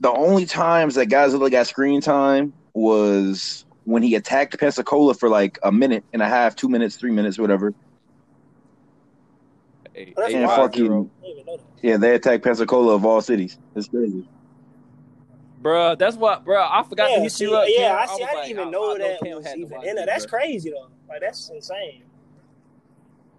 the 0.00 0.10
only 0.10 0.46
times 0.46 0.94
that 0.94 1.08
Godzilla 1.08 1.50
got 1.50 1.66
screen 1.66 2.00
time 2.00 2.54
was 2.72 3.66
when 3.84 4.02
he 4.02 4.14
attacked 4.14 4.58
Pensacola 4.58 5.12
for 5.12 5.28
like 5.28 5.58
a 5.62 5.70
minute 5.70 6.02
and 6.14 6.22
a 6.22 6.26
half, 6.26 6.56
two 6.56 6.70
minutes, 6.70 6.96
three 6.96 7.10
minutes, 7.12 7.38
whatever. 7.38 7.74
Hey, 9.92 10.14
That's 10.16 10.32
And 10.32 10.46
wild, 10.46 10.56
fucking 10.56 10.86
zero. 10.86 11.10
I 11.22 11.26
didn't 11.26 11.40
even 11.40 11.46
know 11.46 11.56
that. 11.58 11.64
yeah, 11.82 11.96
they 11.98 12.14
attacked 12.14 12.42
Pensacola 12.42 12.94
of 12.94 13.04
all 13.04 13.20
cities. 13.20 13.58
It's 13.76 13.88
crazy. 13.88 14.26
Bruh, 15.62 15.98
that's 15.98 16.16
what, 16.16 16.44
bruh. 16.44 16.68
I 16.70 16.82
forgot 16.82 17.08
to 17.08 17.12
Yeah, 17.14 17.20
hit 17.20 17.32
see, 17.32 17.44
you 17.44 17.54
up. 17.54 17.66
yeah, 17.68 17.96
I 17.98 18.06
see. 18.06 18.12
was 18.12 18.22
I 18.22 18.26
didn't 18.26 18.34
like, 18.40 18.50
even 18.50 18.68
I- 18.68 18.70
know 18.70 18.94
I 18.94 18.98
that 18.98 19.20
Cam 19.20 19.36
was 19.36 19.46
even 19.56 19.84
in 19.84 19.96
there. 19.96 20.06
That's 20.06 20.26
bruh. 20.26 20.30
crazy 20.30 20.70
though. 20.70 20.88
Like 21.08 21.20
that's 21.20 21.50
insane. 21.50 22.02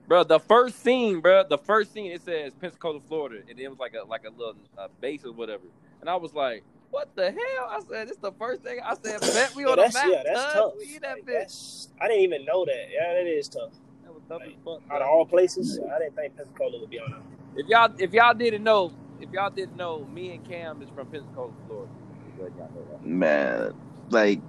Bro, 0.07 0.25
the 0.25 0.39
first 0.39 0.81
scene, 0.83 1.21
bro, 1.21 1.45
the 1.49 1.57
first 1.57 1.93
scene 1.93 2.11
it 2.11 2.23
says 2.23 2.53
Pensacola, 2.55 3.01
Florida, 3.01 3.41
and 3.49 3.59
it 3.59 3.69
was 3.69 3.79
like 3.79 3.93
a 3.95 4.05
like 4.07 4.23
a 4.25 4.31
little 4.31 4.55
uh, 4.77 4.89
base 5.01 5.25
or 5.25 5.33
whatever. 5.33 5.63
And 6.01 6.09
I 6.09 6.15
was 6.17 6.33
like, 6.33 6.63
"What 6.91 7.09
the 7.15 7.31
hell?" 7.31 7.69
I 7.71 7.81
said, 7.89 8.09
"This 8.09 8.17
the 8.17 8.33
first 8.33 8.63
thing." 8.63 8.79
I 8.85 8.95
said, 8.95 9.31
"Bet 9.31 9.55
we 9.55 9.65
Yeah, 9.65 9.71
on 9.71 9.77
the 9.79 9.87
map." 9.87 10.05
yeah, 10.11 10.23
that's 10.25 10.45
cuz. 10.45 10.53
tough. 10.53 10.73
We 10.77 10.95
in 10.97 11.01
that 11.03 11.17
Like, 11.17 11.25
bitch. 11.25 11.41
that's, 11.41 11.89
I 12.01 12.07
didn't 12.07 12.23
even 12.23 12.45
know 12.45 12.65
that. 12.65 12.85
Yeah, 12.93 13.13
that 13.15 13.27
is 13.27 13.49
tough. 13.49 13.71
That 14.03 14.13
was 14.13 14.23
tough 14.29 14.43
as 14.47 14.53
fuck, 14.65 14.81
Out 14.91 15.01
of 15.01 15.07
all 15.09 15.25
places, 15.25 15.79
I 15.95 15.99
didn't 15.99 16.15
think 16.15 16.35
Pensacola 16.37 16.79
would 16.79 16.89
be 16.89 16.99
on 16.99 17.11
there. 17.11 17.21
If 17.55 17.67
y'all 17.67 17.89
if 17.97 18.13
y'all 18.13 18.33
didn't 18.35 18.63
know, 18.63 18.93
if 19.19 19.31
y'all 19.31 19.51
didn't 19.51 19.77
know, 19.77 20.05
me 20.07 20.33
and 20.35 20.43
Cam 20.43 20.81
is 20.81 20.89
from 20.91 21.07
Pensacola, 21.07 21.53
Florida. 21.67 21.91
Just 22.25 22.39
letting 22.39 22.57
y'all 22.57 22.71
know 22.73 22.85
that. 22.91 23.01
man, 23.01 23.71
like 24.09 24.41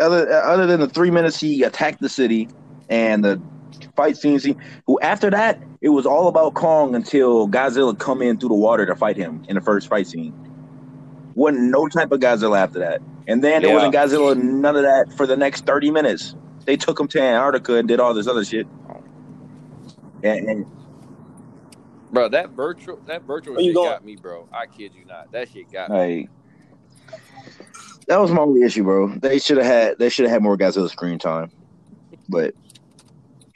other 0.00 0.32
other 0.42 0.66
than 0.66 0.80
the 0.80 0.88
three 0.88 1.10
minutes 1.10 1.40
he 1.40 1.62
attacked 1.64 2.00
the 2.00 2.08
city 2.10 2.50
and 2.88 3.24
the 3.24 3.42
fight 3.96 4.16
scene, 4.16 4.38
scene 4.38 4.56
who 4.86 5.00
after 5.00 5.30
that 5.30 5.60
it 5.80 5.90
was 5.90 6.06
all 6.06 6.28
about 6.28 6.54
Kong 6.54 6.94
until 6.94 7.48
Godzilla 7.48 7.98
come 7.98 8.22
in 8.22 8.38
through 8.38 8.50
the 8.50 8.54
water 8.54 8.86
to 8.86 8.94
fight 8.94 9.16
him 9.16 9.42
in 9.48 9.54
the 9.56 9.60
first 9.60 9.88
fight 9.88 10.06
scene. 10.06 10.34
Wasn't 11.34 11.62
no 11.70 11.88
type 11.88 12.12
of 12.12 12.20
Godzilla 12.20 12.58
after 12.58 12.78
that, 12.80 13.00
and 13.26 13.42
then 13.42 13.62
it 13.64 13.68
Yeah. 13.68 13.74
wasn't 13.74 13.94
Godzilla 13.94 14.36
none 14.40 14.76
of 14.76 14.82
that 14.82 15.12
for 15.16 15.26
the 15.26 15.36
next 15.36 15.64
thirty 15.66 15.90
minutes. 15.90 16.34
They 16.66 16.76
took 16.76 17.00
him 17.00 17.08
to 17.08 17.20
Antarctica 17.20 17.74
and 17.76 17.88
did 17.88 17.98
all 18.00 18.14
this 18.14 18.28
other 18.28 18.44
shit. 18.44 18.66
And, 20.22 20.48
and 20.48 20.66
Bro, 22.12 22.28
that 22.28 22.50
virtual 22.50 23.00
that 23.06 23.22
virtual 23.22 23.54
Where 23.54 23.64
shit 23.64 23.74
going? 23.74 23.90
got 23.90 24.04
me, 24.04 24.16
bro. 24.16 24.46
I 24.52 24.66
kid 24.66 24.92
you 24.94 25.04
not. 25.06 25.32
That 25.32 25.48
shit 25.48 25.72
got 25.72 25.90
me. 25.90 26.28
that 28.06 28.20
was 28.20 28.30
my 28.30 28.42
only 28.42 28.62
issue, 28.62 28.84
bro. 28.84 29.08
They 29.16 29.38
should 29.38 29.56
have 29.56 29.66
had 29.66 29.98
they 29.98 30.10
should 30.10 30.24
have 30.26 30.32
had 30.32 30.42
more 30.42 30.56
Godzilla 30.58 30.90
screen 30.90 31.18
time. 31.18 31.50
But 32.28 32.54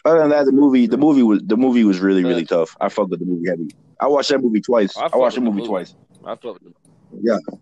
other 0.07 0.21
than 0.21 0.31
that, 0.31 0.47
the 0.47 0.53
movie 0.53 0.87
the 0.87 0.97
movie 0.97 1.23
was 1.23 1.43
the 1.45 1.57
movie 1.57 1.85
was 1.85 2.01
really 2.01 2.25
really 2.25 2.45
tough. 2.45 2.77
I 2.81 2.89
fucked 2.89 3.11
with 3.11 3.21
the 3.21 3.27
movie 3.27 3.49
heavy. 3.49 3.69
I 4.01 4.07
watched 4.07 4.29
that 4.31 4.43
movie 4.43 4.61
twice. 4.61 4.97
I 4.97 5.09
I, 5.13 5.17
watched 5.17 5.35
the 5.37 5.41
movie 5.41 5.59
movie. 5.59 5.69
twice. 5.69 5.95
I 6.25 6.37
felt 6.37 6.61
it. 6.63 6.75
Yeah, 7.21 7.39
You 7.49 7.61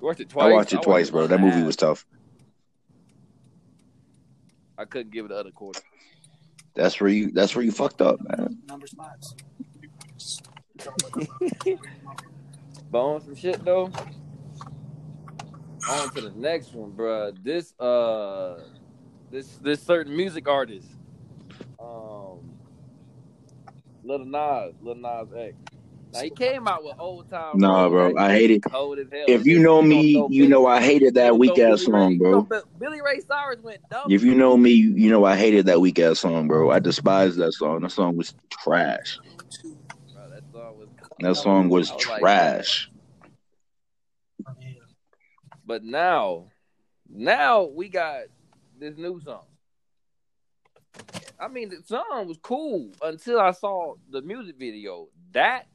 watched 0.00 0.20
it 0.20 0.28
twice. 0.28 0.44
I 0.44 0.52
watched 0.52 0.72
it 0.72 0.82
twice, 0.82 1.10
bro. 1.10 1.22
one 1.22 1.30
That 1.30 1.40
movie 1.40 1.62
was 1.62 1.76
tough. 1.76 2.06
I 4.78 4.84
couldn't 4.84 5.12
give 5.12 5.24
it 5.24 5.28
the 5.28 5.36
other 5.36 5.50
quarter. 5.50 5.80
That's 6.74 7.00
where 7.00 7.10
you 7.10 7.30
that's 7.32 7.56
where 7.56 7.64
you 7.64 7.72
fucked 7.72 8.02
up, 8.02 8.20
man. 8.20 8.58
Number 8.68 8.86
spots. 8.86 9.34
But 12.90 13.04
on 13.04 13.20
some 13.22 13.34
shit 13.34 13.64
though. 13.64 13.90
On 15.88 16.10
to 16.14 16.20
the 16.20 16.32
next 16.36 16.74
one, 16.74 16.90
bro. 16.90 17.32
This 17.42 17.78
uh, 17.80 18.60
this 19.30 19.56
this 19.58 19.82
certain 19.82 20.16
music 20.16 20.48
artist, 20.48 20.88
um, 21.78 22.50
Lil 24.04 24.24
Nas, 24.24 24.74
Lil 24.82 24.94
Nas 24.96 25.28
X. 25.36 25.54
Now 26.12 26.22
he 26.22 26.30
came 26.30 26.66
out 26.68 26.84
with 26.84 26.94
old 26.98 27.28
time. 27.30 27.58
Nah, 27.58 27.88
bro. 27.88 28.16
I 28.16 28.32
hate 28.32 28.50
it. 28.50 28.62
Cold 28.62 28.98
as 28.98 29.06
hell. 29.10 29.24
If 29.26 29.44
you 29.44 29.58
know 29.58 29.82
me, 29.82 30.24
you 30.30 30.48
know 30.48 30.66
I 30.66 30.80
hated 30.80 31.14
that 31.14 31.36
weak 31.36 31.58
ass 31.58 31.82
song, 31.82 32.16
bro. 32.16 32.42
Bi- 32.42 32.60
Billy 32.78 33.00
Ray 33.02 33.20
Cyrus 33.20 33.60
went 33.62 33.80
dumb. 33.90 34.10
If 34.10 34.22
you 34.22 34.34
know 34.34 34.56
me, 34.56 34.70
you 34.70 35.10
know 35.10 35.24
I 35.24 35.36
hated 35.36 35.66
that 35.66 35.80
weak 35.80 35.98
ass 35.98 36.20
song, 36.20 36.48
bro. 36.48 36.70
I 36.70 36.78
despised 36.78 37.38
that 37.38 37.52
song. 37.52 37.80
That 37.80 37.90
song 37.90 38.16
was 38.16 38.34
trash. 38.50 39.18
Bro, 40.14 40.30
that 40.30 40.42
song 40.52 40.78
was. 40.78 40.88
That 41.20 41.34
song 41.36 41.68
was 41.68 41.90
I 41.90 41.94
was 41.94 42.06
like, 42.06 42.20
trash. 42.20 42.90
But 45.66 45.82
now, 45.82 46.44
now 47.10 47.64
we 47.64 47.88
got 47.88 48.22
this 48.78 48.96
new 48.96 49.20
song. 49.20 49.44
I 51.38 51.48
mean, 51.48 51.68
the 51.68 51.82
song 51.84 52.26
was 52.28 52.38
cool 52.42 52.90
until 53.02 53.38
I 53.40 53.50
saw 53.52 53.94
the 54.10 54.22
music 54.22 54.56
video. 54.58 55.08
That's 55.32 55.66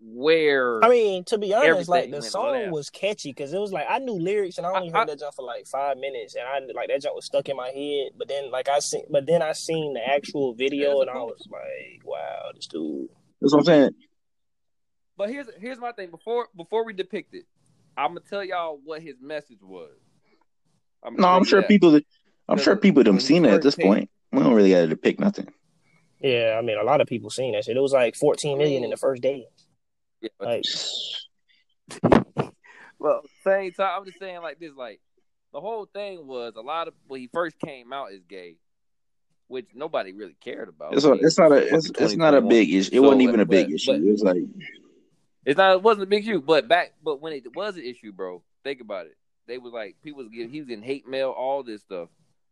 where 0.00 0.82
I 0.84 0.88
mean, 0.88 1.24
to 1.24 1.38
be 1.38 1.52
honest, 1.52 1.88
like 1.88 2.10
the 2.12 2.22
song 2.22 2.52
left. 2.52 2.70
was 2.72 2.88
catchy 2.88 3.30
because 3.30 3.52
it 3.52 3.58
was 3.58 3.72
like 3.72 3.86
I 3.90 3.98
knew 3.98 4.12
lyrics 4.12 4.56
and 4.58 4.66
I 4.66 4.70
only 4.72 4.92
I- 4.92 4.98
heard 4.98 5.08
I- 5.08 5.12
that 5.14 5.18
jump 5.18 5.34
for 5.34 5.44
like 5.44 5.66
five 5.66 5.96
minutes 5.98 6.36
and 6.36 6.44
I 6.46 6.60
like 6.72 6.88
that 6.88 7.02
jump 7.02 7.16
was 7.16 7.24
stuck 7.24 7.48
in 7.48 7.56
my 7.56 7.70
head. 7.70 8.10
But 8.16 8.28
then 8.28 8.50
like 8.52 8.68
I 8.68 8.78
seen, 8.78 9.02
but 9.10 9.26
then 9.26 9.42
I 9.42 9.52
seen 9.52 9.94
the 9.94 10.08
actual 10.08 10.54
video 10.54 11.00
and 11.00 11.10
I 11.10 11.16
was 11.16 11.46
like, 11.50 12.02
wow, 12.04 12.50
this 12.54 12.66
dude. 12.68 13.08
That's 13.40 13.52
what 13.52 13.60
I'm 13.60 13.64
saying. 13.64 13.90
But 15.16 15.30
here's 15.30 15.48
here's 15.58 15.78
my 15.80 15.90
thing. 15.90 16.10
Before 16.10 16.46
before 16.56 16.84
we 16.84 16.92
depict 16.92 17.34
it, 17.34 17.46
I'm 17.96 18.10
gonna 18.10 18.20
tell 18.20 18.44
y'all 18.44 18.78
what 18.84 19.02
his 19.02 19.16
message 19.20 19.58
was. 19.62 19.90
I'm 21.02 21.16
No, 21.16 21.26
I'm 21.28 21.44
sure 21.44 21.62
people. 21.62 21.98
I'm 22.48 22.58
sure 22.58 22.76
people 22.76 23.02
when 23.02 23.14
have 23.14 23.22
seen 23.22 23.44
it 23.44 23.52
at 23.52 23.62
this 23.62 23.74
came- 23.74 23.86
point. 23.86 24.10
We 24.32 24.40
don't 24.42 24.54
really 24.54 24.70
got 24.70 24.88
to 24.90 24.96
pick 24.96 25.18
nothing. 25.20 25.48
Yeah, 26.20 26.56
I 26.58 26.62
mean, 26.62 26.78
a 26.78 26.82
lot 26.82 27.00
of 27.00 27.06
people 27.06 27.30
seen 27.30 27.52
that 27.52 27.64
shit. 27.64 27.76
It 27.76 27.80
was 27.80 27.92
like 27.92 28.16
14 28.16 28.58
million 28.58 28.84
in 28.84 28.90
the 28.90 28.96
first 28.96 29.22
day. 29.22 29.46
Yeah, 30.20 30.28
Like, 30.40 30.64
well, 32.98 33.22
same 33.44 33.72
time, 33.72 33.98
I'm 34.00 34.04
just 34.04 34.18
saying 34.18 34.42
like 34.42 34.58
this. 34.58 34.72
Like 34.76 35.00
the 35.52 35.60
whole 35.60 35.86
thing 35.86 36.26
was 36.26 36.54
a 36.56 36.60
lot 36.60 36.88
of 36.88 36.94
when 37.06 37.20
he 37.20 37.28
first 37.32 37.58
came 37.60 37.92
out 37.92 38.12
as 38.12 38.20
gay, 38.28 38.56
which 39.46 39.66
nobody 39.74 40.12
really 40.12 40.36
cared 40.42 40.68
about. 40.68 40.94
It's, 40.94 41.04
a, 41.04 41.12
it's 41.12 41.38
not 41.38 41.52
a. 41.52 41.74
It's, 41.74 41.90
it's 41.98 42.16
not 42.16 42.34
a 42.34 42.40
big 42.40 42.72
issue. 42.72 42.90
It 42.92 43.00
wasn't 43.00 43.22
So, 43.22 43.28
even 43.28 43.40
a 43.40 43.46
big 43.46 43.66
but- 43.68 43.74
issue. 43.74 43.92
but- 43.92 44.00
it 44.00 44.10
was 44.10 44.22
like 44.22 44.42
It's 45.46 45.56
not. 45.56 45.72
It 45.72 45.82
wasn't 45.82 46.02
a 46.02 46.06
big 46.06 46.24
issue, 46.24 46.40
but 46.40 46.68
back, 46.68 46.94
but 47.02 47.20
when 47.20 47.32
it 47.32 47.44
was 47.54 47.76
an 47.76 47.84
issue, 47.84 48.12
bro, 48.12 48.42
think 48.64 48.80
about 48.80 49.06
it. 49.06 49.16
They 49.46 49.58
was 49.58 49.72
like 49.72 49.96
people 50.02 50.22
was 50.24 50.28
getting, 50.32 50.50
he 50.50 50.58
was 50.60 50.68
getting 50.68 50.84
hate 50.84 51.06
mail, 51.06 51.30
all 51.30 51.62
this 51.62 51.80
stuff. 51.82 52.08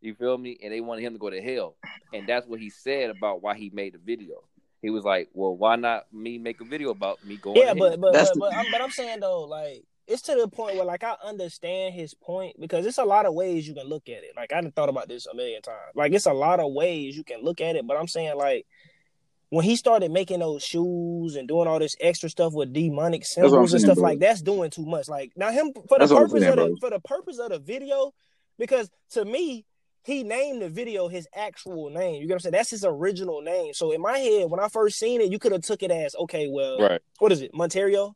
You 0.07 0.15
feel 0.15 0.39
me? 0.39 0.57
And 0.63 0.73
they 0.73 0.81
wanted 0.81 1.03
him 1.03 1.13
to 1.15 1.19
go 1.19 1.31
to 1.31 1.41
hell, 1.43 1.75
and 2.13 2.27
that's 2.29 2.47
what 2.47 2.61
he 2.61 2.71
said 2.71 3.11
about 3.11 3.43
why 3.43 3.57
he 3.57 3.71
made 3.75 3.95
the 3.95 3.99
video. 3.99 4.45
He 4.83 4.91
was 4.91 5.05
like, 5.05 5.29
"Well, 5.35 5.57
why 5.57 5.77
not 5.77 6.07
me 6.13 6.39
make 6.39 6.61
a 6.61 6.65
video 6.65 6.91
about 6.91 7.25
me 7.25 7.37
going?" 7.37 7.57
yeah, 7.57 7.73
to 7.73 7.79
but 7.79 7.89
hell? 7.91 7.99
but 7.99 8.13
That's 8.13 8.31
but, 8.31 8.35
the- 8.35 8.41
but, 8.41 8.55
I'm, 8.55 8.67
but 8.73 8.81
I'm 8.83 8.91
saying 8.91 9.21
though, 9.21 9.43
like 9.43 9.85
it's 10.07 10.23
to 10.23 10.37
the 10.37 10.47
point 10.47 10.77
where 10.77 10.85
like 10.85 11.03
I 11.03 11.17
understand 11.25 11.95
his 11.95 12.15
point 12.15 12.61
because 12.61 12.87
it's 12.87 12.99
a 12.99 13.05
lot 13.05 13.27
of 13.27 13.35
ways 13.35 13.67
you 13.67 13.75
can 13.75 13.89
look 13.89 14.09
at 14.09 14.23
it. 14.23 14.31
Like 14.37 14.53
I 14.53 14.61
done 14.61 14.71
thought 14.71 14.89
about 14.89 15.09
this 15.09 15.27
a 15.27 15.35
million 15.35 15.61
times. 15.63 15.93
Like 15.97 16.13
it's 16.13 16.27
a 16.27 16.33
lot 16.33 16.61
of 16.61 16.73
ways 16.73 17.17
you 17.17 17.25
can 17.25 17.43
look 17.43 17.61
at 17.61 17.75
it, 17.75 17.85
but 17.87 17.97
I'm 17.97 18.07
saying 18.07 18.37
like 18.37 18.65
when 19.49 19.65
he 19.65 19.75
started 19.77 20.11
making 20.13 20.41
those 20.41 20.63
shoes 20.63 21.35
and 21.37 21.49
doing 21.49 21.67
all 21.67 21.79
this 21.81 21.97
extra 22.01 22.29
stuff 22.29 22.53
with 22.53 22.73
demonic 22.73 23.23
what 23.35 23.45
I'm 23.45 23.51
symbols 23.51 23.73
and 23.73 23.81
saying, 23.81 23.89
stuff 23.91 23.97
bro. 23.97 24.05
like 24.05 24.19
that's 24.21 24.43
doing 24.43 24.71
too 24.71 24.87
much. 24.87 25.09
Like 25.09 25.33
now 25.37 25.51
him 25.51 25.73
for 25.89 25.99
That's 25.99 26.11
the 26.11 26.17
purpose 26.17 26.41
saying, 26.43 26.53
of 26.53 26.59
the 26.59 26.67
bro. 26.67 26.77
for 26.81 26.91
the 26.91 27.01
purpose 27.01 27.39
of 27.41 27.49
the 27.51 27.59
video, 27.59 28.13
because 28.59 28.89
to 29.11 29.25
me 29.25 29.65
he 30.07 30.23
named 30.23 30.63
the 30.63 30.69
video 30.69 31.09
his 31.09 31.27
actual 31.35 31.91
name. 31.91 32.23
You 32.23 32.29
get 32.29 32.35
what 32.35 32.37
I'm 32.37 32.41
saying? 32.41 32.53
That's 32.53 32.71
his 32.71 32.85
original 32.85 33.43
name. 33.43 33.75
So 33.75 33.91
in 33.91 34.01
my 34.01 34.19
head, 34.19 34.49
when 34.49 34.61
I 34.61 34.69
first 34.69 35.01
seen 35.01 35.21
it, 35.21 35.33
you 35.33 35.41
could 35.41 35.51
have 35.51 35.63
took 35.63 35.83
it 35.83 35.91
as 35.91 36.15
okay, 36.15 36.47
well, 36.49 36.79
right? 36.79 37.01
what 37.19 37.33
is 37.33 37.43
it, 37.43 37.53
Montero? 37.53 38.15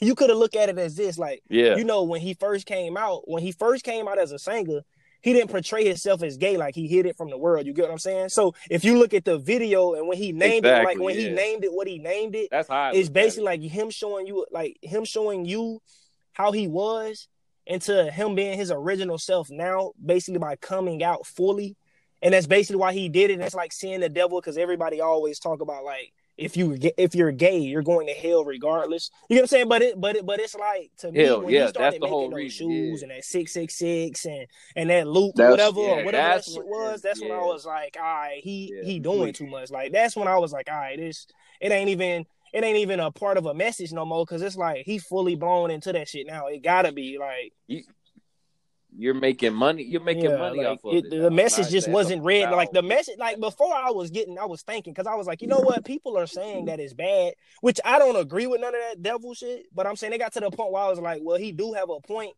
You 0.00 0.14
could 0.14 0.30
have 0.30 0.38
looked 0.38 0.54
at 0.54 0.68
it 0.68 0.78
as 0.78 0.94
this, 0.94 1.18
like 1.18 1.42
Yeah, 1.48 1.76
you 1.76 1.82
know, 1.82 2.04
when 2.04 2.20
he 2.20 2.34
first 2.34 2.66
came 2.66 2.96
out, 2.96 3.28
when 3.28 3.42
he 3.42 3.50
first 3.50 3.84
came 3.84 4.06
out 4.06 4.16
as 4.16 4.30
a 4.30 4.38
singer, 4.38 4.82
he 5.22 5.32
didn't 5.32 5.50
portray 5.50 5.84
himself 5.86 6.22
as 6.22 6.36
gay 6.36 6.56
like 6.56 6.76
he 6.76 6.86
hid 6.86 7.06
it 7.06 7.16
from 7.16 7.30
the 7.30 7.38
world. 7.38 7.66
You 7.66 7.72
get 7.72 7.86
what 7.86 7.92
I'm 7.92 7.98
saying? 7.98 8.28
So 8.28 8.54
if 8.70 8.84
you 8.84 8.96
look 8.96 9.12
at 9.12 9.24
the 9.24 9.38
video 9.38 9.94
and 9.94 10.06
when 10.06 10.18
he 10.18 10.30
named 10.30 10.66
it, 10.66 10.70
like 10.70 10.98
Exactly, 10.98 11.04
when 11.04 11.14
he 11.16 11.30
named 11.30 11.64
it, 11.64 11.72
what 11.72 11.88
he 11.88 11.98
named 11.98 12.36
it, 12.36 12.48
that's 12.52 12.68
how 12.68 12.92
it's 12.94 13.08
basically 13.08 13.42
it. 13.42 13.46
like 13.46 13.62
him 13.62 13.90
showing 13.90 14.28
you, 14.28 14.46
like 14.52 14.76
him 14.82 15.04
showing 15.04 15.46
you 15.46 15.80
how 16.32 16.52
he 16.52 16.68
was, 16.68 17.26
into 17.66 18.10
him 18.10 18.34
being 18.34 18.58
his 18.58 18.70
original 18.70 19.18
self 19.18 19.50
now, 19.50 19.92
basically 20.04 20.38
by 20.38 20.56
coming 20.56 21.02
out 21.02 21.26
fully. 21.26 21.76
And 22.22 22.32
that's 22.32 22.46
basically 22.46 22.76
why 22.76 22.92
he 22.92 23.08
did 23.08 23.30
it. 23.30 23.34
And 23.34 23.42
it's 23.42 23.54
like 23.54 23.72
seeing 23.72 24.00
the 24.00 24.08
devil 24.08 24.40
because 24.40 24.56
everybody 24.56 25.00
always 25.00 25.38
talk 25.38 25.60
about 25.60 25.84
like 25.84 26.12
if 26.36 26.56
you 26.56 26.76
if 26.98 27.14
you're 27.14 27.30
gay, 27.32 27.58
you're 27.58 27.82
going 27.82 28.06
to 28.06 28.12
hell 28.12 28.44
regardless. 28.44 29.10
You 29.28 29.36
know 29.36 29.40
what 29.40 29.44
I'm 29.44 29.48
saying? 29.48 29.68
But 29.68 29.82
it 29.82 30.00
but 30.00 30.16
it 30.16 30.26
but 30.26 30.40
it's 30.40 30.54
like 30.54 30.90
to 30.98 31.12
me 31.12 31.20
Hell, 31.20 31.42
when 31.42 31.50
yeah, 31.52 31.52
he 31.52 31.58
that's 31.60 31.70
started 31.72 32.00
making 32.00 32.30
those 32.30 32.32
reason, 32.32 32.68
shoes 32.70 33.00
yeah. 33.00 33.04
and 33.04 33.10
that 33.16 33.24
six 33.24 33.52
six 33.52 33.76
six 33.76 34.24
and 34.24 34.46
and 34.74 34.90
that 34.90 35.06
loop 35.06 35.34
That's- 35.36 35.52
whatever 35.52 35.80
yeah, 35.80 35.86
or 36.00 36.04
whatever 36.04 36.34
that 36.34 36.44
shit 36.44 36.66
was, 36.66 37.02
that's 37.02 37.20
when 37.20 37.30
I 37.30 37.38
was 37.38 37.64
like, 37.64 37.96
all 37.96 38.02
right, 38.02 38.40
he 38.42 38.74
he 38.84 38.98
doing 38.98 39.32
too 39.32 39.46
much. 39.46 39.70
Like 39.70 39.92
that's 39.92 40.16
when 40.16 40.26
I 40.26 40.38
was 40.38 40.52
like, 40.52 40.68
all 40.70 40.76
right, 40.76 40.98
this 40.98 41.26
it 41.60 41.70
ain't 41.70 41.90
even 41.90 42.26
it 42.54 42.62
ain't 42.62 42.78
even 42.78 43.00
a 43.00 43.10
part 43.10 43.36
of 43.36 43.46
a 43.46 43.52
message 43.52 43.92
no 43.92 44.04
more 44.04 44.24
because 44.24 44.40
it's 44.40 44.56
like 44.56 44.86
he 44.86 44.98
fully 45.00 45.34
blown 45.34 45.72
into 45.72 45.92
that 45.92 46.08
shit 46.08 46.24
now. 46.28 46.46
It 46.46 46.62
gotta 46.62 46.92
be 46.92 47.18
like 47.18 47.84
You're 48.96 49.12
making 49.12 49.54
money. 49.54 49.82
You're 49.82 50.04
making 50.04 50.30
yeah, 50.30 50.36
money 50.36 50.58
like, 50.58 50.66
off 50.68 50.84
of 50.84 50.94
it, 50.94 51.06
it. 51.06 51.20
the 51.20 51.32
message 51.32 51.68
just 51.68 51.88
wasn't 51.88 52.22
read. 52.22 52.48
Like 52.50 52.70
the 52.70 52.80
message, 52.80 53.18
like 53.18 53.40
before 53.40 53.74
I 53.74 53.90
was 53.90 54.12
getting, 54.12 54.38
I 54.38 54.44
was 54.44 54.62
thinking 54.62 54.92
because 54.92 55.08
I 55.08 55.16
was 55.16 55.26
like, 55.26 55.42
you 55.42 55.48
know 55.48 55.58
what, 55.58 55.84
people 55.84 56.16
are 56.16 56.28
saying 56.28 56.66
that 56.66 56.78
it's 56.78 56.94
bad, 56.94 57.34
which 57.60 57.80
I 57.84 57.98
don't 57.98 58.14
agree 58.14 58.46
with 58.46 58.60
none 58.60 58.72
of 58.72 58.80
that 58.88 59.02
devil 59.02 59.34
shit. 59.34 59.66
But 59.74 59.88
I'm 59.88 59.96
saying 59.96 60.12
they 60.12 60.18
got 60.18 60.32
to 60.34 60.40
the 60.40 60.50
point 60.52 60.70
where 60.70 60.84
I 60.84 60.88
was 60.88 61.00
like, 61.00 61.22
well, 61.24 61.38
he 61.38 61.50
do 61.50 61.72
have 61.72 61.90
a 61.90 61.98
point 62.06 62.34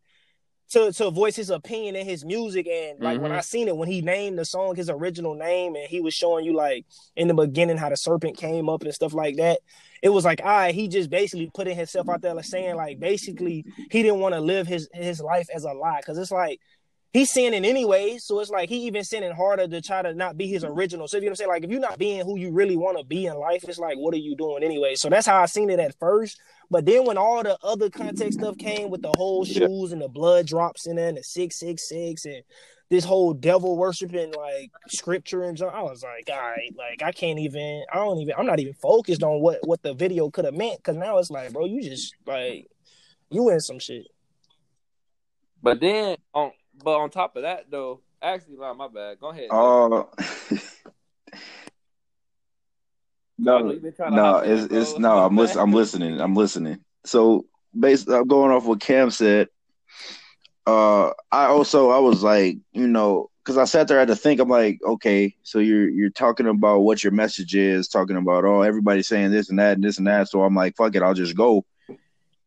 to 0.71 0.93
to 0.93 1.11
voice 1.11 1.37
his 1.37 1.51
opinion 1.51 1.97
in 1.97 2.07
his 2.07 2.25
music, 2.25 2.67
and 2.67 3.01
like 3.01 3.21
when 3.21 3.31
Mhm. 3.31 3.37
I 3.37 3.41
seen 3.41 3.69
it 3.69 3.77
when 3.77 3.89
he 3.89 4.01
named 4.01 4.39
the 4.39 4.45
song 4.45 4.75
his 4.77 4.91
original 4.91 5.35
name, 5.35 5.77
and 5.77 5.89
he 5.89 6.01
was 6.01 6.15
showing 6.15 6.45
you 6.45 6.55
like 6.55 6.85
in 7.17 7.29
the 7.29 7.35
beginning 7.35 7.77
how 7.77 7.89
the 7.89 7.97
serpent 7.97 8.37
came 8.37 8.69
up 8.69 8.83
and 8.83 8.95
stuff 8.95 9.15
like 9.15 9.37
that. 9.37 9.61
It 10.03 10.11
was 10.11 10.25
like, 10.25 10.41
all 10.43 10.49
right, 10.49 10.75
he 10.75 10.89
just 10.89 11.09
basically 11.09 11.51
putting 11.55 11.77
himself 11.77 12.09
out 12.09 12.21
there, 12.21 12.35
like 12.35 12.45
saying 12.45 12.77
like 12.77 13.01
basically 13.01 13.65
he 13.91 14.03
didn't 14.03 14.21
want 14.21 14.35
to 14.35 14.41
live 14.41 14.67
his 14.67 14.89
his 14.93 15.21
life 15.21 15.49
as 15.55 15.65
a 15.65 15.73
lie, 15.73 15.99
because 16.01 16.19
it's 16.19 16.31
like 16.33 16.61
he's 17.17 17.31
sinning 17.31 17.65
anyway. 17.65 18.19
So 18.19 18.41
it's 18.41 18.51
like 18.51 18.69
he 18.69 18.87
even 18.87 19.03
sinning 19.03 19.33
harder 19.33 19.67
to 19.67 19.81
try 19.81 20.03
to 20.03 20.13
not 20.13 20.37
be 20.37 20.47
his 20.47 20.65
original. 20.65 21.09
So 21.09 21.17
if 21.17 21.23
you 21.23 21.29
know 21.29 21.31
what 21.31 21.33
I'm 21.33 21.37
saying, 21.37 21.49
like 21.49 21.65
if 21.65 21.71
you're 21.71 21.81
not 21.81 21.99
being 21.99 22.25
who 22.25 22.39
you 22.39 22.53
really 22.53 22.77
want 22.77 22.99
to 22.99 23.05
be 23.05 23.27
in 23.27 23.37
life, 23.37 23.65
it's 23.65 23.79
like 23.79 23.97
what 23.97 24.13
are 24.13 24.19
you 24.19 24.37
doing 24.37 24.63
anyway? 24.63 24.97
So 24.97 25.09
that's 25.09 25.27
how 25.27 25.41
I 25.41 25.47
seen 25.47 25.71
it 25.71 25.81
at 25.81 25.99
first. 25.99 26.39
But 26.71 26.85
then 26.85 27.07
when 27.07 27.17
all 27.17 27.43
the 27.43 27.57
other 27.63 27.89
context 27.89 28.39
stuff 28.39 28.59
came 28.59 28.91
with 28.91 29.01
the 29.01 29.13
whole 29.17 29.45
shoes 29.45 29.93
and 29.93 30.03
the 30.03 30.09
blood 30.09 30.47
drops 30.47 30.87
in 30.87 30.97
there 30.97 31.09
and 31.09 31.17
the 31.17 31.23
six 31.23 31.59
six 31.59 31.89
six 31.89 32.27
and 32.27 32.43
this 32.91 33.05
whole 33.05 33.33
devil 33.33 33.77
worshiping 33.77 34.33
like 34.37 34.71
scripture 34.89 35.45
and 35.45 35.57
junk, 35.57 35.75
I 35.75 35.83
was 35.83 36.03
like, 36.03 36.29
all 36.31 36.41
right, 36.41 36.73
like 36.77 37.03
I 37.03 37.13
can't 37.13 37.39
even, 37.39 37.85
I 37.93 37.97
don't 37.97 38.19
even, 38.19 38.35
I'm 38.37 38.47
not 38.47 38.61
even 38.61 38.75
focused 38.75 39.23
on 39.23 39.41
what 39.41 39.67
what 39.67 39.83
the 39.83 39.95
video 39.95 40.29
could 40.31 40.45
have 40.45 40.55
meant 40.55 40.79
because 40.79 40.97
now 40.97 41.19
it's 41.19 41.31
like, 41.31 41.53
bro, 41.53 41.65
you 41.65 41.83
just 41.83 42.15
like 42.27 42.67
you 43.31 43.49
in 43.49 43.61
some 43.61 43.79
shit. 43.79 44.07
But 45.63 45.81
then 45.81 46.17
on 46.35 46.53
but 46.83 46.97
on 46.99 47.11
top 47.11 47.37
of 47.37 47.43
that 47.43 47.71
though, 47.71 48.01
actually, 48.23 48.57
my 48.57 48.89
bad. 48.89 49.21
Go 49.21 49.29
ahead. 49.31 49.49
Uh, 49.51 50.05
I 50.19 50.61
no, 53.39 53.71
you've 53.71 53.83
been 53.83 53.93
trying 53.93 54.11
to 54.11 54.17
no, 54.17 54.39
it's 54.39 54.93
bro. 54.93 54.99
no. 54.99 55.19
I'm 55.19 55.37
listening. 55.37 55.63
I'm 55.63 55.73
listening. 55.73 56.21
I'm 56.21 56.35
listening. 56.35 56.79
So, 57.05 57.47
based, 57.79 58.09
I'm 58.09 58.27
going 58.27 58.51
off 58.51 58.65
what 58.65 58.81
Cam 58.81 59.11
said. 59.11 59.49
Uh, 60.67 61.13
I 61.31 61.47
also 61.47 61.91
I 61.91 61.99
was 61.99 62.23
like, 62.25 62.59
you 62.73 62.89
know, 62.89 63.31
because 63.45 63.57
I 63.57 63.65
sat 63.65 63.87
there 63.87 63.99
I 63.99 64.01
had 64.01 64.09
to 64.09 64.17
think. 64.17 64.41
I'm 64.41 64.49
like, 64.49 64.81
okay, 64.85 65.37
so 65.45 65.61
you're 65.61 65.89
you're 65.89 66.11
talking 66.11 66.49
about 66.49 66.81
what 66.81 67.05
your 67.05 67.13
message 67.13 67.55
is, 67.55 67.87
talking 67.87 68.17
about 68.17 68.45
oh 68.45 68.63
everybody's 68.63 69.07
saying 69.07 69.31
this 69.31 69.49
and 69.51 69.59
that 69.61 69.75
and 69.75 69.85
this 69.85 69.99
and 69.99 70.07
that. 70.09 70.29
So 70.29 70.43
I'm 70.43 70.57
like, 70.57 70.75
fuck 70.75 70.97
it, 70.97 71.03
I'll 71.03 71.15
just 71.15 71.37
go. 71.37 71.65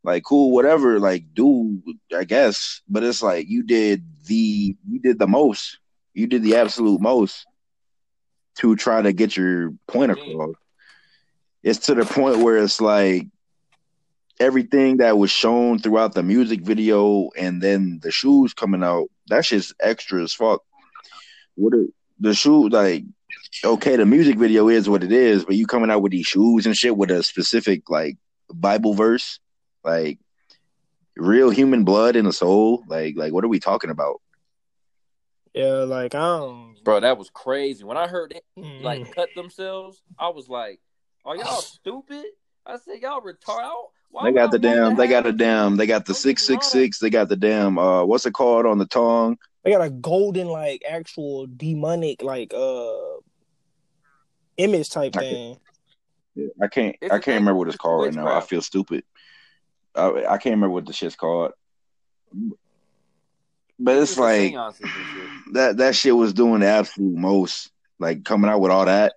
Like, 0.10 0.24
cool, 0.24 0.52
whatever. 0.52 1.00
Like, 1.00 1.36
do 1.36 1.84
I 2.18 2.24
guess? 2.24 2.82
But 2.90 3.04
it's 3.04 3.22
like 3.22 3.48
you 3.48 3.62
did 3.62 4.04
the 4.26 4.76
you 4.88 5.00
did 5.00 5.20
the 5.20 5.28
most. 5.28 5.78
You 6.16 6.26
did 6.26 6.42
the 6.42 6.56
absolute 6.56 7.00
most 7.00 7.46
to 8.58 8.76
try 8.76 9.04
to 9.04 9.14
get 9.14 9.38
your 9.38 9.72
point 9.88 10.12
across. 10.12 10.56
It's 11.62 11.86
to 11.86 11.94
the 11.94 12.06
point 12.06 12.40
where 12.40 12.58
it's 12.58 12.82
like 12.82 13.28
everything 14.40 14.98
that 14.98 15.20
was 15.20 15.30
shown 15.30 15.78
throughout 15.78 16.16
the 16.16 16.24
music 16.24 16.62
video 16.62 17.30
and 17.38 17.62
then 17.62 18.00
the 18.02 18.10
shoes 18.10 18.56
coming 18.56 18.84
out, 18.84 19.10
that's 19.28 19.50
just 19.50 19.76
extra 19.80 20.24
as 20.24 20.34
fuck. 20.34 20.64
What 21.54 21.76
a, 21.76 21.86
the 22.20 22.34
shoe 22.34 22.68
like 22.70 23.04
okay, 23.64 23.96
the 23.96 24.08
music 24.08 24.38
video 24.40 24.70
is 24.70 24.90
what 24.90 25.04
it 25.04 25.12
is, 25.12 25.46
but 25.46 25.56
you 25.56 25.68
coming 25.68 25.92
out 25.92 26.02
with 26.02 26.14
these 26.14 26.26
shoes 26.26 26.66
and 26.66 26.76
shit 26.76 26.98
with 26.98 27.12
a 27.12 27.22
specific 27.22 27.92
like 27.92 28.18
Bible 28.52 28.96
verse, 28.96 29.40
like 29.84 30.20
real 31.16 31.50
human 31.50 31.84
blood 31.84 32.16
in 32.16 32.26
a 32.26 32.34
sole, 32.34 32.84
like 32.88 33.16
like 33.18 33.34
what 33.34 33.44
are 33.44 33.50
we 33.50 33.60
talking 33.60 33.90
about? 33.90 34.22
Yeah, 35.54 35.84
like 35.84 36.16
I 36.16 36.38
don't 36.38 36.76
Bro, 36.84 37.02
that 37.02 37.18
was 37.18 37.30
crazy. 37.30 37.84
When 37.84 37.98
I 37.98 38.08
heard 38.08 38.32
it 38.34 38.44
mm. 38.58 38.82
like 38.82 39.14
cut 39.14 39.30
themselves, 39.36 40.02
I 40.18 40.30
was 40.30 40.48
like, 40.48 40.80
"Are 41.26 41.36
y'all 41.36 41.62
stupid?" 41.62 42.26
I 42.66 42.78
said, 42.78 43.00
"Y'all 43.02 43.22
retarded." 43.22 43.72
Why 44.12 44.24
They 44.24 44.36
got 44.36 44.52
the 44.52 44.58
damn, 44.58 44.96
they 44.96 45.08
got 45.08 45.26
have 45.26 45.36
a 45.36 45.38
damn, 45.38 45.78
they 45.78 45.86
got 45.86 46.06
the 46.06 46.14
Don't 46.14 46.24
get 46.24 46.30
me 46.30 46.32
six 46.36 46.44
six 46.44 46.68
six, 46.68 47.00
they 47.00 47.10
got 47.10 47.30
the 47.30 47.36
damn 47.36 47.78
uh 47.78 48.04
what's 48.06 48.26
it 48.26 48.34
called 48.34 48.66
on 48.66 48.80
the 48.80 48.88
tongue? 48.88 49.38
They 49.64 49.72
got 49.72 49.82
a 49.82 49.90
golden, 49.90 50.48
like 50.48 50.84
actual 50.90 51.46
demonic, 51.46 52.24
like 52.24 52.54
uh 52.54 53.18
image 54.58 54.90
type 54.90 55.16
I 55.16 55.20
thing. 55.20 55.58
I 56.62 56.68
can't 56.68 56.96
It's 57.02 57.12
I 57.12 57.18
a 57.18 57.20
can't 57.20 57.26
thing. 57.26 57.36
remember 57.36 57.56
what 57.56 57.68
it's 57.68 57.76
It's 57.76 57.82
called 57.82 58.06
right 58.06 58.14
now. 58.14 58.36
I 58.36 58.42
feel 58.42 58.62
stupid. 58.62 59.04
I 60.00 60.34
I 60.34 60.38
can't 60.38 60.54
remember 60.56 60.70
what 60.74 60.86
the 60.86 60.94
shit's 60.94 61.16
called. 61.16 61.52
But 63.82 63.98
it's 63.98 64.16
the 64.16 64.22
like 64.22 64.42
seances 64.52 64.82
and 64.82 64.90
shit. 64.92 65.54
that 65.54 65.78
that 65.78 65.96
shit 65.96 66.16
was 66.16 66.34
doing 66.34 66.62
the 66.62 66.68
absolute 66.68 67.16
most. 67.16 67.72
like 68.00 68.24
coming 68.24 68.50
out 68.50 68.62
with 68.62 68.72
all 68.72 68.86
that. 68.86 69.14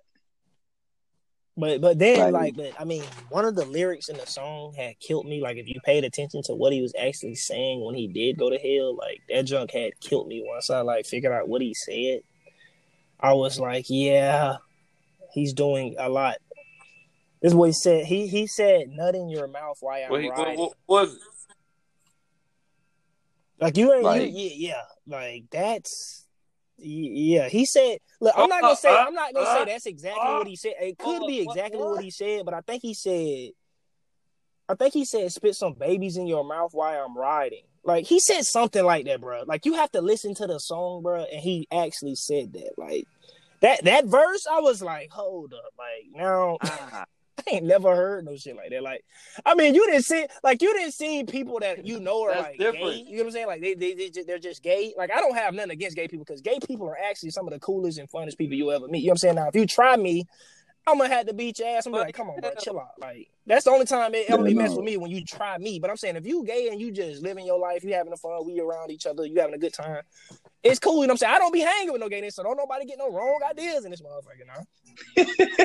But 1.55 1.81
but 1.81 1.99
then 1.99 2.19
Like- 2.19 2.33
like 2.33 2.55
but 2.55 2.81
I 2.81 2.85
mean 2.85 3.03
one 3.29 3.45
of 3.45 3.55
the 3.55 3.65
lyrics 3.65 4.09
in 4.09 4.17
the 4.17 4.25
song 4.25 4.73
had 4.73 4.99
killed 4.99 5.25
me. 5.25 5.41
Like 5.41 5.57
if 5.57 5.67
you 5.67 5.79
paid 5.85 6.03
attention 6.03 6.41
to 6.43 6.55
what 6.55 6.73
he 6.73 6.81
was 6.81 6.93
actually 6.99 7.35
saying 7.35 7.83
when 7.83 7.95
he 7.95 8.07
did 8.07 8.37
go 8.37 8.49
to 8.49 8.57
hell, 8.57 8.95
like 8.95 9.21
that 9.29 9.43
junk 9.43 9.71
had 9.71 9.99
killed 9.99 10.27
me 10.27 10.43
once 10.45 10.69
I 10.69 10.81
like 10.81 11.05
figured 11.05 11.31
out 11.33 11.47
what 11.47 11.61
he 11.61 11.73
said. 11.73 12.21
I 13.19 13.33
was 13.33 13.59
like, 13.59 13.85
yeah, 13.89 14.57
he's 15.33 15.53
doing 15.53 15.95
a 15.97 16.09
lot. 16.09 16.37
This 17.43 17.51
is 17.51 17.55
what 17.55 17.65
he 17.67 17.73
said. 17.73 18.05
He 18.05 18.25
he 18.27 18.47
said 18.47 18.87
nut 18.87 19.13
in 19.15 19.29
your 19.29 19.47
mouth 19.47 19.77
while 19.81 20.01
I'm 20.03 20.09
What, 20.09 20.21
he- 20.21 20.29
riding. 20.29 20.57
what 20.59 20.73
was 20.87 21.13
it? 21.15 21.21
Like 23.59 23.77
you 23.77 23.93
ain't 23.93 24.03
Like- 24.03 24.21
you, 24.21 24.27
yeah, 24.29 24.51
yeah. 24.55 24.81
Like 25.05 25.43
that's 25.51 26.25
yeah. 26.77 27.49
He 27.49 27.65
said, 27.65 27.99
look, 28.19 28.33
I'm 28.35 28.49
not 28.49 28.61
gonna 28.61 28.75
say 28.75 28.89
I'm 28.95 29.13
not 29.13 29.33
gonna 29.33 29.45
say 29.59 29.65
that's 29.71 29.85
exactly 29.85 30.23
what 30.23 30.47
he 30.47 30.55
said. 30.55 30.73
It 30.81 30.97
could 30.97 31.27
be 31.27 31.41
exactly 31.41 31.79
what? 31.79 31.91
what 31.95 32.03
he 32.03 32.09
said, 32.11 32.45
but 32.45 32.53
I 32.53 32.61
think 32.61 32.81
he 32.81 32.93
said 32.93 33.51
I 34.69 34.75
think 34.75 34.93
he 34.93 35.03
said 35.05 35.29
spit 35.31 35.55
some 35.55 35.73
babies 35.73 36.15
in 36.17 36.25
your 36.25 36.43
mouth 36.45 36.71
while 36.73 37.05
I'm 37.05 37.17
riding. 37.17 37.63
Like 37.83 38.05
he 38.05 38.19
said 38.21 38.45
something 38.45 38.83
like 38.83 39.05
that, 39.05 39.19
bro. 39.19 39.43
Like 39.45 39.65
you 39.65 39.73
have 39.73 39.91
to 39.91 40.01
listen 40.01 40.33
to 40.35 40.47
the 40.47 40.59
song, 40.59 41.03
bro, 41.03 41.25
and 41.29 41.41
he 41.41 41.67
actually 41.71 42.15
said 42.15 42.53
that. 42.53 42.71
Like 42.77 43.05
that 43.59 43.83
that 43.83 44.05
verse, 44.05 44.47
I 44.49 44.61
was 44.61 44.81
like, 44.81 45.09
hold 45.11 45.53
up, 45.53 45.73
like 45.77 46.05
now 46.13 46.57
Ah, 46.63 47.03
I 47.03 47.03
ain't 47.53 47.65
never 47.65 47.95
heard 47.95 48.25
no 48.25 48.35
shit 48.35 48.55
like 48.55 48.69
that. 48.71 48.83
Like, 48.83 49.03
I 49.45 49.55
mean, 49.55 49.75
you 49.75 49.85
didn't 49.85 50.03
see, 50.03 50.25
like, 50.43 50.61
you 50.61 50.73
didn't 50.73 50.93
see 50.93 51.23
people 51.23 51.59
that 51.59 51.85
you 51.85 51.99
know 51.99 52.23
are 52.23 52.33
That's 52.33 52.43
like 52.43 52.57
different. 52.57 52.85
gay. 52.85 53.05
You 53.07 53.17
know 53.17 53.23
what 53.23 53.25
I'm 53.27 53.31
saying? 53.31 53.47
Like, 53.47 53.61
they 53.61 53.73
they, 53.73 53.93
they 53.93 54.09
they're 54.23 54.39
just 54.39 54.63
gay. 54.63 54.93
Like, 54.97 55.11
I 55.11 55.19
don't 55.19 55.35
have 55.35 55.53
nothing 55.53 55.71
against 55.71 55.95
gay 55.95 56.07
people 56.07 56.25
because 56.25 56.41
gay 56.41 56.59
people 56.65 56.87
are 56.87 56.97
actually 56.97 57.31
some 57.31 57.47
of 57.47 57.53
the 57.53 57.59
coolest 57.59 57.99
and 57.99 58.09
funnest 58.09 58.37
people 58.37 58.57
you'll 58.57 58.71
ever 58.71 58.87
meet. 58.87 58.99
You 58.99 59.07
know 59.07 59.11
what 59.11 59.13
I'm 59.13 59.17
saying? 59.17 59.35
Now, 59.35 59.47
if 59.47 59.55
you 59.55 59.65
try 59.65 59.95
me, 59.97 60.27
I'm 60.85 60.97
gonna 60.97 61.13
have 61.13 61.27
to 61.27 61.33
beat 61.33 61.59
your 61.59 61.69
ass. 61.69 61.85
I'm 61.85 61.91
gonna 61.93 62.03
be 62.03 62.07
like, 62.07 62.15
come 62.15 62.29
on, 62.29 62.39
bro, 62.41 62.51
chill 62.59 62.79
out. 62.79 62.99
Like, 62.99 63.29
that's 63.45 63.65
the 63.65 63.71
only 63.71 63.85
time 63.85 64.13
it 64.15 64.25
ever 64.29 64.43
be 64.43 64.51
Yeah, 64.51 64.57
messed 64.59 64.71
no. 64.73 64.77
with 64.77 64.85
me 64.85 64.97
when 64.97 65.11
you 65.11 65.23
try 65.23 65.57
me. 65.57 65.79
But 65.79 65.89
I'm 65.89 65.97
saying, 65.97 66.15
if 66.15 66.25
you 66.25 66.43
gay 66.43 66.69
and 66.69 66.79
you 66.79 66.91
just 66.91 67.21
living 67.21 67.45
your 67.45 67.59
life, 67.59 67.83
you 67.83 67.93
having 67.93 68.13
a 68.13 68.17
fun, 68.17 68.45
we 68.45 68.59
around 68.59 68.91
each 68.91 69.05
other, 69.05 69.25
you 69.25 69.39
having 69.39 69.55
a 69.55 69.57
good 69.57 69.73
time. 69.73 70.01
It's 70.63 70.79
cool, 70.79 71.01
you 71.01 71.01
know 71.01 71.07
what 71.07 71.11
I'm 71.11 71.17
saying? 71.17 71.33
I 71.35 71.37
don't 71.39 71.53
be 71.53 71.59
hanging 71.59 71.91
with 71.91 72.01
no 72.01 72.09
gayness, 72.09 72.35
so 72.35 72.43
don't 72.43 72.57
nobody 72.57 72.85
get 72.85 72.97
no 72.97 73.11
wrong 73.11 73.39
ideas 73.49 73.85
in 73.85 73.91
this 73.91 74.01
motherfucker 74.01 74.47
now. 74.47 74.63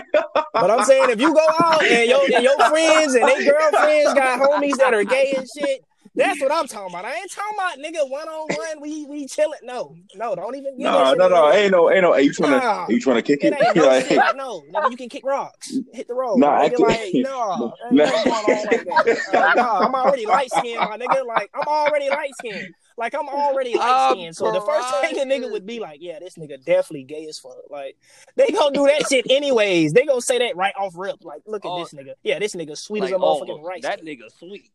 But 0.52 0.70
I'm 0.72 0.84
saying 0.84 1.10
if 1.10 1.20
you 1.20 1.32
go 1.32 1.46
out 1.60 1.84
and 1.84 2.08
your 2.10 2.24
and 2.24 2.42
your 2.42 2.58
friends 2.68 3.14
and 3.14 3.28
their 3.28 3.42
girlfriends 3.52 4.12
got 4.14 4.40
homies 4.40 4.76
that 4.78 4.92
are 4.92 5.04
gay 5.04 5.34
and 5.36 5.46
shit, 5.48 5.84
that's 6.18 6.40
what 6.40 6.52
I'm 6.52 6.66
talking 6.66 6.92
about. 6.94 7.04
I 7.04 7.14
ain't 7.14 7.30
talking 7.30 7.56
about 7.56 7.78
nigga 7.78 8.10
one 8.10 8.28
on 8.28 8.46
one. 8.48 8.80
We 8.82 9.04
we 9.06 9.26
chilling. 9.26 9.58
No, 9.62 9.94
no, 10.16 10.34
don't 10.34 10.54
even. 10.54 10.76
give 10.76 10.84
No, 10.84 10.92
no, 10.92 11.12
a 11.12 11.16
no, 11.16 11.28
go. 11.28 11.52
ain't 11.52 11.72
no, 11.72 11.90
ain't 11.90 12.02
no. 12.02 12.12
Are 12.12 12.20
you 12.20 12.32
trying 12.32 12.60
to? 12.60 12.66
Are 12.66 12.92
you 12.92 13.00
trying 13.00 13.16
to 13.16 13.22
kick 13.22 13.42
It 13.44 13.52
it? 13.54 13.62
ain't 13.66 13.76
no 13.76 13.86
Like, 13.86 14.06
shit. 14.06 14.20
No, 14.36 14.62
nigga, 14.72 14.90
you 14.90 14.96
can 14.96 15.08
kick 15.08 15.24
rocks, 15.24 15.72
hit 15.92 16.08
the 16.08 16.14
road. 16.14 16.36
Nah, 16.38 16.60
I 16.60 16.68
nigga, 16.68 16.76
can't- 16.76 16.80
like 16.80 17.10
no, 17.14 17.74
ain't 17.86 17.92
Nah. 17.92 18.04
nothing 18.04 18.32
going 18.32 18.44
on 18.44 19.06
like. 19.06 19.34
Uh, 19.34 19.54
nah, 19.54 19.78
I'm 19.80 19.94
already 19.94 20.26
light 20.26 20.50
skinned, 20.50 20.80
my 20.80 20.98
nigga. 20.98 21.24
Like 21.26 21.50
I'm 21.54 21.66
already 21.66 22.08
light 22.10 22.30
skinned. 22.38 22.74
Like 22.96 23.14
I'm 23.14 23.28
already 23.28 23.76
light 23.76 24.10
skinned. 24.12 24.34
So 24.36 24.50
the 24.50 24.60
first 24.60 24.88
thing 25.00 25.18
a 25.20 25.24
nigga 25.24 25.50
would 25.52 25.64
be 25.64 25.78
like, 25.78 25.98
yeah, 26.02 26.18
this 26.18 26.34
nigga 26.34 26.62
definitely 26.64 27.04
gay 27.04 27.26
as 27.28 27.38
fuck. 27.38 27.56
Like 27.70 27.96
they 28.36 28.48
gonna 28.48 28.74
do 28.74 28.86
that 28.86 29.06
shit 29.08 29.30
anyways. 29.30 29.92
They 29.92 30.04
gonna 30.04 30.20
say 30.20 30.38
that 30.38 30.56
right 30.56 30.74
off 30.78 30.94
rip. 30.96 31.24
Like, 31.24 31.42
look 31.46 31.64
at 31.64 31.68
Oh. 31.68 31.78
this 31.84 31.92
nigga. 31.94 32.14
Yeah, 32.24 32.38
this 32.40 32.54
nigga 32.56 32.76
sweet 32.76 33.00
like, 33.02 33.12
as 33.12 33.20
a 33.20 33.22
oh, 33.22 33.40
motherfucking 33.40 33.62
rice. 33.62 33.82
that 33.82 34.02
nigga 34.04 34.24
sweet. 34.38 34.70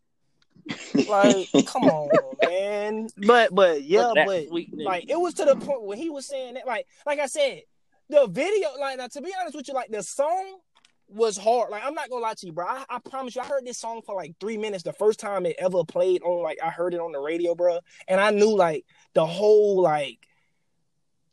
Like, 1.07 1.49
come 1.65 1.83
on, 1.83 2.09
man. 2.47 3.09
But 3.17 3.53
but 3.53 3.83
yeah, 3.83 4.07
Look, 4.07 4.15
but 4.15 4.47
sweet 4.47 4.73
like 4.77 5.09
it 5.09 5.19
was 5.19 5.33
to 5.35 5.45
the 5.45 5.55
point 5.55 5.83
where 5.83 5.97
he 5.97 6.09
was 6.09 6.25
saying 6.25 6.55
that, 6.55 6.67
like, 6.67 6.87
like 7.05 7.19
I 7.19 7.27
said, 7.27 7.63
the 8.09 8.27
video, 8.27 8.69
like 8.79 8.97
now 8.97 9.07
to 9.07 9.21
be 9.21 9.33
honest 9.39 9.55
with 9.55 9.67
you, 9.67 9.73
like 9.73 9.89
the 9.89 10.03
song 10.03 10.59
was 11.07 11.37
hard. 11.37 11.69
Like 11.69 11.83
I'm 11.83 11.93
not 11.93 12.09
gonna 12.09 12.21
lie 12.21 12.33
to 12.33 12.45
you, 12.45 12.53
bro. 12.53 12.65
I, 12.65 12.85
I 12.89 12.99
promise 12.99 13.35
you, 13.35 13.41
I 13.41 13.45
heard 13.45 13.65
this 13.65 13.77
song 13.77 14.01
for 14.05 14.15
like 14.15 14.35
three 14.39 14.57
minutes 14.57 14.83
the 14.83 14.93
first 14.93 15.19
time 15.19 15.45
it 15.45 15.55
ever 15.59 15.83
played 15.83 16.21
on 16.23 16.43
like 16.43 16.59
I 16.63 16.69
heard 16.69 16.93
it 16.93 16.99
on 16.99 17.11
the 17.11 17.19
radio, 17.19 17.55
bro. 17.55 17.79
And 18.07 18.19
I 18.19 18.31
knew 18.31 18.55
like 18.55 18.85
the 19.13 19.25
whole 19.25 19.81
like 19.81 20.27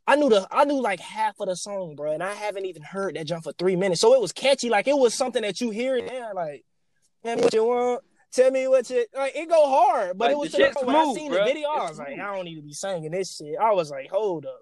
I 0.07 0.15
knew 0.15 0.29
the 0.29 0.47
I 0.51 0.65
knew 0.65 0.81
like 0.81 0.99
half 0.99 1.39
of 1.39 1.47
the 1.47 1.55
song, 1.55 1.95
bro, 1.95 2.11
and 2.11 2.23
I 2.23 2.33
haven't 2.33 2.65
even 2.65 2.81
heard 2.81 3.15
that 3.15 3.25
jump 3.25 3.43
for 3.43 3.53
three 3.53 3.75
minutes. 3.75 4.01
So 4.01 4.13
it 4.13 4.21
was 4.21 4.31
catchy, 4.31 4.69
like 4.69 4.87
it 4.87 4.97
was 4.97 5.13
something 5.13 5.41
that 5.41 5.61
you 5.61 5.69
hear 5.69 5.95
it 5.95 6.07
there, 6.07 6.33
like 6.33 6.65
tell 7.23 7.37
what 7.37 7.53
you 7.53 7.65
want, 7.65 8.03
tell 8.31 8.51
me 8.51 8.67
what 8.67 8.89
you 8.89 9.05
like. 9.15 9.35
It 9.35 9.49
go 9.49 9.69
hard, 9.69 10.17
but 10.17 10.25
Like, 10.25 10.31
it 10.33 10.37
was 10.39 10.51
the 10.51 10.57
shit's 10.57 10.83
when 10.83 10.95
I 10.95 11.13
seen 11.13 11.31
bruh. 11.31 11.39
the 11.39 11.43
video, 11.43 11.67
I 11.69 11.81
It's 11.83 11.89
was 11.91 11.99
like, 11.99 12.07
smooth. 12.09 12.19
I 12.19 12.35
don't 12.35 12.45
need 12.45 12.55
to 12.55 12.61
be 12.61 12.73
singing 12.73 13.11
this 13.11 13.35
shit. 13.37 13.55
I 13.59 13.71
was 13.71 13.91
like, 13.91 14.09
hold 14.09 14.45
up, 14.45 14.61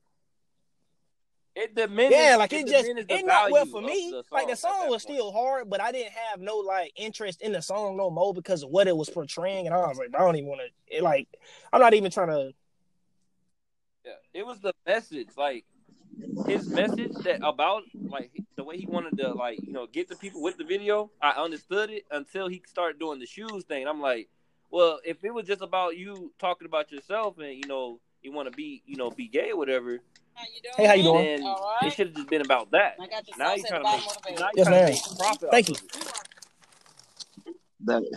It 1.55 1.75
diminished. 1.75 2.15
yeah, 2.17 2.35
like 2.37 2.53
it 2.53 2.67
just 2.67 2.87
it 2.87 3.25
not 3.25 3.51
well 3.51 3.65
for 3.65 3.81
me. 3.81 4.11
the 4.11 4.23
like 4.31 4.47
the 4.47 4.55
song 4.55 4.89
was 4.89 5.03
point. 5.05 5.17
still 5.17 5.31
hard, 5.31 5.69
but 5.69 5.81
I 5.81 5.91
didn't 5.91 6.13
have 6.13 6.39
no 6.39 6.57
like 6.57 6.91
interest 6.95 7.41
in 7.41 7.51
the 7.51 7.61
song 7.61 7.97
no 7.97 8.09
more 8.09 8.33
because 8.33 8.63
of 8.63 8.69
what 8.69 8.87
it 8.87 8.95
was 8.95 9.09
portraying, 9.09 9.65
and 9.65 9.75
I 9.75 9.79
was 9.87 9.97
like, 9.97 10.09
I 10.13 10.19
don't 10.19 10.35
even 10.35 10.49
want 10.49 10.61
to. 10.91 11.03
Like, 11.03 11.27
I'm 11.73 11.81
not 11.81 11.93
even 11.93 12.11
trying 12.11 12.29
to. 12.29 12.53
Yeah, 14.05 14.13
it 14.33 14.45
was 14.45 14.59
the 14.61 14.73
message, 14.87 15.29
like 15.37 15.65
his 16.47 16.67
message 16.69 17.11
that 17.23 17.39
about 17.43 17.83
like 18.09 18.31
the 18.55 18.63
way 18.63 18.77
he 18.77 18.85
wanted 18.85 19.17
to 19.17 19.33
like 19.33 19.59
you 19.65 19.73
know 19.73 19.87
get 19.87 20.07
the 20.09 20.15
people 20.15 20.41
with 20.41 20.57
the 20.57 20.63
video. 20.63 21.09
I 21.21 21.31
understood 21.31 21.89
it 21.89 22.05
until 22.11 22.47
he 22.47 22.61
started 22.67 22.99
doing 22.99 23.19
the 23.19 23.25
shoes 23.25 23.63
thing. 23.65 23.87
I'm 23.87 24.01
like, 24.01 24.29
well, 24.71 24.99
if 25.05 25.23
it 25.23 25.33
was 25.33 25.45
just 25.45 25.61
about 25.61 25.97
you 25.97 26.31
talking 26.39 26.65
about 26.65 26.91
yourself 26.91 27.37
and 27.39 27.53
you 27.53 27.67
know 27.67 27.99
you 28.21 28.31
want 28.31 28.49
to 28.49 28.55
be 28.55 28.81
you 28.85 28.95
know 28.97 29.09
be 29.11 29.27
gay 29.27 29.51
or 29.51 29.57
whatever, 29.57 29.99
How? 30.35 30.43
Hey, 30.77 30.85
how 30.85 30.93
you 30.93 31.03
doing? 31.03 31.23
then 31.23 31.43
All 31.43 31.75
it 31.83 31.93
should 31.93 32.07
have 32.07 32.15
just 32.15 32.29
been 32.29 32.41
about 32.41 32.71
that. 32.71 32.95
I 32.99 33.07
got 33.07 33.23
Now 33.37 33.53
you're 33.53 33.67
trying 33.67 33.83
to 33.83 33.91
make 33.91 34.05
bottom 34.05 34.33
of 34.33 34.39
now 34.39 34.39
bag. 34.39 34.39
you 34.39 34.45
Yes, 34.55 34.67
trying 34.67 34.85
to 34.85 34.91
make 34.91 35.17
profit. 35.17 35.51
Thank 35.51 35.69
off 35.69 35.69
you. 35.69 35.75
of 37.93 38.03
it. 38.03 38.09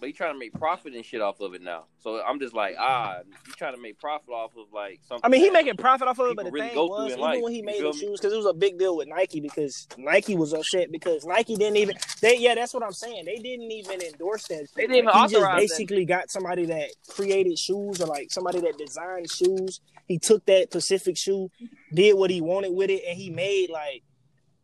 But 0.00 0.06
you 0.06 0.12
trying 0.12 0.32
to 0.32 0.38
make 0.38 0.54
profit 0.54 0.94
and 0.94 1.04
shit 1.04 1.20
off 1.20 1.40
of 1.40 1.54
it 1.54 1.62
now. 1.62 1.84
So 1.98 2.22
I'm 2.22 2.40
just 2.40 2.54
like, 2.54 2.76
ah, 2.78 3.18
you 3.46 3.52
trying 3.54 3.74
to 3.74 3.80
make 3.80 3.98
profit 3.98 4.30
off 4.30 4.52
of 4.56 4.72
like 4.72 5.00
something. 5.06 5.24
I 5.24 5.28
mean, 5.28 5.42
he 5.42 5.50
making 5.50 5.76
profit 5.76 6.08
off 6.08 6.18
of 6.18 6.30
it, 6.30 6.36
but 6.36 6.46
the 6.46 6.50
really 6.50 6.68
thing 6.68 6.78
was, 6.78 7.10
even 7.10 7.20
life, 7.20 7.42
when 7.42 7.52
he 7.52 7.62
made 7.62 7.82
the 7.82 7.92
shoes, 7.92 8.18
because 8.20 8.32
it 8.32 8.36
was 8.36 8.46
a 8.46 8.54
big 8.54 8.78
deal 8.78 8.96
with 8.96 9.08
Nike, 9.08 9.40
because 9.40 9.86
Nike 9.98 10.34
was 10.34 10.54
upset 10.54 10.90
because 10.90 11.24
Nike 11.24 11.56
didn't 11.56 11.76
even. 11.76 11.96
They 12.22 12.38
yeah, 12.38 12.54
that's 12.54 12.72
what 12.72 12.82
I'm 12.82 12.92
saying. 12.92 13.26
They 13.26 13.36
didn't 13.36 13.70
even 13.70 14.00
endorse 14.00 14.46
that. 14.48 14.66
They 14.74 14.82
didn't 14.82 14.96
even 14.96 15.06
Like, 15.06 15.14
he 15.14 15.20
just 15.22 15.34
authorize 15.36 15.54
that. 15.54 15.60
basically 15.60 16.04
got 16.04 16.30
somebody 16.30 16.64
that 16.66 16.90
created 17.08 17.58
shoes 17.58 18.00
or 18.00 18.06
like 18.06 18.28
somebody 18.30 18.60
that 18.60 18.78
designed 18.78 19.30
shoes. 19.30 19.80
He 20.06 20.18
took 20.18 20.46
that 20.46 20.70
Pacific 20.70 21.16
shoe, 21.16 21.50
did 21.92 22.14
what 22.14 22.30
he 22.30 22.40
wanted 22.40 22.72
with 22.72 22.90
it, 22.90 23.02
and 23.06 23.16
he 23.16 23.28
made 23.30 23.68
like 23.70 24.02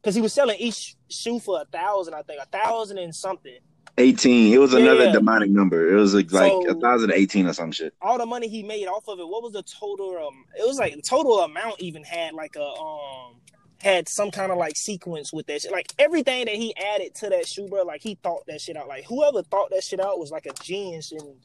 because 0.00 0.14
he 0.14 0.20
was 0.20 0.32
selling 0.32 0.56
each 0.58 0.96
shoe 1.10 1.38
for 1.38 1.60
a 1.60 1.64
thousand, 1.66 2.14
I 2.14 2.22
think, 2.22 2.40
a 2.42 2.46
thousand 2.46 2.98
and 2.98 3.14
something. 3.14 3.58
Eighteen. 3.98 4.52
It 4.52 4.58
was 4.58 4.74
another 4.74 5.06
yeah. 5.06 5.12
demonic 5.12 5.50
number. 5.50 5.92
It 5.92 5.96
was 5.96 6.14
like 6.14 6.32
like 6.32 6.50
So- 6.50 6.68
a 6.68 6.74
thousand 6.74 7.12
eighteen 7.12 7.46
or 7.46 7.52
some 7.52 7.72
shit. 7.72 7.94
all 8.00 8.18
the 8.18 8.26
money 8.26 8.48
he 8.48 8.62
made 8.62 8.86
off 8.86 9.08
of 9.08 9.18
it, 9.20 9.28
what 9.28 9.42
was 9.42 9.52
the 9.52 9.62
total? 9.62 10.16
Um, 10.28 10.44
it 10.58 10.66
was 10.66 10.78
like 10.78 10.94
the 10.94 11.02
total 11.02 11.40
amount 11.40 11.80
even 11.80 12.02
had 12.04 12.34
like 12.34 12.56
a 12.56 12.64
um 12.64 13.36
had 13.78 14.08
some 14.08 14.30
kind 14.30 14.52
of 14.52 14.58
like 14.58 14.76
sequence 14.76 15.32
with 15.32 15.46
that 15.46 15.60
shit. 15.62 15.72
Like 15.72 15.92
everything 15.98 16.44
that 16.46 16.54
he 16.54 16.74
added 16.76 17.14
to 17.16 17.28
that 17.30 17.46
shoe, 17.48 17.66
bro, 17.68 17.82
like 17.82 18.00
he 18.00 18.14
thought 18.22 18.44
that 18.46 18.60
shit 18.60 18.76
out. 18.76 18.88
Like 18.88 19.04
whoever 19.04 19.42
thought 19.42 19.70
that 19.70 19.82
shit 19.84 20.00
out 20.00 20.18
was 20.18 20.30
like 20.30 20.46
a 20.46 20.52
genius 20.62 21.12
and 21.12 21.36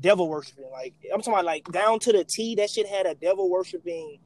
devil 0.00 0.28
worshiping. 0.28 0.70
Like 0.72 0.94
I'm 1.12 1.20
talking 1.20 1.34
about 1.34 1.44
like 1.44 1.64
down 1.70 1.98
to 2.00 2.12
the 2.12 2.24
T. 2.24 2.54
That 2.56 2.70
shit 2.70 2.86
had 2.88 3.06
a 3.06 3.14
devil 3.14 3.50
worshiping 3.50 4.18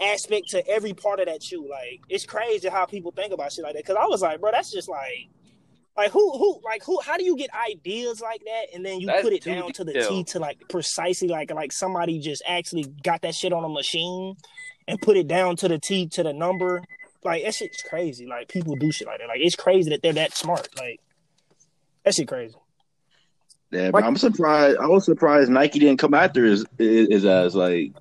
aspect 0.00 0.50
to 0.50 0.66
every 0.68 0.92
part 0.92 1.18
of 1.18 1.26
that 1.26 1.42
shoe. 1.42 1.66
Like 1.68 2.00
it's 2.08 2.24
crazy 2.26 2.68
how 2.68 2.84
people 2.84 3.10
think 3.10 3.32
about 3.32 3.52
shit 3.52 3.64
like 3.64 3.74
that. 3.74 3.84
Cause 3.86 3.96
I 3.98 4.04
was 4.06 4.22
like, 4.22 4.40
bro, 4.40 4.52
that's 4.52 4.70
just 4.70 4.88
like. 4.88 5.28
Like 5.98 6.12
who 6.12 6.38
who 6.38 6.60
like 6.64 6.84
who 6.84 7.00
how 7.00 7.16
do 7.16 7.24
you 7.24 7.36
get 7.36 7.50
ideas 7.52 8.20
like 8.20 8.40
that 8.44 8.66
and 8.72 8.86
then 8.86 9.00
you 9.00 9.08
That's 9.08 9.20
put 9.20 9.32
it 9.32 9.42
too 9.42 9.52
down 9.52 9.72
to 9.72 9.82
the. 9.82 10.06
T 10.08 10.22
to 10.28 10.38
like 10.38 10.60
precisely 10.68 11.26
like 11.26 11.52
like 11.52 11.72
somebody 11.72 12.20
just 12.20 12.40
actually 12.46 12.84
got 13.02 13.22
that 13.22 13.34
shit 13.34 13.52
on 13.52 13.64
a 13.64 13.68
machine 13.68 14.36
and 14.86 15.00
put 15.00 15.16
it 15.16 15.26
down 15.26 15.56
to 15.56 15.66
the 15.66 15.76
T 15.76 16.06
to 16.10 16.22
the 16.22 16.32
number. 16.32 16.84
Like 17.24 17.42
that 17.42 17.52
shit's 17.52 17.82
crazy. 17.82 18.26
Like 18.26 18.46
people 18.46 18.76
do 18.76 18.92
shit 18.92 19.08
like 19.08 19.18
that. 19.18 19.26
Like 19.26 19.40
it's 19.40 19.56
crazy 19.56 19.90
that 19.90 20.00
they're 20.00 20.12
that 20.12 20.36
smart. 20.36 20.68
Like 20.78 21.00
that 22.04 22.14
shit 22.14 22.28
crazy. 22.28 22.54
Yeah, 23.72 23.90
but 23.90 24.04
I'm 24.04 24.16
surprised. 24.16 24.78
I 24.78 24.86
was 24.86 25.04
surprised 25.04 25.50
Nike 25.50 25.80
didn't 25.80 25.98
come 25.98 26.14
after 26.14 26.44
his 26.44 26.64
his, 26.78 27.08
his 27.08 27.24
ass. 27.26 27.56
Like 27.56 27.92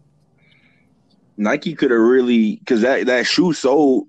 Nike 1.36 1.74
could 1.74 1.90
have 1.90 2.00
really 2.00 2.58
because 2.58 2.82
that 2.82 3.08
that 3.08 3.26
shoe 3.26 3.54
sold. 3.54 4.08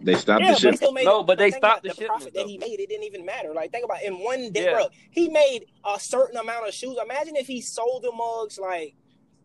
They 0.00 0.14
stopped 0.14 0.42
Yeah, 0.42 0.48
the 0.48 0.52
but 0.54 0.60
he 0.60 0.68
shit. 0.68 0.76
still 0.76 0.92
made 0.92 1.04
No, 1.04 1.22
but 1.22 1.38
they 1.38 1.50
stopped 1.50 1.82
the 1.82 1.88
the 1.90 1.94
shipment, 1.94 2.08
profit 2.10 2.34
that 2.34 2.46
he 2.46 2.58
made. 2.58 2.78
It 2.80 2.88
didn't 2.88 3.04
even 3.04 3.24
matter. 3.24 3.52
Like 3.54 3.72
think 3.72 3.84
about 3.84 4.02
it. 4.02 4.06
in 4.06 4.14
one 4.22 4.52
day, 4.52 4.64
Yeah. 4.64 4.72
bro. 4.74 4.86
He 5.10 5.28
made 5.28 5.66
a 5.84 5.98
certain 5.98 6.36
amount 6.36 6.68
of 6.68 6.74
shoes. 6.74 6.96
Imagine 7.02 7.36
if 7.36 7.46
he 7.46 7.60
sold 7.60 8.02
the 8.02 8.12
mugs 8.12 8.58
like 8.58 8.94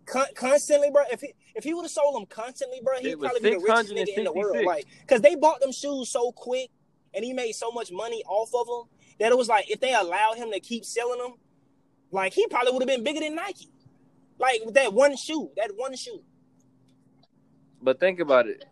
con- 0.05 0.33
constantly, 0.35 0.89
bro. 0.91 1.03
If 1.11 1.21
he 1.21 1.33
if 1.55 1.63
he 1.63 1.73
would 1.73 1.83
have 1.83 1.91
sold 1.91 2.15
them 2.15 2.25
constantly, 2.27 2.79
bro, 2.83 2.99
he'd 2.99 3.19
probably 3.19 3.39
be 3.41 3.49
the 3.51 3.59
richest 3.59 3.89
nigga 3.91 4.17
in 4.17 4.23
the 4.23 4.31
world. 4.33 4.55
666. 4.55 4.65
Like 4.67 4.85
because 5.01 5.21
they 5.21 5.35
bought 5.35 5.59
them 5.61 5.71
shoes 5.71 6.09
so 6.09 6.31
quick 6.31 6.69
and 7.13 7.25
he 7.25 7.33
made 7.33 7.53
so 7.53 7.71
much 7.71 7.91
money 7.91 8.23
off 8.27 8.51
of 8.53 8.67
them 8.67 8.83
that 9.19 9.31
it 9.31 9.37
was 9.37 9.49
like 9.49 9.69
if 9.69 9.79
they 9.79 9.93
allowed 9.93 10.37
him 10.37 10.51
to 10.51 10.59
keep 10.59 10.85
selling 10.85 11.19
them, 11.19 11.33
like 12.11 12.33
he 12.33 12.45
probably 12.47 12.71
would 12.71 12.81
have 12.81 12.87
been 12.87 13.03
bigger 13.03 13.19
than 13.21 13.35
Nike. 13.35 13.69
Like 14.39 14.61
with 14.65 14.75
that 14.75 14.93
one 14.93 15.15
shoe, 15.17 15.51
that 15.57 15.71
one 15.75 15.95
shoe. 15.95 16.23
But 17.81 17.99
think 17.99 18.19
about 18.19 18.47
it. 18.47 18.65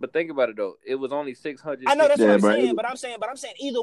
But 0.00 0.12
think 0.12 0.30
about 0.30 0.50
it 0.50 0.56
though. 0.56 0.76
It 0.84 0.96
was 0.96 1.12
only 1.12 1.34
six 1.34 1.60
hundred. 1.60 1.88
I 1.88 1.94
know 1.94 2.08
that's 2.08 2.20
Yeah, 2.20 2.26
what 2.26 2.34
I'm 2.34 2.40
bro. 2.40 2.50
saying, 2.50 2.74
but 2.74 2.86
I'm 2.86 2.96
saying, 2.96 3.16
but 3.20 3.28
I'm 3.30 3.36
saying 3.36 3.54
either 3.60 3.80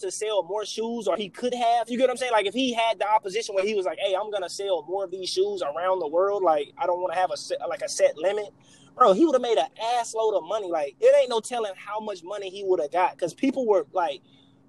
to 0.00 0.10
sell 0.10 0.42
more 0.42 0.64
shoes 0.64 1.06
or 1.06 1.16
he 1.16 1.28
could 1.28 1.54
have. 1.54 1.90
You 1.90 1.98
get 1.98 2.04
what 2.04 2.10
I'm 2.12 2.16
saying? 2.16 2.32
Like 2.32 2.46
if 2.46 2.54
he 2.54 2.72
had 2.72 2.98
the 2.98 3.08
opposition 3.08 3.54
where 3.54 3.64
he 3.64 3.74
was 3.74 3.86
like, 3.86 3.98
"Hey, 3.98 4.14
I'm 4.14 4.30
gonna 4.30 4.48
sell 4.48 4.82
more 4.88 5.04
of 5.04 5.10
these 5.10 5.28
shoes 5.28 5.62
around 5.62 6.00
the 6.00 6.08
world. 6.08 6.42
Like 6.42 6.72
I 6.78 6.86
don't 6.86 7.00
want 7.00 7.12
to 7.12 7.18
have 7.18 7.30
a 7.30 7.36
set, 7.36 7.58
like 7.68 7.82
a 7.82 7.88
set 7.88 8.16
limit." 8.16 8.52
Bro, 8.96 9.12
he 9.14 9.24
would 9.24 9.34
have 9.34 9.42
made 9.42 9.56
an 9.56 9.68
ass 9.98 10.14
load 10.14 10.36
of 10.36 10.44
money. 10.44 10.70
Like 10.70 10.96
it 11.00 11.14
ain't 11.18 11.30
no 11.30 11.40
telling 11.40 11.72
how 11.76 12.00
much 12.00 12.22
money 12.24 12.50
he 12.50 12.64
would 12.64 12.80
have 12.80 12.92
got 12.92 13.12
because 13.12 13.34
people 13.34 13.66
were 13.66 13.86
like 13.92 14.20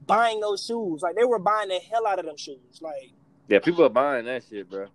buying 0.06 0.40
those 0.40 0.66
shoes. 0.66 1.02
Like 1.02 1.16
they 1.16 1.26
were 1.26 1.40
buying 1.40 1.70
the 1.70 1.80
hell 1.80 2.06
out 2.08 2.20
of 2.20 2.26
them 2.26 2.38
shoes. 2.38 2.82
Like 2.82 3.14
Yeah, 3.48 3.60
people 3.60 3.86
are 3.86 3.90
buying 3.90 4.26
that 4.26 4.44
shit, 4.50 4.70
bro. 4.70 4.88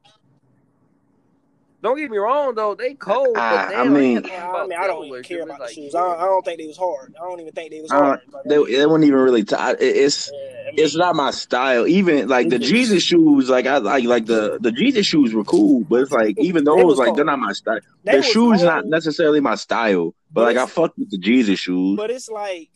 Don't 1.83 1.97
get 1.99 2.11
me 2.11 2.17
wrong 2.17 2.55
though, 2.55 2.75
they 2.75 2.95
cold. 2.95 3.35
But 3.35 3.69
they 3.69 3.75
I 3.77 3.85
mean- 3.89 4.19
even 4.19 4.31
I 4.33 4.63
mean, 4.67 4.79
I 4.79 4.87
don't 4.87 5.05
even 5.05 5.23
care 5.23 5.39
It's 5.39 5.45
about 5.47 5.59
the 5.59 5.65
like, 5.65 5.75
shoes. 5.75 5.95
I 5.95 6.01
don't, 6.01 6.19
I 6.21 6.25
don't 6.25 6.45
think 6.45 6.59
they 6.61 6.67
was 6.67 6.77
hard. 6.77 7.15
I 7.21 7.25
don't 7.29 7.41
even 7.41 7.53
think 7.53 7.71
they 7.71 7.81
was 7.83 7.91
I 7.93 7.95
don't- 7.97 8.05
hard. 8.07 8.21
Like, 8.33 8.45
They, 8.45 8.77
they 8.77 8.87
weren't 8.87 9.05
even 9.05 9.19
really. 9.21 9.45
T- 9.45 9.55
I- 9.55 9.77
it's 9.79 10.31
yeah, 10.33 10.39
I 10.39 10.71
mean, 10.73 10.75
it's 10.85 10.97
not 10.97 11.15
my 11.15 11.31
style. 11.31 11.87
Even 11.87 12.29
like 12.29 12.49
the 12.49 12.59
Jesus 12.59 13.03
shoes, 13.05 13.49
like 13.51 13.67
I 13.67 13.77
like 13.79 14.05
like 14.05 14.27
the 14.27 14.59
the 14.61 14.73
Jesus 14.73 15.07
shoes 15.07 15.33
were 15.35 15.45
cool, 15.45 15.85
but 15.85 16.01
it's 16.01 16.13
like 16.13 16.39
even 16.39 16.65
They 16.65 16.71
those 16.73 16.85
was 16.85 16.99
like 16.99 17.15
they're 17.15 17.25
not 17.25 17.39
my 17.39 17.53
style. 17.53 17.79
they 18.05 18.17
The 18.17 18.23
shoes 18.23 18.35
cold, 18.35 18.63
not 18.63 18.87
necessarily 18.87 19.41
my 19.41 19.55
style, 19.55 20.15
but 20.33 20.41
But 20.43 20.55
like 20.55 20.57
I 20.57 20.67
fucked 20.67 20.99
with 20.99 21.11
the 21.11 21.19
Jesus 21.19 21.61
shoes. 21.61 21.97
But 21.97 22.11
it's 22.11 22.29
like 22.29 22.71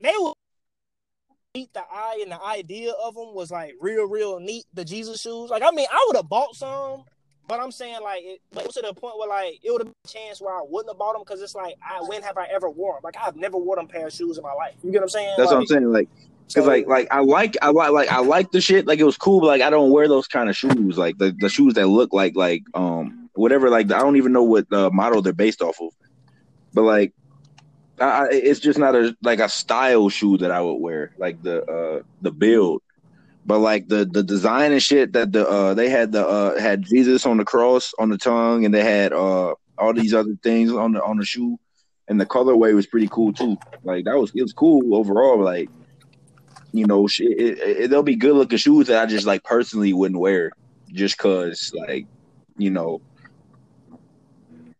they 0.00 0.12
were 0.20 0.32
meet 1.54 1.72
the 1.72 1.80
eye 1.80 2.18
and 2.20 2.32
the 2.32 2.42
idea 2.42 2.90
of 3.04 3.14
them 3.14 3.32
was 3.32 3.50
like 3.52 3.74
real, 3.80 4.06
real 4.08 4.40
neat. 4.40 4.64
The 4.74 4.84
Jesus 4.84 5.20
shoes, 5.20 5.50
like 5.50 5.62
I 5.62 5.70
mean, 5.70 5.86
I 5.90 6.04
would 6.08 6.16
have 6.16 6.28
bought 6.28 6.56
some, 6.56 7.04
but 7.46 7.60
I'm 7.60 7.72
saying 7.72 7.98
like 8.02 8.22
it 8.24 8.40
but 8.52 8.70
to 8.70 8.80
the 8.80 8.94
point 8.94 9.18
where 9.18 9.28
like 9.28 9.60
it 9.62 9.70
would 9.70 9.82
have 9.82 9.86
been 9.86 9.94
a 10.04 10.08
chance 10.08 10.40
where 10.40 10.54
I 10.54 10.62
wouldn't 10.66 10.90
have 10.90 10.98
bought 10.98 11.12
them 11.14 11.22
because 11.24 11.42
it's 11.42 11.54
like 11.54 11.74
I 11.82 12.00
when 12.02 12.22
have 12.22 12.38
I 12.38 12.46
ever 12.46 12.70
worn 12.70 12.96
them? 12.96 13.02
Like 13.04 13.16
I've 13.20 13.36
never 13.36 13.58
worn 13.58 13.78
them 13.78 13.88
pair 13.88 14.06
of 14.06 14.12
shoes 14.12 14.38
in 14.38 14.42
my 14.42 14.52
life. 14.52 14.74
You 14.82 14.90
get 14.90 14.98
what 14.98 15.04
I'm 15.04 15.08
saying? 15.10 15.34
That's 15.36 15.50
like, 15.50 15.54
what 15.54 15.60
I'm 15.60 15.66
saying. 15.66 15.92
Like 15.92 16.08
Cause 16.52 16.64
so- 16.64 16.70
like 16.70 16.86
like 16.86 17.08
I 17.10 17.20
like 17.20 17.56
I 17.62 17.70
like 17.70 17.92
like 17.92 18.12
I 18.12 18.20
like 18.20 18.50
the 18.50 18.60
shit 18.60 18.86
like 18.86 18.98
it 18.98 19.04
was 19.04 19.16
cool 19.16 19.40
but 19.40 19.46
like 19.46 19.62
I 19.62 19.70
don't 19.70 19.90
wear 19.90 20.08
those 20.08 20.28
kind 20.28 20.48
of 20.48 20.56
shoes 20.56 20.98
like 20.98 21.16
the, 21.18 21.34
the 21.38 21.48
shoes 21.48 21.74
that 21.74 21.86
look 21.88 22.12
like 22.12 22.36
like 22.36 22.62
um 22.74 23.30
whatever 23.34 23.70
like 23.70 23.90
I 23.90 24.00
don't 24.00 24.16
even 24.16 24.32
know 24.32 24.42
what 24.42 24.68
the 24.68 24.90
model 24.90 25.22
they're 25.22 25.32
based 25.32 25.62
off 25.62 25.80
of 25.80 25.90
but 26.74 26.82
like 26.82 27.12
I, 27.98 28.04
I 28.04 28.28
it's 28.30 28.60
just 28.60 28.78
not 28.78 28.94
a 28.94 29.16
like 29.22 29.40
a 29.40 29.48
style 29.48 30.08
shoe 30.10 30.36
that 30.38 30.50
I 30.50 30.60
would 30.60 30.76
wear 30.76 31.12
like 31.16 31.42
the 31.42 31.64
uh 31.64 32.02
the 32.20 32.30
build 32.30 32.82
but 33.44 33.58
like 33.60 33.88
the 33.88 34.04
the 34.04 34.22
design 34.22 34.72
and 34.72 34.82
shit 34.82 35.12
that 35.12 35.32
the 35.32 35.48
uh 35.48 35.74
they 35.74 35.88
had 35.88 36.12
the 36.12 36.26
uh 36.26 36.58
had 36.60 36.82
Jesus 36.82 37.26
on 37.26 37.36
the 37.38 37.44
cross 37.44 37.92
on 37.98 38.08
the 38.10 38.18
tongue 38.18 38.64
and 38.64 38.74
they 38.74 38.84
had 38.84 39.12
uh 39.12 39.54
all 39.78 39.92
these 39.94 40.14
other 40.14 40.34
things 40.42 40.72
on 40.72 40.92
the 40.92 41.02
on 41.04 41.18
the 41.18 41.24
shoe 41.24 41.58
and 42.08 42.20
the 42.20 42.26
colorway 42.26 42.74
was 42.74 42.86
pretty 42.86 43.08
cool 43.10 43.32
too 43.32 43.56
like 43.82 44.04
that 44.04 44.16
was 44.18 44.32
it 44.34 44.42
was 44.42 44.52
cool 44.52 44.94
overall 44.94 45.42
like 45.42 45.70
you 46.72 46.86
know, 46.86 47.06
sh- 47.06 47.20
it, 47.20 47.58
it, 47.60 47.90
they'll 47.90 48.02
be 48.02 48.16
good 48.16 48.34
looking 48.34 48.58
shoes 48.58 48.88
that 48.88 49.00
I 49.02 49.06
just 49.06 49.26
like 49.26 49.44
personally 49.44 49.92
wouldn't 49.92 50.20
wear 50.20 50.50
just 50.92 51.16
cause 51.18 51.70
like, 51.88 52.06
you 52.58 52.70
know, 52.70 53.00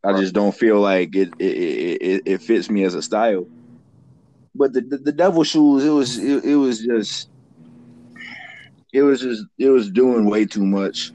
I 0.04 0.12
just 0.20 0.34
don't 0.34 0.54
feel 0.54 0.80
like 0.80 1.14
it 1.14 1.28
it, 1.38 1.44
it, 1.56 2.02
it- 2.02 2.22
it 2.26 2.42
fits 2.42 2.68
me 2.68 2.84
as 2.84 2.94
a 2.94 3.02
style. 3.02 3.46
But 4.56 4.72
the, 4.72 4.80
the 4.82 4.98
the 4.98 5.12
devil 5.12 5.44
shoes, 5.44 5.84
it 5.84 5.90
was 5.90 6.18
it, 6.18 6.44
it 6.44 6.56
was 6.56 6.80
just 6.80 7.28
it 8.94 9.02
was 9.02 9.20
just 9.20 9.44
it 9.58 9.68
was 9.68 9.90
doing 9.90 10.24
way 10.24 10.46
too 10.46 10.64
much. 10.64 11.10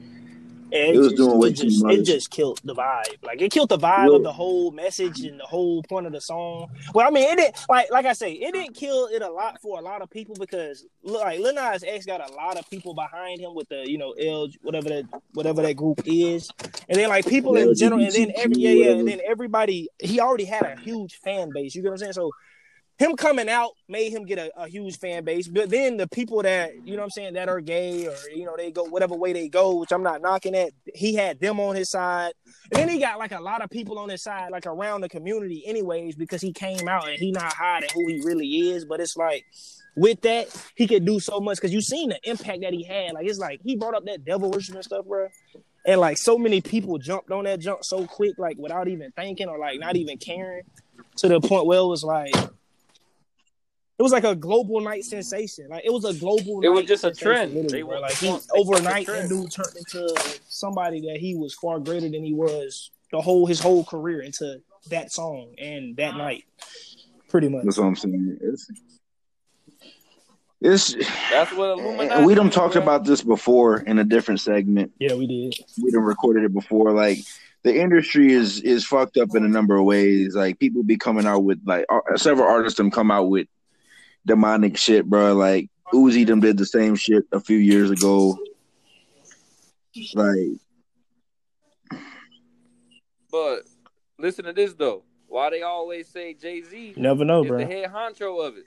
it, 0.70 0.94
it 0.94 0.98
was 0.98 1.08
just, 1.08 1.16
doing 1.16 1.38
way 1.38 1.52
too 1.52 1.70
just, 1.70 1.84
It 1.86 2.04
just 2.04 2.30
killed 2.30 2.60
the 2.62 2.74
vibe. 2.74 3.24
Like 3.24 3.40
it 3.40 3.50
killed 3.50 3.70
the 3.70 3.78
vibe 3.78 4.14
of 4.14 4.22
the 4.22 4.32
whole 4.32 4.70
message 4.70 5.20
and 5.20 5.40
the 5.40 5.44
whole 5.44 5.82
point 5.84 6.06
of 6.06 6.12
the 6.12 6.20
song. 6.20 6.70
Well, 6.94 7.08
I 7.08 7.10
mean, 7.10 7.24
it 7.24 7.36
didn't 7.36 7.56
like 7.70 7.90
like 7.90 8.04
I 8.04 8.12
say, 8.12 8.32
it 8.32 8.52
didn't 8.52 8.74
kill 8.74 9.06
it 9.06 9.22
a 9.22 9.30
lot 9.30 9.62
for 9.62 9.78
a 9.78 9.82
lot 9.82 10.02
of 10.02 10.10
people 10.10 10.36
because 10.38 10.86
like 11.02 11.40
Lil 11.40 11.54
Nas 11.54 11.82
X 11.82 12.04
got 12.04 12.20
a 12.28 12.32
lot 12.34 12.58
of 12.58 12.68
people 12.68 12.92
behind 12.92 13.40
him 13.40 13.54
with 13.54 13.70
the 13.70 13.90
you 13.90 13.96
know 13.96 14.12
L 14.12 14.48
whatever 14.60 14.90
that 14.90 15.06
whatever 15.32 15.62
that 15.62 15.74
group 15.74 16.02
is, 16.04 16.50
and 16.88 16.98
then 16.98 17.08
like 17.08 17.26
people 17.26 17.56
in 17.56 17.74
general, 17.74 18.02
and 18.02 18.12
then 18.12 18.30
every 18.36 18.56
yeah 18.58 18.70
yeah, 18.70 18.90
and 18.92 19.08
then 19.08 19.20
everybody 19.26 19.88
he 19.98 20.20
already 20.20 20.44
had 20.44 20.64
a 20.64 20.78
huge 20.78 21.18
fan 21.20 21.50
base. 21.54 21.74
You 21.74 21.80
get 21.80 21.88
what 21.88 21.94
I'm 21.94 21.98
saying? 21.98 22.12
So 22.12 22.30
him 23.00 23.16
coming 23.16 23.48
out 23.48 23.70
made 23.88 24.12
him 24.12 24.26
get 24.26 24.38
a, 24.38 24.52
a 24.60 24.68
huge 24.68 24.98
fan 24.98 25.24
base. 25.24 25.48
But 25.48 25.70
then 25.70 25.96
the 25.96 26.06
people 26.06 26.42
that, 26.42 26.86
you 26.86 26.92
know 26.92 26.98
what 26.98 27.04
I'm 27.04 27.10
saying, 27.10 27.32
that 27.32 27.48
are 27.48 27.62
gay 27.62 28.06
or, 28.06 28.14
you 28.34 28.44
know, 28.44 28.54
they 28.58 28.70
go 28.70 28.84
whatever 28.84 29.14
way 29.14 29.32
they 29.32 29.48
go, 29.48 29.76
which 29.76 29.90
I'm 29.90 30.02
not 30.02 30.20
knocking 30.20 30.54
at, 30.54 30.72
he 30.94 31.14
had 31.14 31.40
them 31.40 31.58
on 31.60 31.76
his 31.76 31.90
side. 31.90 32.34
And 32.70 32.82
then 32.82 32.90
he 32.90 32.98
got 32.98 33.18
like 33.18 33.32
a 33.32 33.40
lot 33.40 33.62
of 33.62 33.70
people 33.70 33.98
on 33.98 34.10
his 34.10 34.22
side, 34.22 34.50
like 34.52 34.66
around 34.66 35.00
the 35.00 35.08
community, 35.08 35.64
anyways, 35.66 36.14
because 36.14 36.42
he 36.42 36.52
came 36.52 36.88
out 36.88 37.08
and 37.08 37.18
he 37.18 37.32
not 37.32 37.54
hiding 37.54 37.88
who 37.94 38.06
he 38.06 38.20
really 38.22 38.46
is. 38.46 38.84
But 38.84 39.00
it's 39.00 39.16
like, 39.16 39.46
with 39.96 40.20
that, 40.20 40.48
he 40.76 40.86
could 40.86 41.06
do 41.06 41.20
so 41.20 41.40
much 41.40 41.56
because 41.56 41.72
you 41.72 41.80
seen 41.80 42.10
the 42.10 42.20
impact 42.28 42.60
that 42.60 42.74
he 42.74 42.84
had. 42.84 43.14
Like, 43.14 43.26
it's 43.26 43.38
like 43.38 43.60
he 43.64 43.76
brought 43.76 43.94
up 43.94 44.04
that 44.04 44.26
devil 44.26 44.50
worship 44.50 44.74
and 44.74 44.84
stuff, 44.84 45.06
bro. 45.06 45.28
And 45.86 46.00
like 46.00 46.18
so 46.18 46.36
many 46.36 46.60
people 46.60 46.98
jumped 46.98 47.30
on 47.30 47.44
that 47.44 47.60
jump 47.60 47.82
so 47.82 48.06
quick, 48.06 48.34
like 48.36 48.58
without 48.58 48.88
even 48.88 49.10
thinking 49.12 49.48
or 49.48 49.58
like 49.58 49.80
not 49.80 49.96
even 49.96 50.18
caring, 50.18 50.64
to 51.16 51.28
the 51.28 51.40
point 51.40 51.64
where 51.64 51.78
it 51.78 51.86
was 51.86 52.04
like 52.04 52.34
it 54.00 54.02
was 54.02 54.12
like 54.12 54.24
a 54.24 54.34
global 54.34 54.80
night 54.80 55.04
sensation. 55.04 55.66
Like 55.68 55.84
it 55.84 55.92
was 55.92 56.06
a 56.06 56.14
global. 56.14 56.62
It 56.64 56.68
was 56.70 56.86
just 56.86 57.04
a 57.04 57.12
trend. 57.12 57.52
literally, 57.52 57.68
They 57.78 57.82
were- 57.82 58.00
like 58.00 58.14
he 58.14 58.28
they 58.30 58.38
overnight, 58.56 59.06
a 59.06 59.12
that 59.12 59.28
trend. 59.28 59.28
dude 59.28 59.52
turned 59.52 59.76
into 59.76 60.40
somebody 60.48 61.00
that 61.02 61.18
he 61.18 61.34
was 61.34 61.52
far 61.52 61.78
greater 61.78 62.08
than 62.08 62.24
he 62.24 62.32
was 62.32 62.90
the 63.12 63.20
whole 63.20 63.44
his 63.46 63.60
whole 63.60 63.84
career 63.84 64.22
into 64.22 64.62
that 64.88 65.12
song 65.12 65.54
and 65.58 65.94
that 65.98 66.16
night, 66.16 66.44
pretty 67.28 67.50
much. 67.50 67.64
That's 67.64 67.76
what 67.76 67.84
I'm 67.88 67.96
saying. 67.96 68.38
It's, 68.40 68.70
it's 70.62 70.94
That's 71.30 71.52
what 71.52 71.78
Illuminati. 71.78 72.08
and 72.10 72.24
we 72.26 72.34
done 72.34 72.48
is, 72.48 72.54
talked 72.54 72.76
about 72.76 73.04
this 73.04 73.22
before 73.22 73.80
in 73.80 73.98
a 73.98 74.04
different 74.04 74.40
segment. 74.40 74.92
Yeah, 74.98 75.14
we 75.14 75.26
did. 75.26 75.56
we 75.82 75.90
done 75.90 76.02
recorded 76.02 76.44
it 76.44 76.52
before. 76.54 76.92
Like 76.92 77.18
the 77.64 77.78
industry 77.78 78.32
is 78.32 78.60
is 78.62 78.86
fucked 78.86 79.16
up 79.18 79.34
in 79.34 79.44
a 79.44 79.48
number 79.48 79.76
of 79.76 79.84
ways. 79.84 80.34
Like 80.34 80.58
people 80.58 80.82
be 80.82 80.96
coming 80.96 81.26
out 81.26 81.40
with 81.44 81.60
like 81.66 81.84
several 82.16 82.48
artists 82.48 82.78
them 82.78 82.90
come 82.90 83.10
out 83.10 83.28
with 83.28 83.46
demonic 84.26 84.76
shit, 84.76 85.06
bro. 85.06 85.34
Like 85.34 85.68
Uzi 85.92 86.26
them 86.26 86.40
did 86.40 86.56
the 86.58 86.66
same 86.66 86.96
shit 86.96 87.24
a 87.32 87.40
few 87.40 87.58
years 87.58 87.90
ago. 87.90 88.38
Like 90.14 90.60
But 93.30 93.60
listen 94.18 94.44
to 94.44 94.52
this 94.52 94.74
though. 94.74 95.02
Why 95.26 95.50
they 95.50 95.62
always 95.62 96.08
say 96.08 96.34
Jay 96.34 96.62
Z 96.62 96.94
never 96.96 97.24
know, 97.24 97.42
is 97.42 97.48
bro. 97.48 97.58
the 97.58 97.66
head 97.66 97.90
honcho 97.90 98.46
of 98.46 98.56
it. 98.56 98.64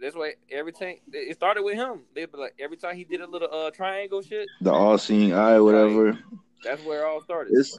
That's 0.00 0.16
why 0.16 0.34
every 0.50 0.72
time 0.72 0.96
it 1.12 1.36
started 1.36 1.62
with 1.62 1.76
him. 1.76 2.02
They 2.14 2.26
be 2.26 2.36
like 2.36 2.54
every 2.60 2.76
time 2.76 2.96
he 2.96 3.04
did 3.04 3.20
a 3.20 3.26
little 3.26 3.48
uh 3.50 3.70
triangle 3.70 4.22
shit. 4.22 4.48
the 4.60 4.72
all 4.72 4.98
seeing 4.98 5.32
eye, 5.32 5.58
whatever. 5.60 6.18
That's 6.62 6.82
where 6.84 7.02
it 7.02 7.06
all 7.06 7.22
started. 7.22 7.52
It's 7.56 7.78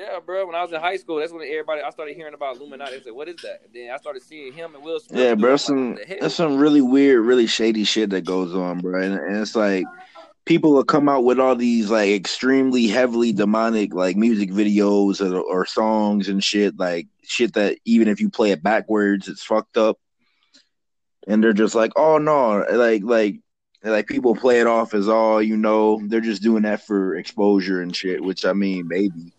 Yeah, 0.00 0.18
bro. 0.24 0.46
When 0.46 0.54
I 0.54 0.62
was 0.62 0.72
in 0.72 0.80
high 0.80 0.96
school, 0.96 1.16
that's 1.16 1.30
when 1.30 1.42
everybody 1.42 1.82
I 1.82 1.90
started 1.90 2.16
hearing 2.16 2.32
about 2.32 2.56
Illuminati. 2.56 2.96
They 2.96 3.02
said, 3.02 3.12
"What 3.12 3.28
is 3.28 3.36
that?" 3.42 3.60
And 3.66 3.74
then 3.74 3.90
I 3.90 3.98
started 3.98 4.22
seeing 4.22 4.50
him 4.54 4.74
and 4.74 4.82
Will 4.82 4.98
Smith. 4.98 5.20
yeah, 5.20 5.34
bro. 5.34 5.58
Some 5.58 5.90
what 5.90 6.00
the 6.00 6.06
hell? 6.06 6.16
there's 6.20 6.34
some 6.34 6.56
really 6.56 6.80
weird, 6.80 7.22
really 7.26 7.46
shady 7.46 7.84
shit 7.84 8.08
that 8.10 8.24
goes 8.24 8.54
on, 8.54 8.78
bro. 8.78 9.02
And, 9.02 9.12
and 9.12 9.36
it's 9.36 9.54
like 9.54 9.84
people 10.46 10.72
will 10.72 10.84
come 10.84 11.06
out 11.06 11.24
with 11.24 11.38
all 11.38 11.54
these 11.54 11.90
like 11.90 12.08
extremely 12.08 12.86
heavily 12.86 13.34
demonic 13.34 13.92
like 13.92 14.16
music 14.16 14.50
videos 14.50 15.20
or, 15.20 15.38
or 15.38 15.66
songs 15.66 16.30
and 16.30 16.42
shit, 16.42 16.78
like 16.78 17.06
shit 17.22 17.52
that 17.52 17.76
even 17.84 18.08
if 18.08 18.22
you 18.22 18.30
play 18.30 18.52
it 18.52 18.62
backwards, 18.62 19.28
it's 19.28 19.44
fucked 19.44 19.76
up. 19.76 19.98
And 21.28 21.44
they're 21.44 21.52
just 21.52 21.74
like, 21.74 21.92
oh 21.96 22.16
no, 22.16 22.64
like 22.72 23.02
like 23.04 23.36
like 23.84 24.06
people 24.06 24.34
play 24.34 24.60
it 24.60 24.66
off 24.66 24.94
as 24.94 25.10
all 25.10 25.42
you 25.42 25.58
know. 25.58 26.00
They're 26.06 26.22
just 26.22 26.42
doing 26.42 26.62
that 26.62 26.86
for 26.86 27.16
exposure 27.16 27.82
and 27.82 27.94
shit. 27.94 28.24
Which 28.24 28.46
I 28.46 28.54
mean, 28.54 28.88
maybe, 28.88 29.34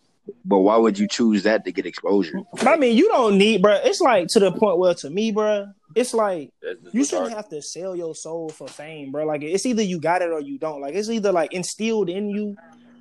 but 0.45 0.59
why 0.59 0.77
would 0.77 0.97
you 0.97 1.07
choose 1.07 1.43
that 1.43 1.65
to 1.65 1.71
get 1.71 1.85
exposure? 1.85 2.41
I 2.59 2.75
mean, 2.77 2.97
you 2.97 3.07
don't 3.09 3.37
need, 3.37 3.61
bro. 3.61 3.79
It's 3.83 4.01
like 4.01 4.27
to 4.29 4.39
the 4.39 4.51
point 4.51 4.77
where, 4.77 4.93
to 4.95 5.09
me, 5.09 5.31
bro, 5.31 5.67
it's 5.95 6.13
like 6.13 6.51
you 6.91 7.03
shouldn't 7.03 7.33
have 7.33 7.49
to 7.49 7.61
sell 7.61 7.95
your 7.95 8.15
soul 8.15 8.49
for 8.49 8.67
fame, 8.67 9.11
bro. 9.11 9.25
Like 9.25 9.43
it's 9.43 9.65
either 9.65 9.81
you 9.81 9.99
got 9.99 10.21
it 10.21 10.31
or 10.31 10.39
you 10.39 10.57
don't. 10.57 10.81
Like 10.81 10.95
it's 10.95 11.09
either 11.09 11.31
like 11.31 11.53
instilled 11.53 12.09
in 12.09 12.29
you 12.29 12.55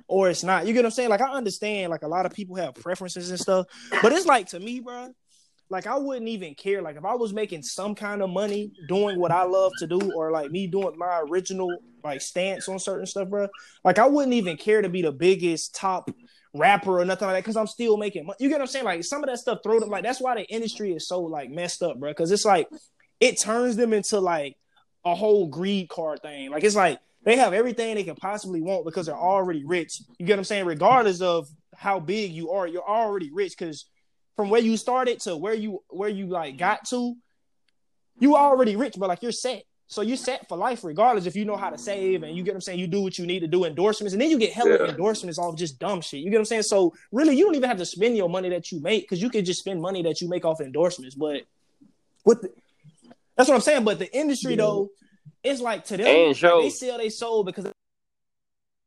or 0.07 0.29
it's 0.29 0.43
not. 0.43 0.67
You 0.67 0.73
get 0.73 0.79
what 0.79 0.85
I'm 0.87 0.91
saying? 0.91 1.09
Like 1.09 1.21
I 1.21 1.31
understand, 1.31 1.89
like 1.89 2.03
a 2.03 2.07
lot 2.07 2.25
of 2.25 2.33
people 2.33 2.55
have 2.57 2.75
preferences 2.75 3.29
and 3.29 3.39
stuff, 3.39 3.67
but 4.01 4.11
it's 4.11 4.25
like 4.25 4.47
to 4.47 4.59
me, 4.59 4.79
bro. 4.79 5.13
Like 5.69 5.87
I 5.87 5.97
wouldn't 5.97 6.27
even 6.27 6.53
care. 6.53 6.81
Like 6.81 6.97
if 6.97 7.05
I 7.05 7.15
was 7.15 7.33
making 7.33 7.63
some 7.63 7.95
kind 7.95 8.21
of 8.21 8.29
money 8.29 8.71
doing 8.89 9.17
what 9.17 9.31
I 9.31 9.43
love 9.43 9.71
to 9.79 9.87
do, 9.87 10.11
or 10.13 10.29
like 10.29 10.51
me 10.51 10.67
doing 10.67 10.97
my 10.97 11.21
original 11.29 11.73
like 12.03 12.19
stance 12.19 12.67
on 12.67 12.77
certain 12.77 13.05
stuff, 13.05 13.29
bro. 13.29 13.47
Like 13.85 13.97
I 13.97 14.05
wouldn't 14.07 14.33
even 14.33 14.57
care 14.57 14.81
to 14.81 14.89
be 14.89 15.01
the 15.01 15.13
biggest 15.13 15.73
top 15.73 16.09
rapper 16.53 16.99
or 16.99 17.05
nothing 17.05 17.27
like 17.27 17.35
that 17.35 17.43
because 17.43 17.57
I'm 17.57 17.67
still 17.67 17.97
making 17.97 18.25
money. 18.25 18.37
You 18.39 18.49
get 18.49 18.55
what 18.55 18.61
I'm 18.61 18.67
saying? 18.67 18.85
Like 18.85 19.03
some 19.03 19.23
of 19.23 19.29
that 19.29 19.39
stuff 19.39 19.59
throw 19.63 19.79
them 19.79 19.89
like 19.89 20.03
that's 20.03 20.21
why 20.21 20.35
the 20.35 20.43
industry 20.43 20.93
is 20.93 21.07
so 21.07 21.21
like 21.21 21.49
messed 21.49 21.81
up, 21.81 21.99
bro. 21.99 22.11
Because 22.11 22.31
it's 22.31 22.45
like 22.45 22.67
it 23.19 23.39
turns 23.39 23.75
them 23.75 23.93
into 23.93 24.19
like 24.19 24.57
a 25.05 25.15
whole 25.15 25.47
greed 25.47 25.89
card 25.89 26.21
thing. 26.21 26.51
Like 26.51 26.63
it's 26.63 26.75
like 26.75 26.99
they 27.23 27.37
have 27.37 27.53
everything 27.53 27.95
they 27.95 28.03
can 28.03 28.15
possibly 28.15 28.61
want 28.61 28.85
because 28.85 29.05
they're 29.05 29.15
already 29.15 29.63
rich. 29.63 30.01
You 30.17 30.25
get 30.25 30.33
what 30.33 30.39
I'm 30.39 30.45
saying? 30.45 30.65
Regardless 30.65 31.21
of 31.21 31.47
how 31.75 31.99
big 31.99 32.31
you 32.31 32.51
are, 32.51 32.67
you're 32.67 32.87
already 32.87 33.31
rich 33.31 33.55
because 33.57 33.85
from 34.35 34.49
where 34.49 34.61
you 34.61 34.77
started 34.77 35.19
to 35.21 35.37
where 35.37 35.53
you 35.53 35.83
where 35.89 36.09
you 36.09 36.27
like 36.27 36.57
got 36.57 36.85
to, 36.89 37.15
you 38.19 38.35
already 38.35 38.75
rich, 38.75 38.95
but 38.97 39.09
like 39.09 39.21
you're 39.21 39.31
set. 39.31 39.63
So 39.91 40.01
you're 40.01 40.15
set 40.15 40.47
for 40.47 40.57
life 40.57 40.85
regardless 40.85 41.25
if 41.25 41.35
you 41.35 41.43
know 41.43 41.57
how 41.57 41.69
to 41.69 41.77
save 41.77 42.23
and 42.23 42.33
you 42.33 42.43
get 42.43 42.51
what 42.51 42.55
I'm 42.55 42.61
saying, 42.61 42.79
you 42.79 42.87
do 42.87 43.01
what 43.01 43.17
you 43.17 43.25
need 43.25 43.41
to 43.41 43.47
do, 43.47 43.65
endorsements, 43.65 44.13
and 44.13 44.21
then 44.21 44.29
you 44.29 44.39
get 44.39 44.53
hella 44.53 44.77
Yeah. 44.77 44.85
endorsements 44.85 45.37
off 45.37 45.57
just 45.57 45.79
dumb 45.79 45.99
shit. 45.99 46.21
You 46.21 46.29
get 46.31 46.37
what 46.37 46.43
I'm 46.43 46.45
saying? 46.45 46.63
So 46.63 46.93
really 47.11 47.35
you 47.35 47.43
don't 47.43 47.55
even 47.55 47.67
have 47.67 47.77
to 47.77 47.85
spend 47.85 48.15
your 48.15 48.29
money 48.29 48.47
that 48.49 48.71
you 48.71 48.79
make 48.79 49.03
because 49.03 49.21
you 49.21 49.29
can 49.29 49.43
just 49.43 49.59
spend 49.59 49.81
money 49.81 50.01
that 50.03 50.21
you 50.21 50.29
make 50.29 50.45
off 50.45 50.61
endorsements. 50.61 51.13
But 51.13 51.41
with 52.23 52.41
the, 52.41 52.53
that's 53.35 53.49
what 53.49 53.55
I'm 53.55 53.61
saying. 53.61 53.83
But 53.83 53.99
the 53.99 54.09
industry 54.17 54.55
though, 54.55 54.91
it's 55.43 55.59
like 55.59 55.83
to 55.87 55.97
them 55.97 56.07
And 56.07 56.27
like, 56.27 56.35
shows. 56.37 56.63
they 56.63 56.69
sell 56.69 56.97
they 56.97 57.09
soul 57.09 57.43
because 57.43 57.65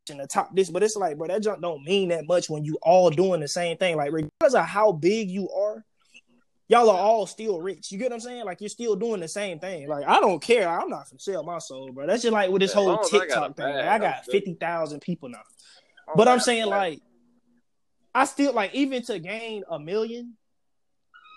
in 0.09 0.16
the 0.16 0.26
top 0.26 0.57
this, 0.57 0.70
but 0.70 0.82
it's 0.82 0.96
like, 0.96 1.18
bro, 1.18 1.28
that 1.28 1.42
junk 1.42 1.61
don't 1.61 1.84
mean 1.84 2.09
that 2.09 2.26
much 2.26 2.48
when 2.48 2.64
you 2.64 2.78
all 2.80 3.11
doing 3.11 3.40
the 3.40 3.48
same 3.48 3.76
thing. 3.76 3.96
Like, 3.96 4.11
regardless 4.11 4.55
of 4.55 4.64
how 4.64 4.92
big 4.92 5.30
you 5.30 5.50
are, 5.50 5.84
y'all 6.69 6.91
are 6.91 6.99
all 6.99 7.27
still 7.27 7.61
rich. 7.61 7.93
You 7.93 7.99
get 7.99 8.11
what 8.11 8.15
I'm 8.15 8.21
saying? 8.21 8.45
Like, 8.45 8.61
you're 8.61 8.71
still 8.71 8.97
doing 8.97 9.21
the 9.21 9.29
same 9.29 9.59
thing. 9.59 9.89
Like, 9.89 10.07
I 10.07 10.21
don't 10.21 10.41
care. 10.41 10.69
I'm 10.69 10.89
not 10.89 11.09
gonna 11.11 11.19
sell 11.19 11.43
my 11.43 11.59
soul, 11.59 11.93
bro. 11.93 12.07
That's 12.07 12.23
just 12.23 12.33
like 12.33 12.51
with 12.51 12.61
this 12.61 12.71
As 12.71 12.75
whole 12.75 12.99
TikTok 12.99 13.57
thing. 13.57 13.67
Like, 13.67 13.85
I 13.85 13.99
got 13.99 14.25
fifty 14.27 14.55
thousand 14.55 15.01
people 15.01 15.29
now, 15.29 15.43
Oh, 16.09 16.12
but 16.17 16.29
I'm 16.29 16.41
saying 16.41 16.67
like, 16.67 17.01
I 18.15 18.25
still 18.25 18.53
like 18.53 18.75
even 18.75 19.03
to 19.05 19.19
gain 19.19 19.65
a 19.71 19.79
million. 19.79 20.37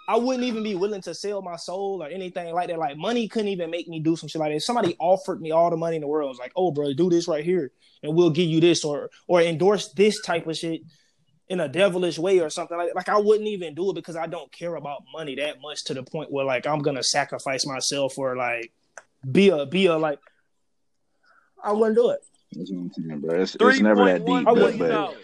I 0.10 0.16
wouldn't 0.16 0.46
even 0.46 0.64
be 0.64 0.74
willing 0.74 1.02
to 1.02 1.14
sell 1.14 1.42
my 1.42 1.58
soul 1.58 2.02
or 2.02 2.08
anything 2.08 2.54
like 2.54 2.70
that. 2.70 2.80
Like 2.80 2.96
money 2.96 3.28
couldn't 3.28 3.50
even 3.50 3.70
make 3.70 3.90
me 3.90 4.00
do 4.00 4.16
some 4.16 4.30
shit 4.30 4.40
like 4.40 4.52
that. 4.52 4.56
If 4.56 4.64
somebody 4.64 4.96
offered 5.00 5.42
me 5.42 5.52
all 5.52 5.70
the 5.70 5.76
money 5.76 5.98
in 5.98 6.02
the 6.02 6.08
world, 6.08 6.28
it 6.28 6.30
was 6.30 6.40
like, 6.40 6.54
"Oh, 6.56 6.72
bro, 6.72 6.94
do 6.94 7.10
this 7.10 7.28
right 7.28 7.44
here, 7.44 7.72
and 8.04 8.16
we'll 8.16 8.30
give 8.30 8.48
you 8.48 8.62
this," 8.62 8.86
or 8.86 9.10
or 9.28 9.42
endorse 9.42 9.92
this 9.92 10.22
type 10.22 10.48
of 10.48 10.56
shit 10.56 10.82
in 11.50 11.60
a 11.60 11.70
devilish 11.70 12.20
way 12.20 12.40
or 12.40 12.50
something 12.50 12.78
like 12.78 12.88
that. 12.88 12.96
Like 12.96 13.10
I 13.10 13.18
wouldn't 13.18 13.48
even 13.48 13.74
do 13.74 13.90
it 13.92 13.96
because 13.96 14.16
I 14.16 14.28
don't 14.28 14.52
care 14.52 14.76
about 14.76 15.04
money 15.14 15.36
that 15.36 15.62
much 15.62 15.86
to 15.86 15.94
the 15.94 16.04
point 16.04 16.32
where 16.32 16.46
like 16.46 16.68
I'm 16.68 16.80
gonna 16.80 17.04
sacrifice 17.04 17.66
myself 17.66 18.14
for 18.14 18.36
like 18.36 18.72
be 19.30 19.50
a 19.50 19.66
be 19.66 19.88
a 19.88 19.98
like. 19.98 20.20
I 21.64 21.72
wouldn't 21.72 21.96
do 21.96 22.12
it. 22.12 22.20
That's 22.54 22.72
what 22.72 22.80
I'm 22.80 22.92
saying, 22.94 23.20
bro. 23.20 23.42
It's, 23.42 23.58
it's 23.60 23.80
never 23.80 24.06
that 24.06 24.26
deep, 24.26 24.36
I 24.36 24.44
but, 24.44 24.56
wouldn't 24.56 24.80
million 24.80 25.06
but 25.06 25.18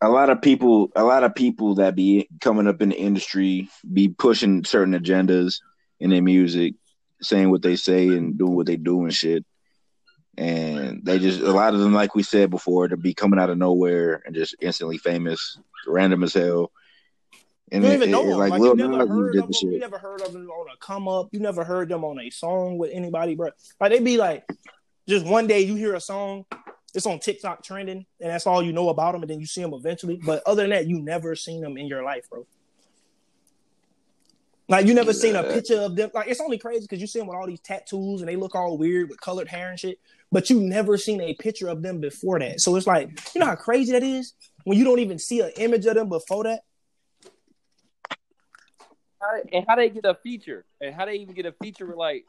a 0.00 0.08
lot 0.08 0.30
of 0.30 0.40
people, 0.40 0.90
a 0.94 1.04
lot 1.04 1.24
of 1.24 1.34
people 1.34 1.76
that 1.76 1.96
be 1.96 2.28
coming 2.40 2.66
up 2.66 2.80
in 2.80 2.90
the 2.90 2.96
industry 2.96 3.68
be 3.92 4.08
pushing 4.08 4.64
certain 4.64 4.94
agendas 4.94 5.60
in 5.98 6.10
their 6.10 6.22
music, 6.22 6.74
saying 7.20 7.50
what 7.50 7.62
they 7.62 7.76
say 7.76 8.08
and 8.08 8.38
doing 8.38 8.54
what 8.54 8.66
they 8.66 8.76
do 8.76 9.02
and 9.02 9.12
shit. 9.12 9.44
And 10.38 11.04
they 11.04 11.18
just 11.18 11.40
a 11.40 11.50
lot 11.50 11.74
of 11.74 11.80
them, 11.80 11.92
like 11.92 12.14
we 12.14 12.22
said 12.22 12.48
before, 12.48 12.86
to 12.86 12.96
be 12.96 13.12
coming 13.12 13.40
out 13.40 13.50
of 13.50 13.58
nowhere 13.58 14.22
and 14.24 14.36
just 14.36 14.54
instantly 14.60 14.96
famous, 14.96 15.58
random 15.84 16.22
as 16.22 16.32
hell. 16.32 16.70
And 17.72 17.82
You 17.82 17.90
don't 17.90 18.00
it- 18.00 18.02
even 18.02 18.10
know 18.12 18.22
it- 18.24 18.28
them. 18.28 18.38
like 18.38 18.50
Like, 18.52 18.60
you 18.62 18.74
never 18.76 18.96
Nas 18.98 19.08
heard 19.08 19.34
of 19.34 19.48
the 19.48 19.58
them. 19.60 19.72
You 19.72 19.78
never 19.80 19.98
heard 19.98 20.20
of 20.20 20.32
them 20.32 20.48
on 20.48 20.66
a 20.72 20.76
come 20.78 21.08
up. 21.08 21.28
You 21.32 21.40
never 21.40 21.64
heard 21.64 21.88
them 21.88 22.04
on 22.04 22.20
a 22.20 22.30
song 22.30 22.78
with 22.78 22.92
anybody, 22.94 23.34
bro. 23.34 23.50
Like 23.80 23.90
they'd 23.90 24.04
be 24.04 24.16
like, 24.16 24.44
just 25.08 25.26
one 25.26 25.48
day 25.48 25.62
you 25.62 25.74
hear 25.74 25.94
a 25.96 26.00
song, 26.00 26.44
it's 26.94 27.04
on 27.04 27.18
TikTok 27.18 27.64
trending, 27.64 28.06
and 28.20 28.30
that's 28.30 28.46
all 28.46 28.62
you 28.62 28.72
know 28.72 28.90
about 28.90 29.12
them, 29.12 29.22
and 29.22 29.30
then 29.30 29.40
you 29.40 29.46
see 29.46 29.60
them 29.60 29.74
eventually. 29.74 30.20
But 30.24 30.44
other 30.46 30.62
than 30.62 30.70
that, 30.70 30.86
you 30.86 31.00
never 31.00 31.34
seen 31.34 31.62
them 31.62 31.76
in 31.76 31.88
your 31.88 32.04
life, 32.04 32.30
bro. 32.30 32.46
Like 34.68 34.86
you 34.86 34.94
never 34.94 35.14
seen 35.14 35.34
a 35.34 35.42
picture 35.42 35.80
of 35.80 35.96
them. 35.96 36.10
Like 36.14 36.28
it's 36.28 36.40
only 36.40 36.58
crazy 36.58 36.82
because 36.82 37.00
you 37.00 37.06
see 37.06 37.18
them 37.18 37.26
with 37.28 37.36
all 37.36 37.46
these 37.46 37.60
tattoos 37.60 38.20
and 38.20 38.28
they 38.28 38.36
look 38.36 38.54
all 38.54 38.76
weird 38.78 39.08
with 39.08 39.20
colored 39.20 39.48
hair 39.48 39.70
and 39.70 39.80
shit. 39.80 39.98
But 40.30 40.50
you 40.50 40.60
never 40.60 40.98
seen 40.98 41.20
a 41.20 41.34
picture 41.34 41.68
of 41.68 41.82
them 41.82 42.00
before 42.00 42.38
that. 42.38 42.60
So 42.60 42.76
it's 42.76 42.86
like, 42.86 43.08
you 43.34 43.40
know 43.40 43.46
how 43.46 43.56
crazy 43.56 43.92
that 43.92 44.02
is 44.02 44.34
when 44.64 44.76
you 44.78 44.84
don't 44.84 44.98
even 44.98 45.18
see 45.18 45.40
an 45.40 45.50
image 45.56 45.86
of 45.86 45.94
them 45.94 46.08
before 46.08 46.44
that. 46.44 46.60
How 49.20 49.32
they- 49.32 49.56
and 49.56 49.64
how 49.66 49.76
they 49.76 49.88
get 49.88 50.04
a 50.04 50.14
feature, 50.14 50.64
and 50.80 50.94
how 50.94 51.06
they 51.06 51.14
even 51.14 51.34
get 51.34 51.46
a 51.46 51.52
feature 51.52 51.86
with 51.86 51.96
like, 51.96 52.24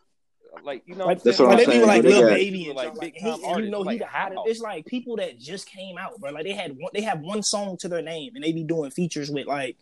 like 0.63 0.83
you 0.85 0.95
know, 0.95 1.05
Like, 1.05 1.23
what 1.23 1.25
I'm 1.25 1.25
That's 1.25 1.37
saying? 1.37 1.49
like 1.49 1.57
they 1.67 1.79
be 1.79 1.85
like 1.85 2.03
Lil 2.03 2.27
Baby 2.27 2.67
and 2.67 2.75
like 2.75 2.95
like, 2.95 2.99
big 2.99 3.15
he, 3.15 3.29
you 3.29 3.69
know 3.69 3.79
he 3.79 3.85
Like, 3.85 3.99
the 3.99 4.05
hottest. 4.05 4.41
It's 4.45 4.59
like 4.59 4.85
people 4.85 5.17
that 5.17 5.37
just 5.37 5.67
came 5.67 5.97
out, 5.97 6.19
bro. 6.19 6.31
Like 6.31 6.45
they 6.45 6.53
had 6.53 6.75
one, 6.77 6.91
they 6.93 7.01
have 7.01 7.19
one 7.19 7.43
song 7.43 7.77
to 7.77 7.87
their 7.87 8.01
name, 8.01 8.35
and 8.35 8.43
they 8.43 8.51
be 8.51 8.63
doing 8.63 8.89
features 8.91 9.29
with 9.29 9.45
like 9.45 9.77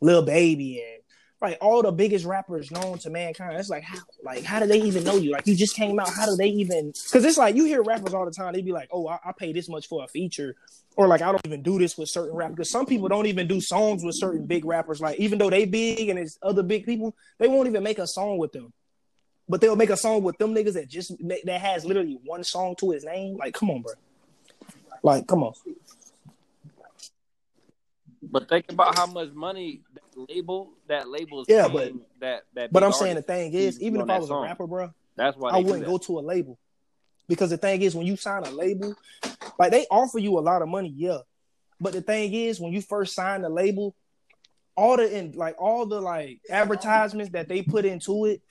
Lil 0.00 0.22
Baby 0.22 0.82
and 0.82 1.01
like 1.42 1.58
all 1.60 1.82
the 1.82 1.90
biggest 1.90 2.24
rappers 2.24 2.70
known 2.70 2.98
to 2.98 3.10
mankind. 3.10 3.58
It's 3.58 3.68
like 3.68 3.82
how, 3.82 3.98
like 4.22 4.44
how 4.44 4.60
do 4.60 4.66
they 4.66 4.80
even 4.80 5.02
know 5.02 5.16
you? 5.16 5.32
Like 5.32 5.46
you 5.46 5.56
just 5.56 5.74
came 5.74 5.98
out. 5.98 6.08
How 6.08 6.26
do 6.26 6.36
they 6.36 6.48
even? 6.48 6.92
Because 6.92 7.24
it's 7.24 7.36
like 7.36 7.56
you 7.56 7.64
hear 7.64 7.82
rappers 7.82 8.14
all 8.14 8.24
the 8.24 8.30
time. 8.30 8.52
They'd 8.52 8.64
be 8.64 8.72
like, 8.72 8.88
oh, 8.92 9.08
I, 9.08 9.18
I 9.24 9.32
pay 9.32 9.52
this 9.52 9.68
much 9.68 9.88
for 9.88 10.04
a 10.04 10.06
feature, 10.06 10.54
or 10.96 11.08
like 11.08 11.20
I 11.20 11.32
don't 11.32 11.44
even 11.44 11.62
do 11.62 11.80
this 11.80 11.98
with 11.98 12.08
certain 12.08 12.36
rappers. 12.36 12.54
Because 12.54 12.70
some 12.70 12.86
people 12.86 13.08
don't 13.08 13.26
even 13.26 13.48
do 13.48 13.60
songs 13.60 14.04
with 14.04 14.14
certain 14.14 14.46
big 14.46 14.64
rappers. 14.64 15.00
Like 15.00 15.18
even 15.18 15.38
though 15.38 15.50
they 15.50 15.64
big 15.64 16.08
and 16.08 16.18
it's 16.18 16.38
other 16.42 16.62
big 16.62 16.86
people, 16.86 17.14
they 17.38 17.48
won't 17.48 17.68
even 17.68 17.82
make 17.82 17.98
a 17.98 18.06
song 18.06 18.38
with 18.38 18.52
them 18.52 18.72
but 19.48 19.60
they'll 19.60 19.76
make 19.76 19.90
a 19.90 19.96
song 19.96 20.22
with 20.22 20.38
them 20.38 20.54
niggas 20.54 20.74
that 20.74 20.88
just 20.88 21.12
that 21.18 21.60
has 21.60 21.84
literally 21.84 22.18
one 22.24 22.44
song 22.44 22.74
to 22.76 22.92
his 22.92 23.04
name. 23.04 23.36
Like, 23.36 23.52
come 23.52 23.70
on, 23.70 23.82
bro. 23.82 23.92
Like, 25.02 25.26
come 25.26 25.42
on. 25.42 25.52
But 28.22 28.48
think 28.48 28.70
about 28.70 28.96
how 28.96 29.06
much 29.06 29.32
money 29.32 29.82
label 30.16 30.72
that 30.88 31.08
label 31.08 31.44
Yeah, 31.48 31.68
but 31.68 31.92
that 32.20 32.44
that. 32.54 32.72
But 32.72 32.82
I'm 32.84 32.92
saying 32.92 33.16
the 33.16 33.22
thing 33.22 33.52
is, 33.52 33.80
even 33.80 34.00
if 34.00 34.08
I 34.08 34.18
was 34.18 34.28
song. 34.28 34.44
a 34.44 34.48
rapper, 34.48 34.66
bro, 34.66 34.92
that's 35.16 35.36
why 35.36 35.50
I 35.50 35.58
wouldn't 35.58 35.86
go 35.86 35.98
to 35.98 36.18
a 36.18 36.20
label 36.20 36.58
because 37.28 37.50
the 37.50 37.56
thing 37.56 37.82
is, 37.82 37.94
when 37.94 38.06
you 38.06 38.16
sign 38.16 38.42
a 38.44 38.50
label, 38.50 38.94
like 39.58 39.70
they 39.70 39.86
offer 39.90 40.18
you 40.18 40.38
a 40.38 40.40
lot 40.40 40.62
of 40.62 40.68
money, 40.68 40.92
yeah. 40.96 41.18
But 41.80 41.92
the 41.92 42.02
thing 42.02 42.32
is, 42.32 42.60
when 42.60 42.72
you 42.72 42.80
first 42.82 43.14
sign 43.14 43.42
the 43.42 43.48
label, 43.48 43.94
all 44.76 44.96
the 44.96 45.16
in 45.16 45.32
like 45.32 45.56
all 45.58 45.86
the 45.86 46.00
like 46.00 46.40
advertisements 46.50 47.32
that 47.32 47.48
they 47.48 47.62
put 47.62 47.84
into 47.84 48.26
it, 48.26 48.42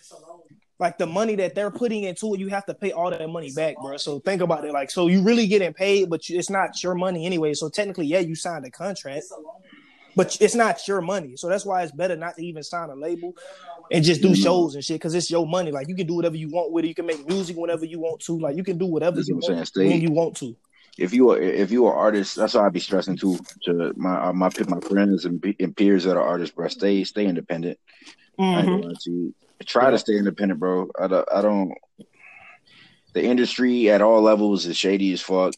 like 0.80 0.97
the 0.97 1.05
money 1.05 1.36
that 1.36 1.53
they're 1.53 1.72
putting 1.72 2.03
into 2.03 2.34
it, 2.34 2.39
you 2.39 2.47
have 2.47 2.66
to 2.66 2.74
pay 2.74 2.91
all 2.91 3.12
that 3.12 3.30
money 3.30 3.51
back, 3.53 3.76
bro. 3.82 3.97
So 3.97 4.20
think 4.20 4.41
about 4.41 4.66
it, 4.66 4.72
like 4.72 4.89
so 4.89 5.07
you 5.07 5.22
really 5.22 5.47
getting 5.47 5.74
paid, 5.74 6.09
but 6.09 6.28
you, 6.28 6.39
it's 6.39 6.49
not 6.49 6.82
your 6.84 6.95
money 6.95 7.26
anyway. 7.26 7.53
So 7.53 7.70
technically, 7.70 8.07
yeah, 8.07 8.20
you 8.20 8.36
signed 8.36 8.66
a 8.66 8.72
contract, 8.72 9.26
but 10.16 10.38
it's 10.41 10.55
not 10.55 10.86
your 10.88 11.01
money. 11.01 11.36
So 11.36 11.47
that's 11.47 11.66
why 11.66 11.84
it's 11.84 11.91
better 11.91 12.16
not 12.16 12.36
to 12.36 12.45
even 12.45 12.64
sign 12.64 12.89
a 12.89 12.95
label 12.95 13.36
and 13.91 14.03
just 14.03 14.22
do 14.22 14.30
Mhm. 14.32 14.43
shows 14.43 14.76
and 14.76 14.84
shit 14.84 14.95
because 14.95 15.14
it's 15.16 15.30
your 15.32 15.47
money. 15.47 15.72
Like 15.72 15.88
you 15.88 15.95
can 15.95 16.07
do 16.07 16.16
whatever 16.16 16.36
you 16.36 16.49
want 16.49 16.72
with 16.72 16.86
it. 16.86 16.89
You 16.89 16.95
can 16.95 17.05
make 17.05 17.26
music 17.28 17.57
whenever 17.57 17.86
you 17.86 17.99
want 17.99 18.22
to. 18.22 18.39
Like 18.39 18.55
you 18.55 18.64
can 18.64 18.78
do 18.78 18.86
whatever 18.86 19.18
That's 19.18 19.30
you 19.30 19.36
what 19.36 19.49
I'm 19.49 19.55
want 19.55 19.68
saying. 19.68 19.88
when 19.89 19.97
Stay 19.97 20.03
you 20.03 20.12
want 20.12 20.38
to. 20.38 20.55
if 20.97 21.14
you 21.14 21.32
are 21.32 21.39
if 21.39 21.72
you 21.72 21.86
are 21.88 21.95
artist, 21.95 22.36
that's 22.36 22.53
why 22.53 22.66
I 22.66 22.70
be 22.70 22.80
stressing 22.80 23.18
too 23.18 23.39
to 23.66 23.93
my 23.95 24.28
uh, 24.28 24.34
my 24.34 24.49
my 24.68 24.80
friends 24.82 25.26
and, 25.26 25.43
and 25.59 25.76
peers 25.76 26.03
that 26.03 26.18
are 26.18 26.24
artists, 26.24 26.53
bro. 26.53 26.68
Stay 26.68 27.03
stay 27.05 27.26
independent. 27.26 27.80
I 28.38 28.43
ain't 28.43 28.55
Mhm. 28.55 28.66
gonna 28.66 28.88
lie 28.88 28.93
to. 29.05 29.34
Try 29.66 29.91
to 29.91 29.99
stay 29.99 30.18
independent, 30.18 30.59
bro. 30.59 30.89
I 30.99 31.07
don't, 31.07 31.28
I 31.32 31.41
don't. 31.41 31.74
The 33.14 33.24
industry 33.24 33.89
at 33.89 34.01
all 34.01 34.22
levels 34.22 34.66
is 34.66 34.76
shady 34.76 35.14
as 35.14 35.22
fuck. 35.22 35.53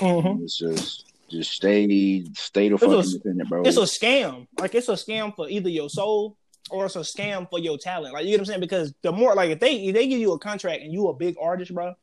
Mhm. 0.00 0.42
It's 0.42 0.58
just 0.58 1.05
just 1.28 1.52
stay 1.52 2.24
stay 2.34 2.68
the 2.68 2.78
fuck 2.78 3.04
independent, 3.04 3.48
bro. 3.48 3.62
It's 3.62 3.76
a 3.76 3.80
scam. 3.80 4.46
Like 4.58 4.74
it's 4.74 4.88
a 4.88 4.92
scam 4.92 5.34
for 5.34 5.48
either 5.48 5.68
your 5.68 5.88
soul 5.88 6.36
or 6.70 6.86
it's 6.86 6.96
a 6.96 7.00
scam 7.00 7.48
for 7.48 7.58
your 7.58 7.78
talent. 7.78 8.14
Like 8.14 8.24
you 8.24 8.32
know 8.32 8.34
what 8.34 8.40
I'm 8.40 8.46
saying? 8.46 8.60
Because 8.60 8.94
the 9.02 9.12
more 9.12 9.34
like 9.34 9.50
if 9.50 9.60
they 9.60 9.76
if 9.76 9.94
they 9.94 10.08
give 10.08 10.20
you 10.20 10.32
a 10.32 10.38
contract 10.38 10.82
and 10.82 10.92
you 10.92 11.08
a 11.08 11.14
big 11.14 11.36
artist, 11.40 11.74
bro, 11.74 11.94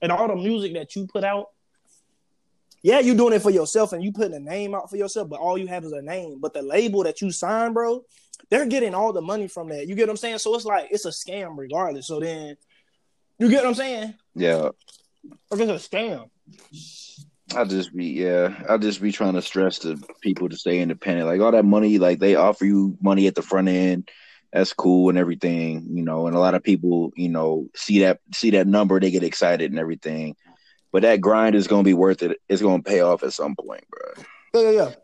and 0.00 0.12
all 0.12 0.28
the 0.28 0.36
music 0.36 0.74
that 0.74 0.94
you 0.94 1.06
put 1.06 1.24
out, 1.24 1.48
yeah, 2.82 3.00
you're 3.00 3.16
doing 3.16 3.34
it 3.34 3.42
for 3.42 3.50
yourself 3.50 3.92
and 3.92 4.02
you 4.02 4.12
putting 4.12 4.34
a 4.34 4.40
name 4.40 4.74
out 4.74 4.90
for 4.90 4.96
yourself, 4.96 5.28
but 5.28 5.40
all 5.40 5.58
you 5.58 5.66
have 5.66 5.84
is 5.84 5.92
a 5.92 6.02
name. 6.02 6.38
But 6.40 6.54
the 6.54 6.62
label 6.62 7.02
that 7.04 7.20
you 7.20 7.30
sign, 7.30 7.72
bro, 7.72 8.04
they're 8.50 8.66
getting 8.66 8.94
all 8.94 9.12
the 9.12 9.22
money 9.22 9.48
from 9.48 9.68
that. 9.70 9.86
You 9.88 9.94
get 9.94 10.06
what 10.06 10.12
I'm 10.12 10.16
saying? 10.16 10.38
So 10.38 10.54
it's 10.54 10.64
like 10.64 10.88
it's 10.90 11.04
a 11.04 11.10
scam 11.10 11.56
regardless. 11.56 12.06
So 12.06 12.20
then 12.20 12.56
you 13.38 13.48
get 13.48 13.62
what 13.64 13.68
I'm 13.68 13.74
saying? 13.74 14.14
yeah, 14.34 14.68
Like 15.50 15.60
it's 15.60 15.86
a 15.86 15.88
scam. 15.88 16.30
I 17.54 17.64
just 17.64 17.94
be 17.94 18.06
yeah, 18.06 18.60
I 18.68 18.76
just 18.76 19.00
be 19.00 19.12
trying 19.12 19.34
to 19.34 19.42
stress 19.42 19.78
to 19.80 19.98
people 20.20 20.48
to 20.48 20.56
stay 20.56 20.80
independent. 20.80 21.28
Like 21.28 21.40
all 21.40 21.52
that 21.52 21.64
money, 21.64 21.98
like 21.98 22.18
they 22.18 22.34
offer 22.34 22.64
you 22.64 22.96
money 23.00 23.26
at 23.26 23.34
the 23.34 23.42
front 23.42 23.68
end. 23.68 24.10
That's 24.52 24.72
cool 24.72 25.10
and 25.10 25.18
everything, 25.18 25.86
you 25.90 26.02
know. 26.02 26.26
And 26.26 26.36
a 26.36 26.40
lot 26.40 26.54
of 26.54 26.62
people, 26.62 27.12
you 27.14 27.28
know, 27.28 27.68
see 27.74 28.00
that 28.00 28.20
see 28.34 28.50
that 28.50 28.66
number, 28.66 28.98
they 28.98 29.10
get 29.10 29.22
excited 29.22 29.70
and 29.70 29.78
everything. 29.78 30.34
But 30.92 31.02
that 31.02 31.20
grind 31.20 31.54
is 31.54 31.66
gonna 31.66 31.82
be 31.82 31.94
worth 31.94 32.22
it. 32.22 32.40
It's 32.48 32.62
gonna 32.62 32.82
pay 32.82 33.00
off 33.00 33.22
at 33.22 33.32
some 33.32 33.54
point, 33.54 33.84
bro. 33.90 34.24
Yeah, 34.54 34.70
yeah, 34.70 34.76
yeah. 34.76 34.94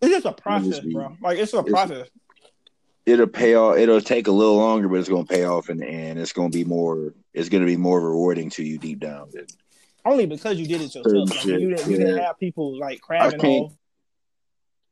It's 0.00 0.12
just 0.12 0.26
a 0.26 0.32
process, 0.32 0.68
just 0.68 0.82
be- 0.84 0.94
bro. 0.94 1.16
Like 1.20 1.38
it's 1.38 1.52
a 1.52 1.58
it's- 1.58 1.72
process. 1.72 2.08
It'll 3.04 3.26
pay 3.26 3.54
off. 3.54 3.78
It'll 3.78 4.02
take 4.02 4.26
a 4.26 4.32
little 4.32 4.56
longer, 4.56 4.86
but 4.86 5.00
it's 5.00 5.08
gonna 5.08 5.24
pay 5.24 5.44
off 5.44 5.70
in 5.70 5.78
the 5.78 5.86
end. 5.86 6.18
It's 6.18 6.32
gonna 6.32 6.50
be 6.50 6.64
more. 6.64 7.14
It's 7.32 7.48
gonna 7.48 7.66
be 7.66 7.76
more 7.76 8.00
rewarding 8.00 8.50
to 8.50 8.62
you 8.62 8.78
deep 8.78 9.00
down. 9.00 9.30
Only 10.04 10.26
because 10.26 10.58
you 10.58 10.66
did 10.66 10.80
it 10.80 10.94
yourself. 10.94 11.30
Like, 11.30 11.44
you, 11.44 11.70
didn't, 11.70 11.90
you 11.90 11.96
didn't 11.98 12.18
have 12.18 12.38
people 12.38 12.78
like 12.78 13.00
crabbing 13.00 13.40
off. 13.40 13.72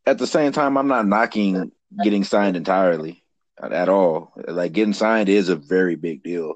At 0.05 0.19
the 0.19 0.27
same 0.27 0.53
time, 0.53 0.77
I'm 0.77 0.89
not 0.89 1.07
knocking 1.07 1.73
getting 2.03 2.25
signed 2.25 2.57
entirely 2.57 3.25
at, 3.61 3.73
at 3.73 3.89
all. 3.89 4.33
Like 4.47 4.73
getting 4.73 4.93
signed 4.95 5.29
is 5.29 5.49
a 5.49 5.57
very 5.57 5.97
big 5.97 6.23
deal. 6.23 6.55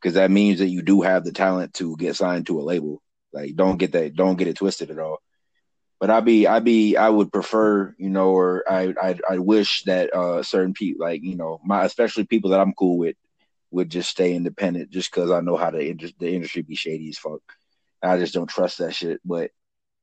because 0.00 0.14
that 0.14 0.30
means 0.30 0.58
that 0.60 0.68
you 0.68 0.82
do 0.82 1.02
have 1.02 1.24
the 1.24 1.32
talent 1.32 1.74
to 1.74 1.96
get 1.96 2.16
signed 2.16 2.46
to 2.46 2.60
a 2.60 2.62
label. 2.62 3.02
Like, 3.32 3.56
don't 3.56 3.78
get 3.78 3.92
that, 3.92 4.14
don't 4.14 4.36
get 4.36 4.48
it 4.48 4.56
twisted 4.56 4.90
at 4.90 4.98
all. 4.98 5.18
But 6.00 6.10
I 6.10 6.20
be, 6.20 6.46
I 6.46 6.60
be, 6.60 6.96
I 6.96 7.08
would 7.08 7.32
prefer, 7.32 7.94
you 7.98 8.08
know, 8.08 8.30
or 8.30 8.64
I, 8.70 8.94
I, 9.00 9.18
I 9.30 9.38
wish 9.38 9.82
that 9.84 10.14
uh 10.14 10.42
certain 10.44 10.72
people, 10.72 11.04
like 11.04 11.22
you 11.24 11.34
know, 11.36 11.60
my 11.64 11.84
especially 11.84 12.24
people 12.24 12.50
that 12.50 12.60
I'm 12.60 12.72
cool 12.74 12.98
with, 12.98 13.16
would 13.72 13.90
just 13.90 14.08
stay 14.08 14.34
independent, 14.34 14.90
just 14.90 15.10
because 15.10 15.30
I 15.32 15.40
know 15.40 15.56
how 15.56 15.70
the 15.72 15.92
the 16.20 16.32
industry 16.32 16.62
be 16.62 16.76
shady 16.76 17.08
as 17.08 17.18
fuck. 17.18 17.42
I 18.02 18.18
just 18.18 18.34
don't 18.34 18.46
trust 18.48 18.78
that 18.78 18.94
shit. 18.94 19.20
But 19.24 19.50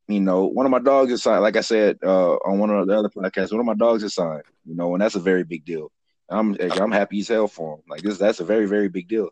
you 0.07 0.19
know, 0.19 0.45
one 0.45 0.65
of 0.65 0.71
my 0.71 0.79
dogs 0.79 1.11
is 1.11 1.23
signed. 1.23 1.41
Like 1.41 1.55
I 1.55 1.61
said 1.61 1.97
uh, 2.03 2.33
on 2.35 2.59
one 2.59 2.69
of 2.69 2.87
the 2.87 2.97
other 2.97 3.09
podcasts, 3.09 3.51
one 3.51 3.59
of 3.59 3.65
my 3.65 3.73
dogs 3.73 4.03
is 4.03 4.13
signed. 4.13 4.43
You 4.65 4.75
know, 4.75 4.93
and 4.93 5.01
that's 5.01 5.15
a 5.15 5.19
very 5.19 5.43
big 5.43 5.65
deal. 5.65 5.91
I'm 6.29 6.57
I'm 6.59 6.91
happy 6.91 7.19
as 7.19 7.27
hell 7.27 7.47
for 7.47 7.75
him. 7.75 7.83
Like 7.87 8.01
this, 8.01 8.17
that's 8.17 8.39
a 8.39 8.45
very 8.45 8.65
very 8.65 8.89
big 8.89 9.07
deal. 9.07 9.29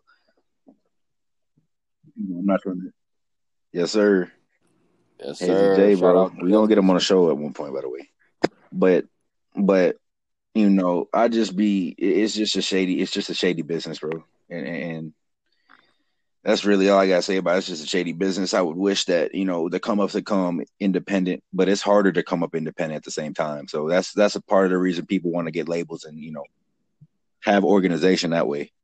I'm 2.16 2.46
not 2.46 2.62
trying 2.62 2.80
to. 2.80 2.92
Yes, 3.72 3.90
sir. 3.90 4.30
Yes, 5.18 5.40
Hey, 5.40 5.46
sir. 5.46 5.76
Jay, 5.76 5.94
Shout 5.94 6.00
bro. 6.00 6.24
out 6.24 6.38
to 6.38 6.44
We 6.44 6.52
gonna 6.52 6.68
get 6.68 6.78
him 6.78 6.88
on 6.90 6.96
the 6.96 7.00
show 7.00 7.30
at 7.30 7.36
one 7.36 7.52
point, 7.52 7.74
by 7.74 7.80
the 7.80 7.88
way. 7.88 8.08
But, 8.72 9.06
but 9.56 9.96
you 10.54 10.70
know, 10.70 11.08
I 11.12 11.28
just 11.28 11.56
be. 11.56 11.88
It's 11.98 12.34
just 12.34 12.56
a 12.56 12.62
shady. 12.62 13.00
It's 13.00 13.10
just 13.10 13.30
a 13.30 13.34
shady 13.34 13.62
business, 13.62 13.98
bro. 13.98 14.24
And, 14.48 14.66
and 14.66 15.14
that's 16.44 16.66
really 16.66 16.90
all 16.90 16.98
I 16.98 17.08
gotta 17.08 17.22
say 17.22 17.38
about 17.38 17.54
it. 17.54 17.58
It's 17.58 17.68
just 17.68 17.84
a 17.84 17.86
shady 17.86 18.12
business. 18.12 18.52
I 18.52 18.60
would 18.60 18.76
wish 18.76 19.06
that 19.06 19.34
you 19.34 19.46
know 19.46 19.68
the 19.70 19.80
come 19.80 19.98
up 19.98 20.10
to 20.10 20.22
come 20.22 20.62
independent, 20.78 21.42
but 21.52 21.68
it's 21.68 21.80
harder 21.80 22.12
to 22.12 22.22
come 22.22 22.42
up 22.42 22.54
independent 22.54 22.98
at 22.98 23.04
the 23.04 23.10
same 23.10 23.32
time. 23.32 23.66
So 23.66 23.88
that's 23.88 24.12
that's 24.12 24.36
a 24.36 24.42
part 24.42 24.66
of 24.66 24.70
the 24.72 24.78
reason 24.78 25.06
people 25.06 25.30
want 25.30 25.46
to 25.46 25.52
get 25.52 25.68
labels 25.68 26.04
and 26.04 26.18
you 26.20 26.32
know 26.32 26.44
have 27.40 27.64
organization 27.64 28.30
that 28.30 28.46
way. 28.46 28.72